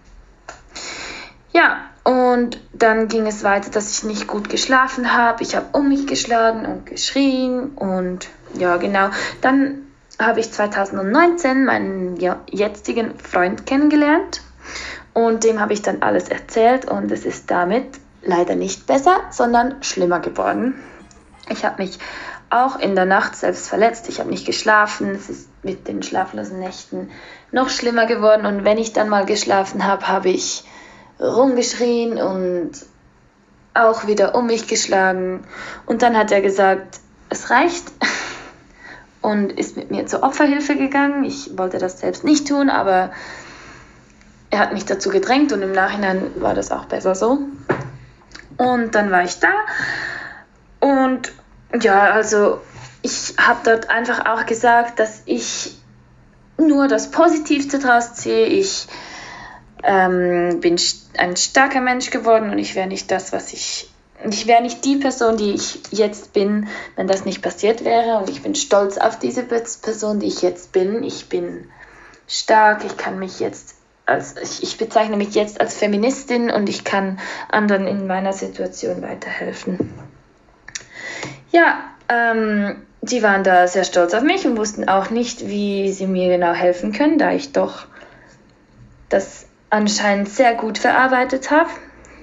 Ja, 1.52 1.89
und 2.04 2.60
dann 2.72 3.08
ging 3.08 3.26
es 3.26 3.44
weiter, 3.44 3.70
dass 3.70 3.90
ich 3.90 4.04
nicht 4.04 4.26
gut 4.26 4.48
geschlafen 4.48 5.12
habe. 5.12 5.42
Ich 5.42 5.54
habe 5.54 5.66
um 5.72 5.88
mich 5.88 6.06
geschlagen 6.06 6.64
und 6.66 6.86
geschrien 6.86 7.70
und 7.76 8.28
ja, 8.54 8.76
genau. 8.78 9.10
Dann 9.42 9.86
habe 10.18 10.40
ich 10.40 10.50
2019 10.50 11.64
meinen 11.64 12.16
jetzigen 12.50 13.18
Freund 13.18 13.66
kennengelernt 13.66 14.42
und 15.12 15.44
dem 15.44 15.60
habe 15.60 15.72
ich 15.72 15.82
dann 15.82 16.02
alles 16.02 16.28
erzählt 16.28 16.90
und 16.90 17.10
es 17.10 17.24
ist 17.24 17.50
damit 17.50 17.86
leider 18.22 18.54
nicht 18.54 18.86
besser, 18.86 19.20
sondern 19.30 19.82
schlimmer 19.82 20.20
geworden. 20.20 20.74
Ich 21.48 21.64
habe 21.64 21.82
mich 21.82 21.98
auch 22.50 22.78
in 22.78 22.94
der 22.94 23.06
Nacht 23.06 23.36
selbst 23.36 23.68
verletzt. 23.68 24.08
Ich 24.08 24.18
habe 24.18 24.28
nicht 24.28 24.44
geschlafen. 24.44 25.10
Es 25.10 25.30
ist 25.30 25.48
mit 25.62 25.88
den 25.88 26.02
schlaflosen 26.02 26.58
Nächten 26.58 27.10
noch 27.52 27.70
schlimmer 27.70 28.06
geworden. 28.06 28.44
Und 28.44 28.64
wenn 28.64 28.78
ich 28.78 28.92
dann 28.92 29.08
mal 29.08 29.24
geschlafen 29.24 29.86
habe, 29.86 30.08
habe 30.08 30.30
ich 30.30 30.64
rumgeschrien 31.20 32.20
und 32.20 32.72
auch 33.74 34.06
wieder 34.06 34.34
um 34.34 34.46
mich 34.46 34.66
geschlagen. 34.66 35.44
Und 35.86 36.02
dann 36.02 36.16
hat 36.16 36.32
er 36.32 36.40
gesagt, 36.40 37.00
es 37.28 37.50
reicht 37.50 37.84
und 39.22 39.52
ist 39.52 39.76
mit 39.76 39.90
mir 39.90 40.06
zur 40.06 40.22
Opferhilfe 40.22 40.76
gegangen. 40.76 41.24
Ich 41.24 41.56
wollte 41.56 41.78
das 41.78 42.00
selbst 42.00 42.24
nicht 42.24 42.48
tun, 42.48 42.70
aber 42.70 43.12
er 44.50 44.58
hat 44.58 44.72
mich 44.72 44.84
dazu 44.84 45.10
gedrängt 45.10 45.52
und 45.52 45.62
im 45.62 45.72
Nachhinein 45.72 46.32
war 46.36 46.54
das 46.54 46.72
auch 46.72 46.86
besser 46.86 47.14
so. 47.14 47.38
Und 48.56 48.94
dann 48.94 49.10
war 49.10 49.22
ich 49.22 49.38
da 49.38 49.52
und 50.80 51.32
ja, 51.80 52.10
also 52.10 52.60
ich 53.02 53.34
habe 53.38 53.60
dort 53.64 53.90
einfach 53.90 54.26
auch 54.26 54.46
gesagt, 54.46 54.98
dass 54.98 55.22
ich 55.26 55.76
nur 56.58 56.88
das 56.88 57.10
Positivste 57.10 57.78
draus 57.78 58.14
ziehe. 58.14 58.46
Ich 58.46 58.86
ähm, 59.82 60.60
bin 60.60 60.76
ein 61.18 61.36
starker 61.36 61.80
Mensch 61.80 62.10
geworden 62.10 62.50
und 62.50 62.58
ich 62.58 62.74
wäre 62.74 62.88
nicht 62.88 63.10
das, 63.10 63.32
was 63.32 63.52
ich. 63.52 63.88
Ich 64.28 64.46
wäre 64.46 64.62
nicht 64.62 64.84
die 64.84 64.96
Person, 64.96 65.38
die 65.38 65.54
ich 65.54 65.78
jetzt 65.92 66.34
bin, 66.34 66.68
wenn 66.94 67.06
das 67.06 67.24
nicht 67.24 67.40
passiert 67.40 67.84
wäre. 67.86 68.18
Und 68.18 68.28
ich 68.28 68.42
bin 68.42 68.54
stolz 68.54 68.98
auf 68.98 69.18
diese 69.18 69.42
Person, 69.42 70.20
die 70.20 70.26
ich 70.26 70.42
jetzt 70.42 70.72
bin. 70.72 71.02
Ich 71.02 71.30
bin 71.30 71.70
stark, 72.28 72.84
ich 72.84 72.98
kann 72.98 73.18
mich 73.18 73.40
jetzt 73.40 73.76
als, 74.04 74.60
ich 74.60 74.76
bezeichne 74.76 75.16
mich 75.16 75.34
jetzt 75.34 75.60
als 75.60 75.74
Feministin 75.74 76.50
und 76.50 76.68
ich 76.68 76.84
kann 76.84 77.18
anderen 77.48 77.86
in 77.86 78.06
meiner 78.06 78.32
Situation 78.32 79.02
weiterhelfen. 79.02 79.92
Ja, 81.52 81.78
ähm, 82.08 82.82
die 83.02 83.22
waren 83.22 83.44
da 83.44 83.66
sehr 83.66 83.84
stolz 83.84 84.12
auf 84.14 84.22
mich 84.22 84.46
und 84.46 84.56
wussten 84.56 84.88
auch 84.88 85.10
nicht, 85.10 85.48
wie 85.48 85.92
sie 85.92 86.06
mir 86.06 86.28
genau 86.28 86.52
helfen 86.52 86.92
können, 86.92 87.18
da 87.18 87.32
ich 87.32 87.52
doch 87.52 87.86
das 89.08 89.46
anscheinend 89.70 90.28
sehr 90.28 90.54
gut 90.54 90.78
verarbeitet 90.78 91.50
habe. 91.50 91.70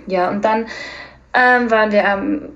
Ja, 0.06 0.30
und 0.30 0.46
dann 0.46 0.68
ähm, 1.34 1.72
waren 1.72 1.92
wir 1.92 2.04
ähm, 2.04 2.50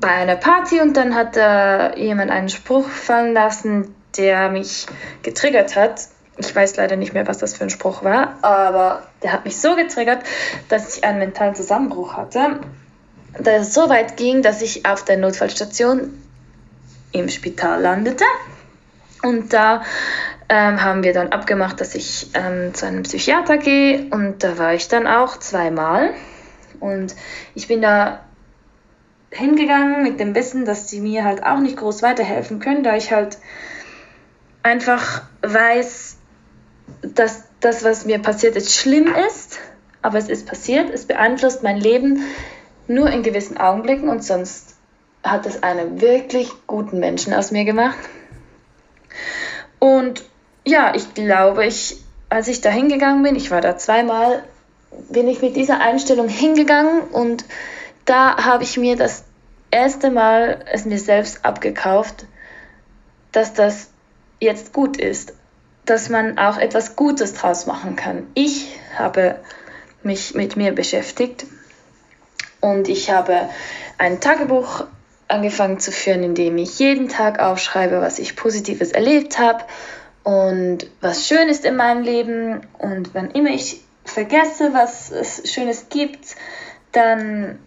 bei 0.00 0.08
einer 0.08 0.36
Party 0.36 0.80
und 0.80 0.96
dann 0.96 1.14
hat 1.14 1.36
äh, 1.36 1.98
jemand 1.98 2.30
einen 2.30 2.48
Spruch 2.48 2.88
fallen 2.88 3.34
lassen, 3.34 3.94
der 4.16 4.50
mich 4.50 4.86
getriggert 5.22 5.76
hat. 5.76 6.08
Ich 6.36 6.54
weiß 6.54 6.76
leider 6.76 6.96
nicht 6.96 7.14
mehr, 7.14 7.26
was 7.26 7.38
das 7.38 7.56
für 7.56 7.64
ein 7.64 7.70
Spruch 7.70 8.04
war, 8.04 8.38
aber 8.42 9.02
der 9.22 9.32
hat 9.32 9.44
mich 9.44 9.60
so 9.60 9.74
getriggert, 9.74 10.22
dass 10.68 10.96
ich 10.96 11.04
einen 11.04 11.18
mentalen 11.18 11.54
Zusammenbruch 11.54 12.16
hatte. 12.16 12.60
Der 13.38 13.64
so 13.64 13.88
weit 13.88 14.16
ging, 14.16 14.42
dass 14.42 14.62
ich 14.62 14.86
auf 14.86 15.04
der 15.04 15.16
Notfallstation 15.16 16.22
im 17.12 17.28
Spital 17.28 17.80
landete. 17.80 18.24
Und 19.22 19.52
da 19.52 19.82
ähm, 20.48 20.82
haben 20.82 21.02
wir 21.02 21.12
dann 21.12 21.28
abgemacht, 21.28 21.80
dass 21.80 21.94
ich 21.94 22.30
ähm, 22.34 22.72
zu 22.74 22.86
einem 22.86 23.02
Psychiater 23.02 23.58
gehe. 23.58 24.06
Und 24.10 24.42
da 24.42 24.58
war 24.58 24.74
ich 24.74 24.88
dann 24.88 25.06
auch 25.06 25.38
zweimal. 25.38 26.14
Und 26.80 27.14
ich 27.54 27.68
bin 27.68 27.82
da 27.82 28.20
hingegangen 29.30 30.02
mit 30.02 30.20
dem 30.20 30.34
Wissen, 30.34 30.64
dass 30.64 30.88
sie 30.88 31.00
mir 31.00 31.24
halt 31.24 31.42
auch 31.44 31.58
nicht 31.58 31.76
groß 31.76 32.02
weiterhelfen 32.02 32.60
können, 32.60 32.82
da 32.82 32.96
ich 32.96 33.12
halt 33.12 33.38
einfach 34.62 35.22
weiß, 35.42 36.16
dass 37.02 37.44
das, 37.60 37.84
was 37.84 38.06
mir 38.06 38.18
passiert 38.18 38.56
ist, 38.56 38.74
schlimm 38.74 39.12
ist. 39.28 39.58
Aber 40.00 40.16
es 40.16 40.28
ist 40.28 40.46
passiert, 40.46 40.90
es 40.90 41.06
beeinflusst 41.06 41.62
mein 41.62 41.76
Leben 41.76 42.22
nur 42.86 43.10
in 43.10 43.22
gewissen 43.22 43.58
Augenblicken 43.58 44.08
und 44.08 44.24
sonst 44.24 44.76
hat 45.22 45.44
es 45.44 45.62
einen 45.62 46.00
wirklich 46.00 46.50
guten 46.66 47.00
Menschen 47.00 47.34
aus 47.34 47.50
mir 47.50 47.64
gemacht. 47.64 47.98
Und 49.78 50.24
ja, 50.68 50.92
ich 50.94 51.14
glaube, 51.14 51.64
ich, 51.66 51.96
als 52.28 52.48
ich 52.48 52.60
da 52.60 52.70
hingegangen 52.70 53.22
bin, 53.22 53.36
ich 53.36 53.50
war 53.50 53.60
da 53.60 53.78
zweimal, 53.78 54.42
bin 55.08 55.28
ich 55.28 55.40
mit 55.40 55.56
dieser 55.56 55.80
Einstellung 55.80 56.28
hingegangen 56.28 57.00
und 57.00 57.44
da 58.04 58.44
habe 58.44 58.64
ich 58.64 58.76
mir 58.76 58.96
das 58.96 59.24
erste 59.70 60.10
Mal 60.10 60.64
es 60.70 60.84
mir 60.84 60.98
selbst 60.98 61.44
abgekauft, 61.44 62.26
dass 63.32 63.54
das 63.54 63.88
jetzt 64.40 64.72
gut 64.72 64.96
ist, 64.96 65.34
dass 65.84 66.08
man 66.08 66.38
auch 66.38 66.58
etwas 66.58 66.96
Gutes 66.96 67.34
draus 67.34 67.66
machen 67.66 67.96
kann. 67.96 68.26
Ich 68.34 68.78
habe 68.96 69.36
mich 70.02 70.34
mit 70.34 70.56
mir 70.56 70.72
beschäftigt 70.72 71.46
und 72.60 72.88
ich 72.88 73.10
habe 73.10 73.48
ein 73.98 74.20
Tagebuch 74.20 74.84
angefangen 75.28 75.80
zu 75.80 75.92
führen, 75.92 76.22
indem 76.22 76.56
ich 76.56 76.78
jeden 76.78 77.08
Tag 77.08 77.40
aufschreibe, 77.40 78.00
was 78.00 78.18
ich 78.18 78.36
Positives 78.36 78.92
erlebt 78.92 79.38
habe 79.38 79.64
und 80.28 80.90
was 81.00 81.26
schön 81.26 81.48
ist 81.48 81.64
in 81.64 81.74
meinem 81.74 82.02
Leben. 82.02 82.60
Und 82.76 83.14
wenn 83.14 83.30
immer 83.30 83.48
ich 83.48 83.80
vergesse, 84.04 84.74
was 84.74 85.10
es 85.10 85.50
Schönes 85.50 85.86
gibt, 85.88 86.36
dann 86.92 87.58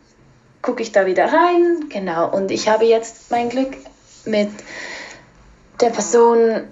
gucke 0.61 0.83
ich 0.83 0.91
da 0.91 1.07
wieder 1.07 1.25
rein. 1.25 1.89
Genau. 1.89 2.29
Und 2.29 2.51
ich 2.51 2.69
habe 2.69 2.85
jetzt 2.85 3.31
mein 3.31 3.49
Glück 3.49 3.73
mit 4.25 4.51
der 5.79 5.89
Person 5.89 6.65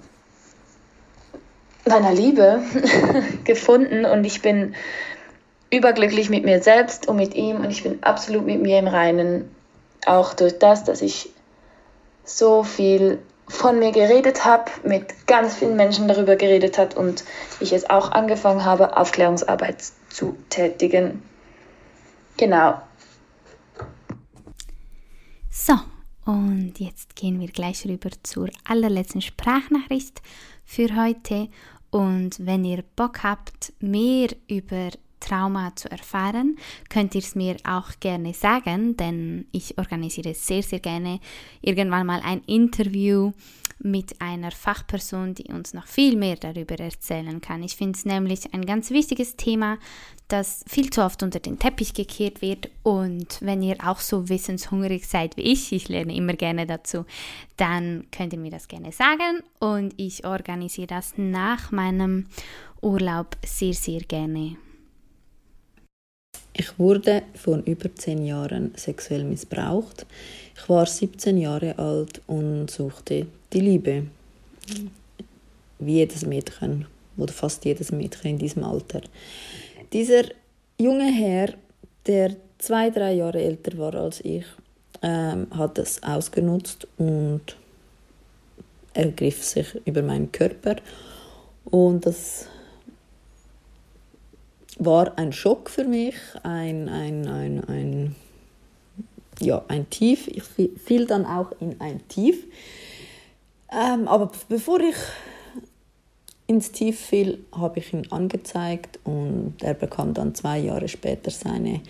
meiner 1.84 2.12
Liebe 2.12 2.62
gefunden 3.44 4.04
und 4.04 4.22
ich 4.22 4.42
bin 4.42 4.76
überglücklich 5.70 6.30
mit 6.30 6.44
mir 6.44 6.62
selbst 6.62 7.08
und 7.08 7.16
mit 7.16 7.34
ihm 7.34 7.56
und 7.56 7.70
ich 7.72 7.82
bin 7.82 8.00
absolut 8.04 8.46
mit 8.46 8.62
mir 8.62 8.78
im 8.78 8.86
Reinen 8.86 9.50
auch 10.06 10.34
durch 10.34 10.56
das, 10.56 10.84
dass 10.84 11.02
ich 11.02 11.30
so 12.24 12.62
viel 12.62 13.18
von 13.50 13.80
mir 13.80 13.90
geredet 13.90 14.44
habe, 14.44 14.70
mit 14.84 15.26
ganz 15.26 15.56
vielen 15.56 15.76
Menschen 15.76 16.06
darüber 16.06 16.36
geredet 16.36 16.78
hat 16.78 16.96
und 16.96 17.24
ich 17.58 17.72
es 17.72 17.90
auch 17.90 18.12
angefangen 18.12 18.64
habe, 18.64 18.96
Aufklärungsarbeit 18.96 19.82
zu 20.08 20.36
tätigen. 20.48 21.22
Genau. 22.36 22.80
So, 25.50 25.74
und 26.24 26.74
jetzt 26.78 27.16
gehen 27.16 27.40
wir 27.40 27.48
gleich 27.48 27.84
rüber 27.84 28.10
zur 28.22 28.48
allerletzten 28.64 29.20
Sprachnachricht 29.20 30.22
für 30.64 30.96
heute. 30.96 31.48
Und 31.90 32.46
wenn 32.46 32.64
ihr 32.64 32.84
Bock 32.94 33.24
habt, 33.24 33.72
mehr 33.80 34.28
über 34.48 34.90
Trauma 35.20 35.74
zu 35.76 35.90
erfahren, 35.90 36.56
könnt 36.88 37.14
ihr 37.14 37.20
es 37.20 37.34
mir 37.34 37.56
auch 37.64 37.90
gerne 38.00 38.34
sagen, 38.34 38.96
denn 38.96 39.46
ich 39.52 39.78
organisiere 39.78 40.34
sehr, 40.34 40.62
sehr 40.62 40.80
gerne 40.80 41.20
irgendwann 41.62 42.06
mal 42.06 42.20
ein 42.24 42.42
Interview 42.46 43.32
mit 43.82 44.20
einer 44.20 44.50
Fachperson, 44.50 45.34
die 45.34 45.44
uns 45.44 45.72
noch 45.72 45.86
viel 45.86 46.16
mehr 46.16 46.36
darüber 46.36 46.78
erzählen 46.78 47.40
kann. 47.40 47.62
Ich 47.62 47.76
finde 47.76 47.96
es 47.96 48.04
nämlich 48.04 48.52
ein 48.52 48.66
ganz 48.66 48.90
wichtiges 48.90 49.36
Thema, 49.36 49.78
das 50.28 50.64
viel 50.68 50.90
zu 50.90 51.02
oft 51.02 51.22
unter 51.22 51.40
den 51.40 51.58
Teppich 51.58 51.94
gekehrt 51.94 52.42
wird. 52.42 52.70
Und 52.82 53.38
wenn 53.40 53.62
ihr 53.62 53.76
auch 53.84 54.00
so 54.00 54.28
wissenshungrig 54.28 55.06
seid 55.06 55.36
wie 55.36 55.42
ich, 55.42 55.72
ich 55.72 55.88
lerne 55.88 56.14
immer 56.14 56.34
gerne 56.34 56.66
dazu, 56.66 57.06
dann 57.56 58.06
könnt 58.12 58.34
ihr 58.34 58.38
mir 58.38 58.50
das 58.50 58.68
gerne 58.68 58.92
sagen 58.92 59.42
und 59.58 59.94
ich 59.96 60.26
organisiere 60.26 60.86
das 60.86 61.14
nach 61.16 61.72
meinem 61.72 62.26
Urlaub 62.82 63.36
sehr, 63.44 63.74
sehr 63.74 64.00
gerne. 64.00 64.56
Ich 66.52 66.78
wurde 66.78 67.22
vor 67.34 67.58
über 67.64 67.94
zehn 67.94 68.24
Jahren 68.24 68.72
sexuell 68.76 69.24
missbraucht. 69.24 70.06
Ich 70.56 70.68
war 70.68 70.86
17 70.86 71.38
Jahre 71.38 71.78
alt 71.78 72.20
und 72.26 72.70
suchte 72.70 73.26
die 73.52 73.60
Liebe. 73.60 74.06
Wie 75.78 75.94
jedes 75.94 76.26
Mädchen 76.26 76.86
oder 77.16 77.32
fast 77.32 77.64
jedes 77.64 77.92
Mädchen 77.92 78.32
in 78.32 78.38
diesem 78.38 78.64
Alter. 78.64 79.00
Dieser 79.92 80.24
junge 80.78 81.10
Herr, 81.10 81.54
der 82.06 82.36
zwei, 82.58 82.90
drei 82.90 83.14
Jahre 83.14 83.40
älter 83.40 83.78
war 83.78 83.94
als 83.94 84.20
ich, 84.20 84.44
ähm, 85.02 85.46
hat 85.56 85.78
es 85.78 86.02
ausgenutzt 86.02 86.86
und 86.98 87.56
ergriff 88.92 89.42
sich 89.42 89.66
über 89.86 90.02
meinen 90.02 90.30
Körper. 90.30 90.76
Und 91.64 92.06
das 92.06 92.46
war 94.80 95.18
ein 95.18 95.32
Schock 95.32 95.70
für 95.70 95.84
mich, 95.84 96.14
ein, 96.42 96.88
ein, 96.88 97.28
ein, 97.28 97.64
ein, 97.68 98.16
ja, 99.38 99.62
ein 99.68 99.88
Tief. 99.90 100.26
Ich 100.26 100.42
fiel 100.44 101.06
dann 101.06 101.26
auch 101.26 101.52
in 101.60 101.80
ein 101.80 102.06
Tief. 102.08 102.46
Ähm, 103.70 104.08
aber 104.08 104.32
bevor 104.48 104.80
ich 104.80 104.96
ins 106.46 106.72
Tief 106.72 106.98
fiel, 106.98 107.44
habe 107.52 107.78
ich 107.78 107.92
ihn 107.92 108.10
angezeigt 108.10 108.98
und 109.04 109.54
er 109.60 109.74
bekam 109.74 110.14
dann 110.14 110.34
zwei 110.34 110.58
Jahre 110.58 110.88
später 110.88 111.30
seine 111.30 111.82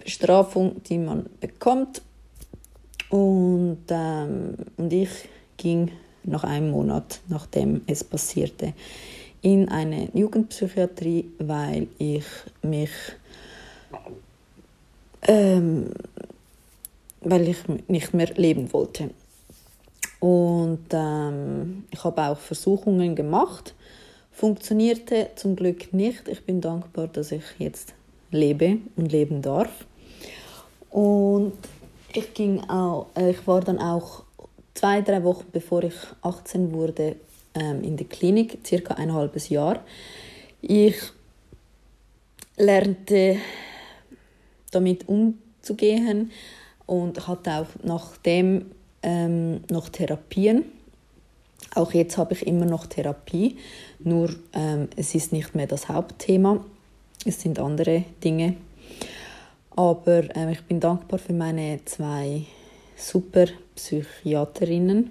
Bestrafung, 0.00 0.82
die 0.82 0.98
man 0.98 1.26
bekommt. 1.40 2.02
Und, 3.08 3.84
ähm, 3.88 4.56
und 4.76 4.92
ich 4.92 5.10
ging 5.56 5.92
nach 6.24 6.42
einem 6.42 6.72
Monat, 6.72 7.20
nachdem 7.28 7.82
es 7.86 8.02
passierte, 8.02 8.74
in 9.46 9.68
eine 9.68 10.08
Jugendpsychiatrie, 10.12 11.30
weil 11.38 11.86
ich 11.98 12.24
mich 12.62 12.90
ähm, 15.22 15.92
weil 17.20 17.46
ich 17.46 17.58
nicht 17.86 18.12
mehr 18.12 18.34
leben 18.34 18.72
wollte. 18.72 19.10
Und 20.18 20.86
ähm, 20.90 21.84
ich 21.92 22.02
habe 22.02 22.22
auch 22.22 22.38
Versuchungen 22.38 23.14
gemacht. 23.14 23.76
Funktionierte 24.32 25.28
zum 25.36 25.54
Glück 25.54 25.92
nicht. 25.94 26.26
Ich 26.26 26.44
bin 26.44 26.60
dankbar, 26.60 27.06
dass 27.06 27.30
ich 27.30 27.44
jetzt 27.58 27.94
lebe 28.32 28.78
und 28.96 29.12
leben 29.12 29.42
darf. 29.42 29.86
Und 30.90 31.52
ich, 32.12 32.34
ging 32.34 32.68
auch, 32.68 33.06
äh, 33.14 33.30
ich 33.30 33.46
war 33.46 33.60
dann 33.60 33.78
auch 33.78 34.24
zwei, 34.74 35.02
drei 35.02 35.22
Wochen 35.22 35.46
bevor 35.52 35.84
ich 35.84 35.94
18 36.22 36.72
wurde 36.72 37.14
ähm, 37.56 37.82
in 37.82 37.96
der 37.96 38.06
Klinik, 38.06 38.58
circa 38.64 38.94
ein 38.94 39.12
halbes 39.12 39.48
Jahr. 39.48 39.82
Ich 40.62 40.96
lernte 42.56 43.36
damit 44.70 45.08
umzugehen 45.08 46.30
und 46.86 47.26
hatte 47.26 47.52
auch 47.52 47.66
nachdem 47.82 48.66
ähm, 49.02 49.62
noch 49.70 49.88
Therapien. 49.88 50.64
Auch 51.74 51.92
jetzt 51.92 52.16
habe 52.16 52.34
ich 52.34 52.46
immer 52.46 52.64
noch 52.64 52.86
Therapie, 52.86 53.58
nur 53.98 54.30
ähm, 54.52 54.88
es 54.96 55.14
ist 55.14 55.32
nicht 55.32 55.54
mehr 55.54 55.66
das 55.66 55.88
Hauptthema. 55.88 56.64
Es 57.24 57.40
sind 57.40 57.58
andere 57.58 58.04
Dinge. 58.22 58.56
Aber 59.70 60.22
ähm, 60.34 60.48
ich 60.50 60.62
bin 60.62 60.80
dankbar 60.80 61.18
für 61.18 61.32
meine 61.32 61.80
zwei 61.84 62.44
super 62.96 63.46
Psychiaterinnen, 63.74 65.10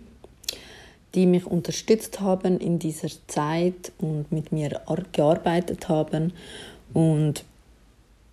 die 1.16 1.26
mich 1.26 1.46
unterstützt 1.46 2.20
haben 2.20 2.60
in 2.60 2.80
dieser 2.80 3.10
Zeit 3.28 3.92
und 3.98 4.32
mit 4.32 4.52
mir 4.52 4.82
gearbeitet 5.12 5.90
haben. 5.90 6.34
Und 6.94 7.44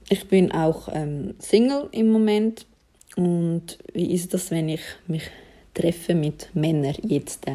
ich 0.09 0.29
bin 0.29 0.53
auch 0.53 0.89
ähm, 0.93 1.35
Single 1.39 1.89
im 1.93 2.11
Moment. 2.11 2.67
Und 3.17 3.79
wie 3.93 4.13
ist 4.13 4.35
das, 4.35 4.51
wenn 4.51 4.69
ich 4.69 4.83
mich 5.07 5.31
treffe 5.75 6.15
mit 6.15 6.49
Männern 6.55 6.97
jetzt. 7.03 7.47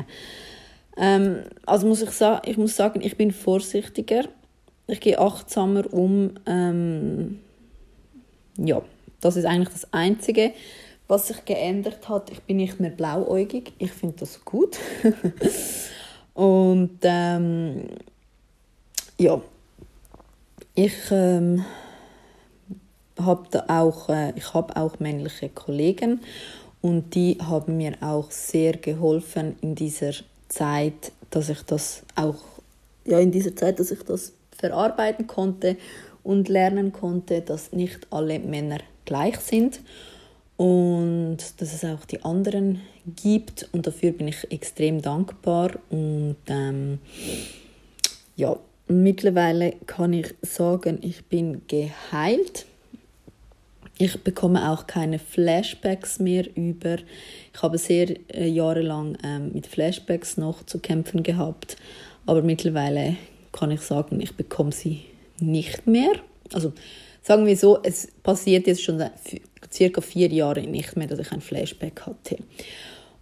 Ähm, 0.97 1.43
also 1.65 1.88
muss 1.88 2.01
ich 2.01 2.11
sagen, 2.11 2.41
ich 2.49 2.57
muss 2.57 2.75
sagen, 2.75 3.01
ich 3.01 3.17
bin 3.17 3.32
vorsichtiger. 3.32 4.25
Ich 4.88 4.99
gehe 4.99 5.19
achtsamer 5.19 5.91
um. 5.93 6.32
Ähm, 6.45 7.39
ja, 8.57 8.82
das 9.21 9.36
ist 9.36 9.45
eigentlich 9.45 9.69
das 9.69 9.93
Einzige, 9.93 10.53
was 11.08 11.28
sich 11.28 11.45
geändert 11.45 12.10
hat. 12.10 12.32
Ich 12.32 12.41
bin 12.41 12.58
nicht 12.58 12.80
mehr 12.80 12.91
blauäugig. 12.91 13.74
Ich 13.80 13.91
finde 13.91 14.18
das 14.20 14.43
gut. 14.43 14.78
Und 16.34 16.99
ähm, 17.03 17.88
ja, 19.18 19.41
ich 20.76 20.93
ähm, 21.10 21.66
habe 23.20 23.70
auch, 23.70 24.10
äh, 24.10 24.34
habe 24.53 24.76
auch 24.76 24.99
männliche 24.99 25.49
Kollegen 25.49 26.22
und 26.82 27.16
die 27.16 27.39
haben 27.41 27.78
mir 27.78 27.93
auch 28.01 28.30
sehr 28.30 28.74
geholfen 28.74 29.55
in 29.62 29.74
dieser 29.74 30.12
Zeit, 30.47 31.12
dass 31.32 31.49
ich 31.49 31.64
das 31.64 32.03
auch, 32.16 32.36
ja, 33.05 33.18
in 33.18 33.32
dieser 33.32 33.55
Zeit, 33.55 33.80
dass 33.80 33.89
ich 33.89 34.03
das 34.03 34.34
verarbeiten 34.55 35.26
konnte 35.26 35.78
und 36.24 36.47
lernen 36.47 36.93
konnte, 36.93 37.41
dass 37.41 37.74
nicht 37.74 38.05
alle 38.12 38.38
Männer 38.38 38.78
gleich 39.05 39.39
sind 39.39 39.80
und 40.58 41.38
dass 41.58 41.74
es 41.74 41.86
auch 41.86 42.05
die 42.05 42.24
anderen 42.24 42.82
gibt 43.16 43.70
und 43.72 43.88
dafür 43.88 44.12
bin 44.12 44.28
ich 44.28 44.51
extrem 44.51 45.01
dankbar 45.01 45.72
und 45.89 46.36
ähm, 46.47 46.99
ja, 48.36 48.58
mittlerweile 48.88 49.74
kann 49.86 50.14
ich 50.14 50.34
sagen, 50.41 50.99
ich 51.01 51.26
bin 51.26 51.62
geheilt 51.68 52.66
ich 53.99 54.24
bekomme 54.24 54.72
auch 54.72 54.86
keine 54.86 55.18
Flashbacks 55.18 56.20
mehr 56.20 56.45
über. 56.55 56.97
Ich 57.53 57.62
habe 57.62 57.80
sehr 57.80 58.16
äh, 58.32 58.47
jahrelang 58.47 59.18
ähm, 59.24 59.51
mit 59.53 59.66
Flashbacks 59.66 60.38
noch 60.38 60.64
zu 60.64 60.80
kämpfen 60.80 61.24
gehabt, 61.24 61.78
aber 62.28 62.43
mittlerweile 62.43 63.16
kann 63.51 63.72
ich 63.72 63.82
sagen, 63.82 64.22
ich 64.22 64.36
bekomme 64.36 64.72
sie 64.72 65.01
nicht 65.39 65.88
mehr. 65.88 66.12
Also 66.53 66.74
sagen 67.24 67.47
wir 67.47 67.58
so, 67.58 67.80
es 67.82 68.08
passiert 68.22 68.68
jetzt 68.68 68.84
schon 68.84 69.03
circa 69.72 70.01
vier 70.01 70.30
Jahre 70.30 70.61
nicht 70.61 70.95
mehr, 70.95 71.07
dass 71.07 71.20
ich 71.20 71.32
ein 71.32 71.41
Flashback 71.41 72.01
hatte. 72.01 72.38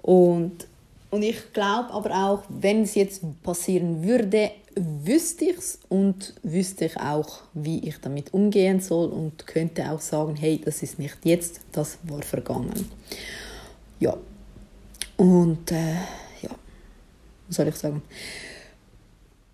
Und 0.02 0.68
und 1.16 1.24
ich 1.24 1.54
glaube 1.54 1.92
aber 1.92 2.12
auch, 2.12 2.44
wenn 2.50 2.82
es 2.82 2.96
jetzt 2.96 3.24
passieren 3.42 4.04
würde, 4.04 4.52
wüsste 4.76 5.46
ich 5.46 5.58
es 5.58 5.80
und 5.88 6.34
wüsste 6.44 6.86
ich 6.86 6.98
auch, 6.98 7.44
wie 7.54 7.88
ich 7.88 8.00
damit 8.02 8.34
umgehen 8.34 8.82
soll 8.82 9.08
und 9.10 9.48
könnte 9.48 9.90
auch 9.90 10.02
sagen, 10.02 10.36
hey, 10.36 10.60
das 10.64 10.84
ist 10.84 11.00
nicht 11.00 11.18
jetzt, 11.24 11.62
das 11.72 11.98
war 12.04 12.22
vergangen. 12.22 12.90
Ja. 14.00 14.18
Und 15.16 15.72
äh, 15.72 15.94
ja, 16.42 16.50
was 17.48 17.56
soll 17.56 17.70
ich 17.70 17.76
sagen? 17.76 18.02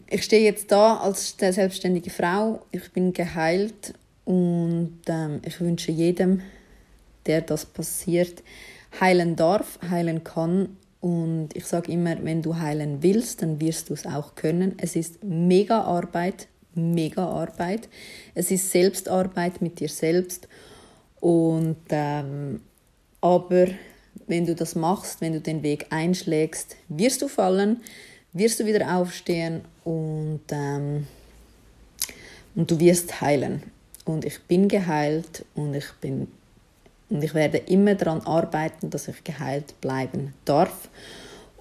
Ich 0.07 0.23
stehe 0.23 0.43
jetzt 0.43 0.71
da 0.71 0.97
als 0.97 1.35
selbstständige 1.37 2.09
Frau, 2.09 2.63
ich 2.71 2.91
bin 2.91 3.13
geheilt 3.13 3.93
und 4.25 5.01
ähm, 5.07 5.41
ich 5.45 5.61
wünsche 5.61 5.91
jedem, 5.91 6.41
der 7.25 7.41
das 7.41 7.65
passiert, 7.65 8.43
heilen 8.99 9.35
darf, 9.35 9.79
heilen 9.89 10.23
kann 10.23 10.77
und 11.01 11.49
ich 11.55 11.65
sage 11.65 11.91
immer, 11.91 12.23
wenn 12.23 12.43
du 12.43 12.57
heilen 12.57 13.01
willst, 13.01 13.41
dann 13.41 13.59
wirst 13.59 13.89
du 13.89 13.95
es 13.95 14.05
auch 14.05 14.35
können. 14.35 14.75
Es 14.77 14.95
ist 14.95 15.23
mega 15.23 15.81
Arbeit, 15.81 16.47
mega 16.75 17.27
Arbeit. 17.27 17.89
Es 18.35 18.51
ist 18.51 18.71
Selbstarbeit 18.71 19.61
mit 19.61 19.79
dir 19.79 19.89
selbst. 19.89 20.47
Und, 21.19 21.77
ähm, 21.89 22.61
aber 23.19 23.67
wenn 24.27 24.45
du 24.45 24.53
das 24.53 24.75
machst, 24.75 25.21
wenn 25.21 25.33
du 25.33 25.41
den 25.41 25.63
Weg 25.63 25.87
einschlägst, 25.89 26.75
wirst 26.87 27.23
du 27.23 27.27
fallen, 27.27 27.81
wirst 28.33 28.59
du 28.59 28.65
wieder 28.67 28.95
aufstehen 28.95 29.61
und, 29.83 30.41
ähm, 30.51 31.07
und 32.53 32.69
du 32.69 32.79
wirst 32.79 33.21
heilen. 33.21 33.63
Und 34.05 34.23
ich 34.23 34.39
bin 34.43 34.67
geheilt 34.67 35.45
und 35.55 35.73
ich 35.73 35.91
bin 35.99 36.27
und 37.11 37.21
ich 37.23 37.33
werde 37.33 37.57
immer 37.57 37.93
daran 37.95 38.21
arbeiten, 38.21 38.89
dass 38.89 39.09
ich 39.09 39.23
geheilt 39.23 39.79
bleiben 39.81 40.33
darf. 40.45 40.89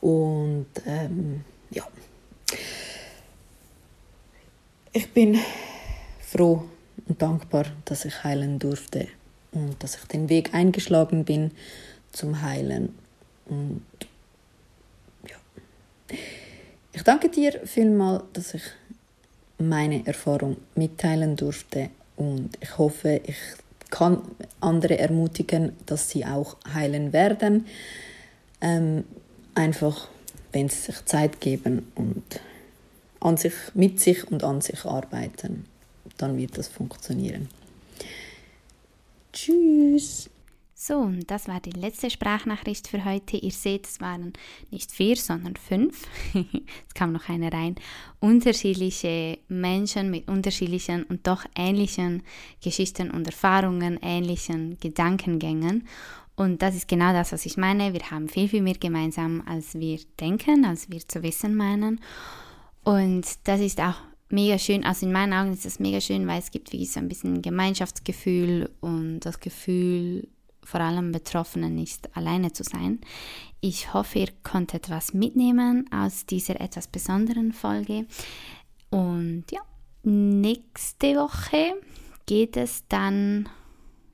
Und 0.01 0.69
ähm, 0.87 1.45
ja, 1.71 1.83
ich 4.93 5.13
bin 5.13 5.39
froh 6.21 6.65
und 7.07 7.21
dankbar, 7.21 7.67
dass 7.85 8.05
ich 8.05 8.23
heilen 8.23 8.61
durfte 8.61 9.09
und 9.51 9.83
dass 9.83 9.97
ich 9.97 10.05
den 10.05 10.29
Weg 10.29 10.55
eingeschlagen 10.55 11.25
bin 11.25 11.51
zum 12.13 12.41
Heilen. 12.43 12.95
Und 13.47 13.83
ja. 15.29 16.17
Ich 16.93 17.03
danke 17.03 17.29
dir 17.29 17.61
vielmals, 17.67 18.23
dass 18.33 18.55
ich 18.55 18.63
meine 19.59 20.07
Erfahrung 20.07 20.59
mitteilen 20.77 21.35
durfte 21.35 21.91
und 22.17 22.57
ich 22.61 22.79
hoffe, 22.79 23.21
ich 23.25 23.37
kann 23.91 24.23
andere 24.61 24.99
ermutigen, 24.99 25.73
dass 25.87 26.11
sie 26.11 26.25
auch 26.25 26.57
heilen 26.73 27.13
werden. 27.13 27.67
Ähm, 28.61 29.05
einfach, 29.55 30.09
wenn 30.53 30.69
sie 30.69 30.81
sich 30.81 31.05
Zeit 31.05 31.41
geben 31.41 31.91
und 31.95 32.41
an 33.21 33.37
sich, 33.37 33.55
mit 33.75 34.01
sich 34.01 34.31
und 34.31 34.45
an 34.45 34.61
sich 34.61 34.85
arbeiten, 34.85 35.67
dann 36.17 36.39
wird 36.39 36.57
das 36.57 36.69
funktionieren. 36.69 37.49
Tschüss! 39.33 40.31
So, 40.83 40.97
und 40.97 41.31
das 41.31 41.47
war 41.47 41.61
die 41.61 41.79
letzte 41.79 42.09
Sprachnachricht 42.09 42.89
für 42.89 43.05
heute. 43.05 43.37
Ihr 43.37 43.51
seht, 43.51 43.87
es 43.87 44.01
waren 44.01 44.33
nicht 44.71 44.91
vier, 44.91 45.15
sondern 45.15 45.57
fünf. 45.57 46.07
es 46.33 46.95
kam 46.95 47.13
noch 47.13 47.29
eine 47.29 47.53
rein. 47.53 47.75
Unterschiedliche 48.19 49.37
Menschen 49.49 50.11
mit 50.11 50.27
unterschiedlichen 50.27 51.03
und 51.03 51.27
doch 51.27 51.45
ähnlichen 51.55 52.23
Geschichten 52.65 53.11
und 53.11 53.27
Erfahrungen, 53.27 53.99
ähnlichen 54.01 54.79
Gedankengängen. 54.81 55.87
Und 56.35 56.63
das 56.63 56.75
ist 56.75 56.89
genau 56.89 57.13
das, 57.13 57.33
was 57.33 57.45
ich 57.45 57.59
meine. 57.59 57.93
Wir 57.93 58.11
haben 58.11 58.31
viel, 58.31 58.49
viel 58.49 58.63
mehr 58.63 58.79
gemeinsam, 58.81 59.43
als 59.45 59.75
wir 59.79 59.99
denken, 60.19 60.65
als 60.65 60.89
wir 60.91 61.07
zu 61.07 61.23
wissen 61.23 61.57
meinen. 61.57 62.01
Und 62.85 63.27
das 63.45 63.61
ist 63.61 63.83
auch 63.83 63.97
mega 64.31 64.59
schön. 64.59 64.83
Also 64.85 65.05
in 65.05 65.13
meinen 65.13 65.35
Augen 65.35 65.53
ist 65.53 65.67
das 65.67 65.79
mega 65.79 66.01
schön, 66.01 66.27
weil 66.27 66.39
es 66.39 66.51
gibt 66.51 66.73
wie 66.73 66.87
so 66.87 67.01
ein 67.01 67.09
bisschen 67.09 67.43
Gemeinschaftsgefühl 67.43 68.71
und 68.81 69.21
das 69.21 69.41
Gefühl, 69.41 70.27
vor 70.65 70.81
allem 70.81 71.13
Betroffenen 71.13 71.75
nicht 71.75 72.17
alleine 72.17 72.53
zu 72.53 72.65
sein. 72.65 73.01
Ich 73.61 73.93
hoffe, 73.93 74.21
ihr 74.21 74.31
konntet 74.43 74.91
was 74.91 75.15
mitnehmen 75.15 75.89
aus 75.93 76.27
dieser 76.27 76.61
etwas 76.61 76.89
besonderen 76.89 77.53
Folge. 77.53 78.07
Und 78.91 79.45
ja, 79.51 79.61
nächste 80.03 81.17
Woche 81.17 81.75
geht 82.27 82.57
es 82.57 82.85
dann 82.89 83.49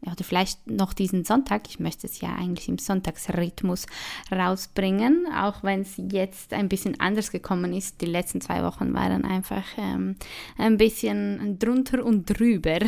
oder 0.03 0.25
vielleicht 0.25 0.71
noch 0.71 0.93
diesen 0.93 1.25
Sonntag. 1.25 1.69
Ich 1.69 1.81
möchte 1.81 2.07
es 2.07 2.21
ja 2.21 2.35
eigentlich 2.35 2.69
im 2.69 2.79
Sonntagsrhythmus 2.79 3.87
rausbringen, 4.31 5.27
auch 5.35 5.63
wenn 5.63 5.81
es 5.81 5.95
jetzt 5.97 6.53
ein 6.53 6.69
bisschen 6.69 7.01
anders 7.01 7.31
gekommen 7.31 7.73
ist. 7.73 8.01
Die 8.01 8.07
letzten 8.07 8.41
zwei 8.41 8.63
Wochen 8.63 8.95
waren 8.95 9.25
einfach 9.25 9.65
ähm, 9.77 10.17
ein 10.59 10.77
bisschen 10.77 11.59
drunter 11.59 12.05
und 12.05 12.27
drüber 12.27 12.79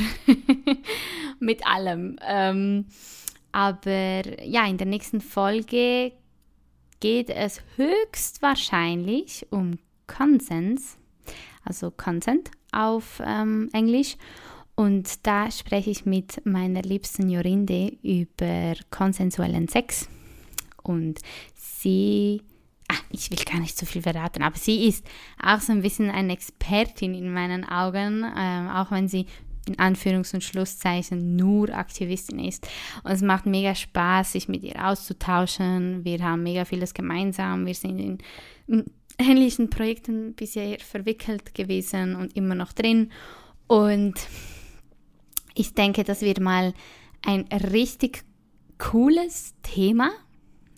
mit 1.40 1.66
allem. 1.66 2.18
Ähm, 2.26 2.86
aber 3.52 4.42
ja, 4.44 4.66
in 4.66 4.78
der 4.78 4.86
nächsten 4.86 5.20
Folge 5.20 6.12
geht 7.00 7.30
es 7.30 7.62
höchstwahrscheinlich 7.76 9.46
um 9.50 9.78
Konsens, 10.06 10.96
also 11.64 11.90
Consent 11.90 12.50
auf 12.72 13.22
ähm, 13.24 13.68
Englisch. 13.72 14.16
Und 14.74 15.26
da 15.26 15.50
spreche 15.50 15.90
ich 15.90 16.06
mit 16.06 16.44
meiner 16.46 16.82
liebsten 16.82 17.28
Jorinde 17.28 17.96
über 18.02 18.74
konsensuellen 18.90 19.66
Sex. 19.66 20.08
Und 20.82 21.20
sie, 21.54 22.42
ach, 22.86 23.02
ich 23.10 23.30
will 23.30 23.44
gar 23.44 23.60
nicht 23.60 23.76
so 23.76 23.86
viel 23.86 24.02
verraten, 24.02 24.42
aber 24.42 24.56
sie 24.56 24.86
ist 24.86 25.04
auch 25.42 25.60
so 25.60 25.72
ein 25.72 25.82
bisschen 25.82 26.10
eine 26.10 26.32
Expertin 26.32 27.14
in 27.14 27.32
meinen 27.32 27.64
Augen, 27.64 28.22
äh, 28.22 28.70
auch 28.72 28.90
wenn 28.90 29.08
sie 29.08 29.26
in 29.68 29.76
Anführungs- 29.76 30.34
und 30.34 30.42
Schlusszeichen 30.42 31.36
nur 31.36 31.70
Aktivistin 31.70 32.38
ist. 32.38 32.66
Und 33.04 33.12
es 33.12 33.22
macht 33.22 33.46
mega 33.46 33.74
Spaß, 33.74 34.32
sich 34.32 34.48
mit 34.48 34.62
ihr 34.62 34.84
auszutauschen. 34.84 36.04
Wir 36.04 36.22
haben 36.22 36.42
mega 36.42 36.64
vieles 36.64 36.94
gemeinsam. 36.94 37.66
Wir 37.66 37.74
sind 37.74 37.98
in, 37.98 38.18
ähnlichen 39.18 39.68
Projekten 39.70 40.34
bisher 40.34 40.78
verwickelt 40.78 41.54
gewesen 41.54 42.14
und 42.16 42.36
immer 42.36 42.54
noch 42.54 42.72
drin. 42.72 43.10
Und 43.66 44.14
ich 45.54 45.74
denke, 45.74 46.04
das 46.04 46.22
wird 46.22 46.40
mal 46.40 46.72
ein 47.24 47.42
richtig 47.52 48.24
cooles 48.78 49.54
Thema, 49.62 50.10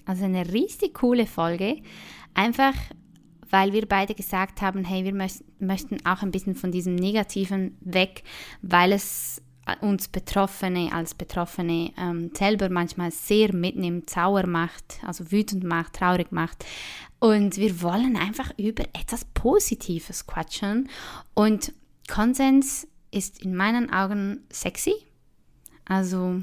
also 0.06 0.24
eine 0.24 0.52
richtig 0.52 0.94
coole 0.94 1.26
Folge. 1.26 1.82
Einfach, 2.34 2.74
weil 3.50 3.72
wir 3.72 3.86
beide 3.86 4.14
gesagt 4.14 4.62
haben, 4.62 4.84
hey, 4.84 5.04
wir 5.04 5.28
möchten 5.58 6.06
auch 6.06 6.22
ein 6.22 6.30
bisschen 6.30 6.54
von 6.54 6.72
diesem 6.72 6.94
Negativen 6.94 7.76
weg, 7.80 8.22
weil 8.62 8.92
es 8.92 9.42
uns 9.80 10.08
Betroffene 10.08 10.92
als 10.92 11.14
Betroffene 11.14 11.92
ähm, 11.96 12.30
selber 12.34 12.68
manchmal 12.68 13.10
sehr 13.10 13.54
mitnimmt, 13.54 14.10
sauer 14.10 14.46
macht, 14.46 14.98
also 15.06 15.30
wütend 15.30 15.64
macht, 15.64 15.94
traurig 15.94 16.32
macht. 16.32 16.64
Und 17.18 17.56
wir 17.56 17.82
wollen 17.82 18.16
einfach 18.16 18.50
über 18.58 18.84
etwas 18.94 19.24
Positives 19.26 20.26
quatschen. 20.26 20.88
Und 21.34 21.72
Konsens 22.08 22.88
ist 23.10 23.42
in 23.42 23.54
meinen 23.54 23.92
Augen 23.92 24.44
sexy. 24.50 24.94
Also 25.84 26.42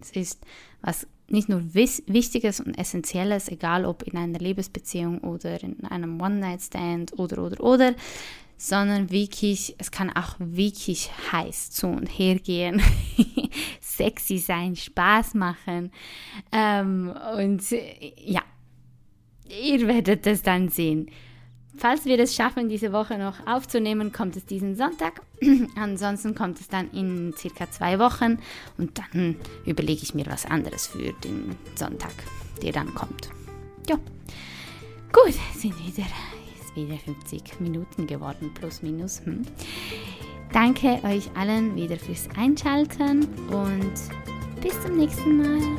es 0.00 0.10
ist 0.12 0.46
was 0.80 1.06
nicht 1.28 1.48
nur 1.48 1.62
Wichtiges 1.74 2.60
und 2.60 2.76
Essentielles, 2.78 3.48
egal 3.48 3.84
ob 3.84 4.02
in 4.02 4.16
einer 4.16 4.38
Liebesbeziehung 4.38 5.18
oder 5.20 5.62
in 5.62 5.84
einem 5.84 6.20
One-Night-Stand 6.20 7.18
oder, 7.18 7.42
oder, 7.42 7.62
oder, 7.62 7.94
sondern 8.56 9.10
wirklich, 9.10 9.74
es 9.78 9.90
kann 9.90 10.10
auch 10.10 10.36
wirklich 10.38 11.10
heiß 11.32 11.70
zu 11.70 11.88
und 11.88 12.06
her 12.06 12.36
gehen, 12.36 12.82
sexy 13.80 14.38
sein, 14.38 14.76
Spaß 14.76 15.34
machen. 15.34 15.90
Ähm, 16.52 17.12
und 17.38 17.62
ja, 17.70 18.42
ihr 19.48 19.86
werdet 19.86 20.26
es 20.26 20.42
dann 20.42 20.68
sehen. 20.68 21.10
Falls 21.76 22.04
wir 22.04 22.18
es 22.18 22.34
schaffen, 22.34 22.68
diese 22.68 22.92
Woche 22.92 23.18
noch 23.18 23.46
aufzunehmen, 23.46 24.12
kommt 24.12 24.36
es 24.36 24.46
diesen 24.46 24.76
Sonntag. 24.76 25.22
Ansonsten 25.76 26.34
kommt 26.34 26.60
es 26.60 26.68
dann 26.68 26.90
in 26.92 27.34
circa 27.36 27.70
zwei 27.70 27.98
Wochen 27.98 28.38
und 28.78 28.98
dann 28.98 29.36
überlege 29.66 30.02
ich 30.02 30.14
mir 30.14 30.26
was 30.26 30.46
anderes 30.46 30.86
für 30.86 31.12
den 31.24 31.56
Sonntag, 31.74 32.14
der 32.62 32.72
dann 32.72 32.94
kommt. 32.94 33.28
Ja. 33.88 33.96
Gut, 35.12 35.34
sind 35.56 35.78
wieder, 35.78 36.06
ist 36.60 36.74
wieder 36.76 36.96
50 36.96 37.60
Minuten 37.60 38.06
geworden, 38.06 38.52
plus 38.54 38.82
minus. 38.82 39.20
Hm. 39.24 39.42
Danke 40.52 41.00
euch 41.02 41.28
allen 41.34 41.74
wieder 41.74 41.96
fürs 41.96 42.28
Einschalten 42.36 43.26
und 43.48 43.94
bis 44.62 44.80
zum 44.80 44.96
nächsten 44.96 45.36
Mal. 45.36 45.78